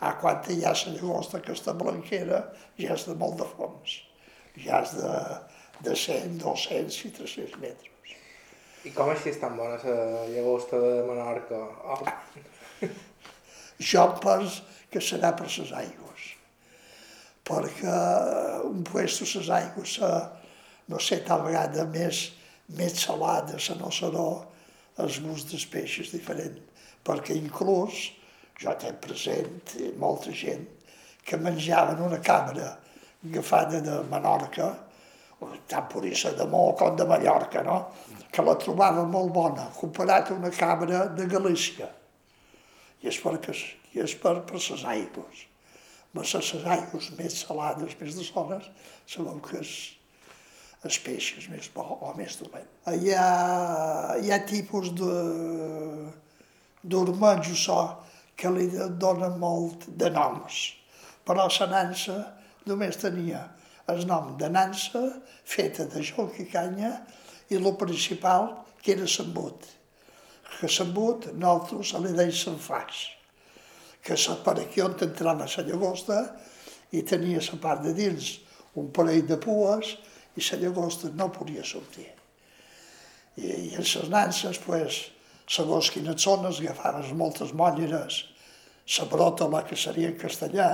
A 0.02 0.16
quan 0.18 0.42
hi 0.50 0.64
ha 0.64 0.74
la 0.74 0.94
llagosta 0.96 1.40
que 1.40 1.54
està 1.54 1.74
blanquera, 1.78 2.42
ja 2.78 2.94
és 2.94 3.06
de 3.06 3.14
molt 3.14 3.38
de 3.38 3.48
fons. 3.56 4.00
Ja 4.58 4.82
és 4.82 4.94
de, 4.98 5.14
de 5.86 5.96
100, 5.96 6.38
200 6.42 7.00
i 7.06 7.10
300 7.18 7.58
metres. 7.62 8.16
I 8.84 8.90
com 8.90 9.10
així 9.12 9.30
és 9.30 9.38
tan 9.38 9.54
bona 9.56 9.78
la 9.78 10.26
llagosta 10.26 10.78
de 10.82 10.94
Menorca? 11.06 11.58
Oh. 11.86 12.00
Jo 13.92 14.08
penso 14.22 14.62
que 14.90 15.00
serà 15.00 15.30
per 15.38 15.46
les 15.46 15.70
aigües, 15.72 16.01
perquè 17.47 17.97
un 18.68 18.84
puesto 18.86 19.26
les 19.26 19.51
aigües, 19.51 19.99
no 20.88 21.01
sé, 21.01 21.22
tal 21.26 21.45
vegada 21.47 21.86
més, 21.90 22.24
més 22.78 22.99
salades, 23.05 23.70
no 23.78 23.90
serà 23.90 24.28
els 25.03 25.18
gust 25.24 25.51
dels 25.51 25.66
peixos 25.66 26.12
diferent, 26.12 26.59
perquè 27.03 27.34
inclús 27.38 28.11
jo 28.61 28.74
tinc 28.78 29.01
present 29.03 29.74
molta 29.99 30.30
gent 30.30 30.68
que 31.24 31.38
menjaven 31.38 32.03
una 32.03 32.20
cabra 32.20 32.76
agafada 33.24 33.80
de 33.80 34.01
Menorca, 34.11 34.72
tant 35.68 36.14
ser 36.14 36.34
de 36.38 36.47
Mó 36.47 36.74
com 36.78 36.97
de 36.97 37.05
Mallorca, 37.07 37.62
no? 37.62 37.78
que 38.32 38.43
la 38.43 38.55
trobava 38.57 39.05
molt 39.05 39.32
bona, 39.32 39.68
comparat 39.78 40.30
a 40.30 40.34
una 40.34 40.51
cabra 40.51 41.07
de 41.09 41.26
Galícia. 41.26 41.88
I 43.03 43.09
és 43.11 43.18
per, 43.18 43.38
i 43.93 44.01
és 44.01 44.14
per, 44.14 44.40
per 44.47 44.61
les 44.61 44.84
aigües. 44.84 45.47
Les 46.12 46.34
aigües 46.36 47.10
més 47.16 47.40
salades, 47.40 47.96
més 48.00 48.16
de 48.18 48.24
zones, 48.26 48.68
sabeu 49.08 49.38
que 49.44 49.60
és, 49.62 49.72
els 50.84 50.98
peixos 50.98 51.46
més 51.48 51.70
bo 51.74 51.84
o 52.02 52.10
més 52.18 52.36
dolent. 52.40 52.68
Hi 52.90 53.14
ha, 53.14 53.28
hi 54.18 54.32
ha 54.34 54.42
tipus 54.48 54.90
de 54.98 55.14
d'ormenys 56.82 57.66
o 57.70 57.80
que 58.36 58.50
li 58.50 58.66
donen 58.98 59.36
molt 59.38 59.86
de 60.00 60.10
noms, 60.10 60.62
però 61.22 61.46
la 61.46 61.68
nansa 61.70 62.16
només 62.66 62.98
tenia 62.98 63.44
el 63.92 64.02
nom 64.06 64.34
de 64.38 64.48
nansa 64.50 65.04
feta 65.44 65.86
de 65.92 66.02
jonc 66.02 66.40
i 66.42 66.48
canya 66.50 66.92
i 67.50 67.58
el 67.60 67.70
principal 67.78 68.50
que 68.82 68.96
era 68.96 69.06
l'embut. 69.06 69.68
Que 70.58 70.66
l'embut 70.66 71.30
nosaltres 71.32 71.94
li 72.02 72.14
deim 72.18 72.34
l'enfàs, 72.34 73.06
que 74.03 74.16
per 74.44 74.57
aquí 74.61 74.82
on 74.82 74.96
entrava 75.00 75.46
la 75.46 75.66
llagosta 75.66 76.18
i 76.92 77.03
tenia 77.03 77.40
la 77.40 77.59
part 77.61 77.84
de 77.86 77.92
dins 77.94 78.38
un 78.74 78.90
parell 78.90 79.26
de 79.28 79.36
pues 79.36 79.96
i 80.36 80.42
la 80.50 80.59
llagosta 80.59 81.11
no 81.14 81.30
podia 81.32 81.64
sortir. 81.64 82.09
I, 83.36 83.46
i 83.46 83.74
en 83.76 83.84
les 83.84 84.09
nanses, 84.12 84.59
pues, 84.64 84.98
segons 85.48 85.90
quines 85.92 86.20
zones, 86.20 86.61
agafaves 86.61 87.12
moltes 87.16 87.53
molleres, 87.53 88.24
la 88.98 89.07
bròtola, 89.09 89.62
que 89.68 89.76
seria 89.76 90.11
en 90.11 90.18
castellà, 90.18 90.68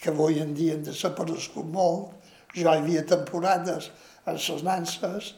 que 0.00 0.10
avui 0.12 0.40
en 0.40 0.54
dia 0.54 0.76
han 0.76 0.84
desaparegut 0.84 1.66
molt, 1.66 2.16
jo 2.54 2.64
hi 2.64 2.70
havia 2.70 3.04
temporades 3.06 3.90
en 4.26 4.36
les 4.36 4.64
nanses 4.64 5.34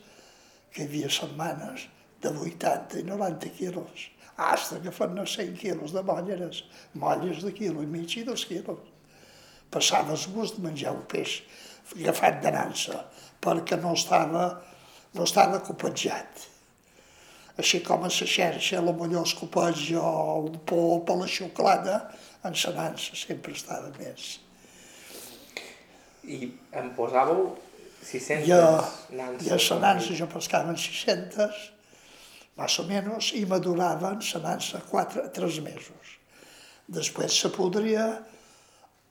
que 0.72 0.82
hi 0.82 0.88
havia 0.88 1.10
setmanes 1.10 1.88
de 2.22 2.30
80 2.30 3.00
i 3.00 3.06
90 3.08 3.50
quilos, 3.58 4.08
hasta 4.36 4.80
que 4.80 4.90
fan 4.90 5.18
100 5.26 5.56
quilos 5.56 5.92
de 5.92 6.02
molleres, 6.02 6.64
molles 6.94 7.42
de 7.42 7.52
quilo 7.52 7.82
i 7.82 7.86
mig 7.86 8.16
i 8.16 8.24
dos 8.24 8.44
quilos. 8.46 8.80
Passaves 9.70 10.28
gust 10.32 10.56
de 10.56 10.68
menjar 10.68 10.92
un 10.92 11.04
peix 11.08 11.42
agafat 11.92 12.40
de 12.42 12.52
nansa, 12.52 13.04
perquè 13.42 13.76
no 13.80 13.92
estava, 13.96 14.46
no 15.14 15.24
estava 15.24 15.60
copatjat. 15.64 16.48
Així 17.60 17.82
com 17.84 18.04
a 18.06 18.08
la 18.08 18.28
xerxa, 18.34 18.80
la 18.80 18.94
millor 18.96 19.26
es 19.26 19.34
o 19.42 20.38
un 20.46 20.58
pop 20.64 21.10
a 21.10 21.16
la 21.16 21.26
xocolata, 21.26 21.98
en 22.44 22.56
la 22.64 22.72
nansa 22.78 23.16
sempre 23.16 23.52
estava 23.52 23.92
més. 23.98 24.40
I 26.24 26.52
em 26.78 26.88
posàveu 26.96 27.52
600 28.02 28.48
jo, 28.48 28.62
nanses. 29.12 29.46
I 29.46 29.52
a 29.52 29.58
la 29.74 29.80
nansa 29.84 30.16
jo 30.16 30.26
pescava 30.32 30.74
600, 30.76 31.72
més 32.58 32.78
o 32.78 32.84
menys, 32.88 33.32
i 33.38 33.44
maduraven 33.48 34.20
nansa 34.42 34.82
4 34.90 35.28
3 35.32 35.60
mesos. 35.64 36.16
Després 36.86 37.40
se 37.40 37.50
podria, 37.54 38.06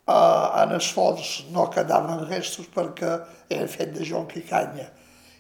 eh, 0.08 0.48
en 0.64 0.76
els 0.78 0.92
fons 0.94 1.46
no 1.52 1.70
quedaven 1.70 2.26
restos 2.28 2.68
perquè 2.74 3.20
era 3.50 3.68
fet 3.68 3.94
de 3.98 4.06
jonc 4.06 4.36
i 4.38 4.42
canya, 4.42 4.90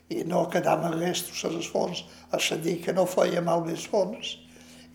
i 0.09 0.23
no 0.27 0.47
quedaven 0.49 0.99
restos 0.99 1.45
a 1.45 1.49
les 1.49 1.67
fons, 1.67 2.03
a 2.31 2.37
dir 2.57 2.81
que 2.83 2.93
no 2.93 3.05
feia 3.05 3.41
mal 3.41 3.63
més 3.65 3.85
fons, 3.87 4.37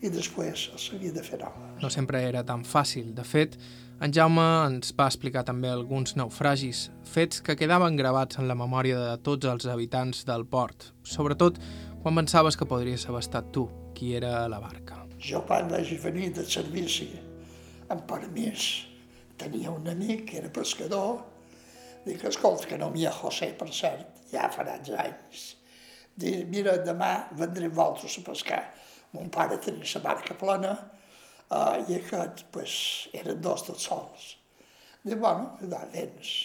i 0.01 0.09
després 0.13 0.69
s'havia 0.77 1.11
de 1.11 1.23
fer 1.25 1.39
nova. 1.41 1.73
No 1.81 1.89
sempre 1.89 2.21
era 2.21 2.43
tan 2.45 2.63
fàcil. 2.63 3.13
De 3.17 3.23
fet, 3.25 3.57
en 3.97 4.13
Jaume 4.13 4.45
ens 4.67 4.91
va 4.93 5.07
explicar 5.09 5.41
també 5.45 5.71
alguns 5.73 6.13
naufragis, 6.19 6.83
fets 7.01 7.41
que 7.41 7.55
quedaven 7.57 7.97
gravats 7.97 8.37
en 8.37 8.45
la 8.47 8.57
memòria 8.57 8.99
de 8.99 9.15
tots 9.25 9.49
els 9.49 9.65
habitants 9.65 10.21
del 10.27 10.45
port, 10.45 10.91
sobretot 11.01 11.57
quan 12.07 12.15
pensaves 12.15 12.55
que 12.55 12.63
podries 12.63 13.03
haver 13.09 13.19
estat 13.19 13.49
tu, 13.51 13.65
qui 13.91 14.13
era 14.15 14.29
a 14.45 14.47
la 14.47 14.61
barca. 14.63 15.01
Jo 15.19 15.41
quan 15.43 15.67
vaig 15.67 15.89
venir 15.99 16.29
de 16.37 16.45
servici, 16.47 17.09
amb 17.91 18.05
permís, 18.07 18.67
tenia 19.35 19.73
un 19.75 19.89
amic 19.91 20.23
que 20.29 20.37
era 20.39 20.51
pescador, 20.55 21.17
dic, 22.05 22.23
escolta, 22.29 22.69
que 22.69 22.77
no 22.79 22.87
m'hi 22.93 23.03
ha 23.09 23.11
José, 23.11 23.49
per 23.59 23.67
cert, 23.75 24.21
ja 24.31 24.47
farà 24.55 24.77
anys, 25.03 25.43
dir, 26.15 26.45
mira, 26.47 26.77
demà 26.87 27.27
vendrem 27.35 27.75
vosaltres 27.75 28.15
a 28.21 28.25
pescar. 28.29 28.63
Mon 29.11 29.27
pare 29.27 29.59
tenia 29.59 29.91
la 29.97 30.05
barca 30.07 30.39
plena 30.39 30.73
uh, 30.79 31.75
i 31.91 31.99
aquest, 31.99 32.47
pues, 32.55 32.79
eren 33.11 33.43
dos 33.43 33.67
tots 33.67 33.91
sols. 33.91 34.31
Diu, 35.03 35.19
bueno, 35.19 35.57
da, 35.59 35.83
vens. 35.91 36.37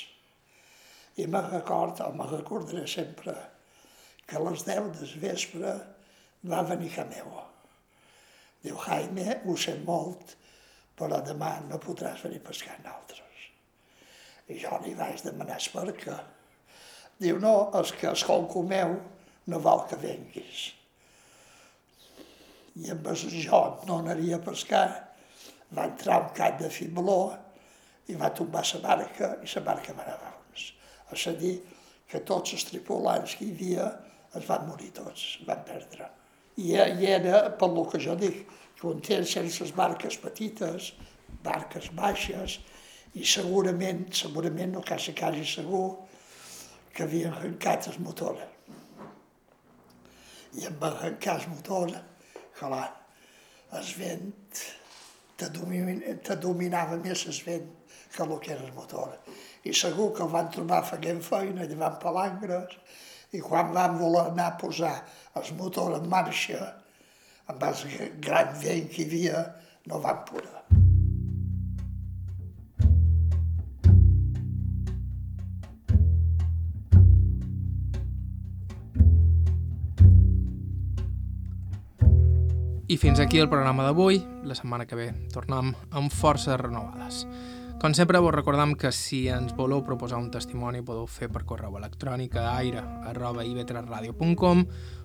I 1.23 1.31
me 1.31 1.47
record, 1.47 2.03
o 2.03 2.11
me 2.19 2.27
recordaré 2.35 2.89
sempre, 2.91 3.52
que 4.33 4.39
a 4.41 4.45
les 4.49 4.63
10 4.65 4.87
del 4.97 5.11
vespre 5.21 5.73
va 6.49 6.63
venir 6.65 6.95
a 6.97 7.05
meu. 7.05 7.33
Diu, 8.65 8.79
Jaime, 8.81 9.27
ho 9.45 9.57
sé 9.61 9.75
molt, 9.85 10.37
però 10.97 11.19
demà 11.27 11.59
no 11.67 11.81
podràs 11.83 12.23
venir 12.25 12.39
a 12.41 12.47
pescar 12.47 12.79
amb 12.79 12.89
altres. 12.95 13.43
I 14.49 14.57
jo 14.63 14.79
li 14.81 14.95
vaig 14.97 15.21
demanar 15.27 15.59
perquè 15.75 16.17
diu, 17.21 17.37
no, 17.43 17.71
és 17.77 17.93
que 18.01 18.15
colco 18.25 18.63
meu 18.65 18.97
no 19.53 19.61
vol 19.61 19.85
que 19.91 19.99
venguis. 20.01 20.63
I 22.81 22.89
amb 22.95 23.11
el 23.13 23.21
jo 23.45 23.61
no 23.85 23.99
anaria 24.01 24.39
a 24.39 24.47
pescar, 24.47 24.87
va 25.77 25.91
entrar 25.91 26.23
un 26.23 26.33
cap 26.37 26.57
de 26.61 26.71
fibló 26.73 27.35
i 28.09 28.17
va 28.17 28.33
tombar 28.33 28.65
la 28.73 28.81
barca 28.89 29.35
i 29.45 29.53
la 29.53 29.65
barca 29.69 29.93
va 29.93 30.09
anar 30.09 30.17
a 31.13 31.37
dir, 31.37 31.59
que 32.09 32.21
tots 32.25 32.57
els 32.57 32.65
tripulants 32.71 33.37
que 33.37 33.45
hi 33.45 33.53
havia 33.53 33.91
es 34.39 34.49
van 34.49 34.67
morir 34.69 34.91
tots, 34.97 35.23
es 35.41 35.47
van 35.49 35.63
perdre. 35.69 36.09
I, 36.57 36.75
i 36.77 37.09
era, 37.09 37.45
per 37.59 37.71
lo 37.73 37.87
que 37.89 38.01
jo 38.03 38.17
dic, 38.19 38.45
temps 38.83 39.33
sense 39.33 39.69
barques 39.77 40.19
petites, 40.21 40.93
barques 41.45 41.89
baixes, 41.97 42.59
i 43.15 43.27
segurament, 43.29 44.07
segurament, 44.17 44.73
no 44.73 44.83
quasi 44.87 45.15
quasi 45.15 45.45
segur, 45.49 45.87
que 46.93 47.05
havien 47.05 47.33
arrencat 47.33 47.89
el 47.93 48.01
motor. 48.05 48.41
I 50.53 50.67
en 50.69 50.83
arrencar 50.85 51.39
el 51.41 51.49
motor, 51.49 51.93
clar, 52.59 52.89
el 53.73 53.93
vent 53.97 54.33
te, 55.37 55.49
domin, 55.49 56.03
te 56.25 56.37
dominava 56.37 56.99
més 57.01 57.25
el 57.31 57.39
vent 57.47 57.71
que 58.13 58.25
el 58.25 58.35
que 58.41 58.53
era 58.53 58.67
el 58.67 58.75
motor. 58.77 59.17
I 59.65 59.73
segur 59.73 60.11
que 60.17 60.25
el 60.27 60.33
van 60.33 60.51
trobar 60.53 60.83
fent 60.85 61.23
feina, 61.25 61.65
llevant 61.65 61.97
palangres, 62.03 62.77
i 63.33 63.41
quan 63.41 63.73
vam 63.73 63.97
voler 63.99 64.27
anar 64.31 64.51
a 64.51 64.57
posar 64.61 64.95
el 65.41 65.55
motor 65.57 65.97
en 65.97 66.09
marxa, 66.09 66.61
amb 67.49 67.63
el 67.69 67.85
gran 68.21 68.53
vent 68.61 68.91
que 68.93 69.03
hi 69.03 69.09
havia, 69.09 69.45
no 69.89 70.01
vam 70.05 70.25
poder. 70.29 70.59
I 82.93 82.99
fins 83.01 83.23
aquí 83.25 83.39
el 83.41 83.49
programa 83.49 83.87
d'avui. 83.87 84.19
La 84.45 84.53
setmana 84.53 84.85
que 84.85 84.99
ve 84.99 85.07
tornem 85.33 85.71
amb 85.97 86.13
forces 86.13 86.61
renovades. 86.61 87.23
Com 87.83 87.95
sempre, 87.95 88.21
vos 88.23 88.31
recordam 88.31 88.77
que 88.79 88.93
si 88.95 89.25
ens 89.27 89.57
voleu 89.59 89.81
proposar 89.83 90.21
un 90.23 90.29
testimoni 90.31 90.85
podeu 90.87 91.09
fer 91.11 91.27
per 91.35 91.41
correu 91.43 91.75
electrònic 91.81 92.37
a 92.39 92.53
aire 92.55 92.79
arroba 93.11 93.43
ivetresradio.com 93.43 94.61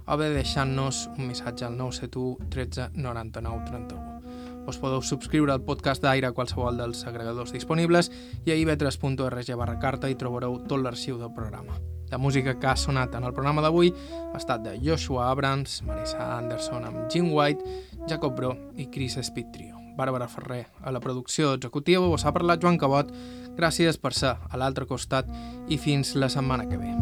o 0.05 0.17
bé 0.21 0.27
deixant-nos 0.35 0.99
un 1.15 1.25
missatge 1.25 1.65
al 1.65 1.73
971 1.73 2.51
13 2.53 2.91
99 2.93 3.63
31. 3.71 4.67
Us 4.69 4.77
podeu 4.77 5.01
subscriure 5.01 5.55
al 5.55 5.63
podcast 5.65 6.05
d'Aire 6.05 6.29
a 6.29 6.35
qualsevol 6.37 6.77
dels 6.77 7.01
agregadors 7.09 7.55
disponibles 7.55 8.11
i 8.45 8.53
a 8.53 8.59
ivetres.org 8.61 9.49
barra 9.57 9.79
carta 9.81 10.11
hi 10.11 10.19
trobareu 10.19 10.59
tot 10.69 10.83
l'arxiu 10.83 11.17
del 11.17 11.33
programa. 11.33 11.79
La 12.11 12.21
música 12.21 12.59
que 12.59 12.69
ha 12.69 12.75
sonat 12.77 13.17
en 13.17 13.25
el 13.25 13.33
programa 13.33 13.65
d'avui 13.65 13.89
ha 13.89 14.37
estat 14.37 14.61
de 14.69 14.77
Joshua 14.85 15.31
Abrams, 15.31 15.81
Marissa 15.81 16.29
Anderson 16.37 16.85
amb 16.85 17.09
Jim 17.09 17.33
White, 17.33 17.81
Jacob 18.05 18.37
Bro 18.37 18.53
i 18.77 18.85
Chris 18.93 19.17
Speed 19.17 19.49
Trio. 19.57 19.76
Bàrbara 19.97 20.29
Ferrer. 20.29 20.67
A 20.83 20.93
la 20.93 21.01
producció 21.01 21.55
executiva 21.57 22.07
us 22.07 22.25
ha 22.25 22.33
parlat 22.35 22.61
Joan 22.61 22.77
Cabot. 22.77 23.11
Gràcies 23.57 23.97
per 23.97 24.13
ser 24.13 24.37
a 24.37 24.61
l'altre 24.61 24.85
costat 24.85 25.27
i 25.67 25.81
fins 25.81 26.15
la 26.15 26.29
setmana 26.29 26.69
que 26.69 26.77
ve. 26.77 26.93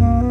thank 0.00 0.24
you 0.24 0.29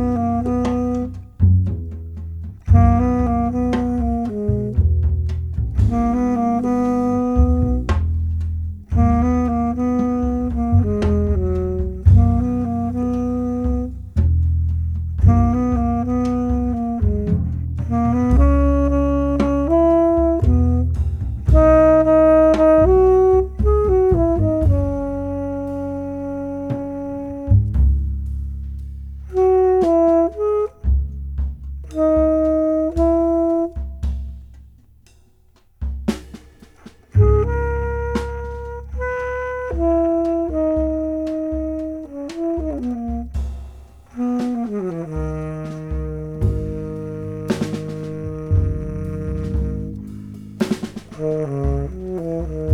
Mm-hmm. 51.80 52.68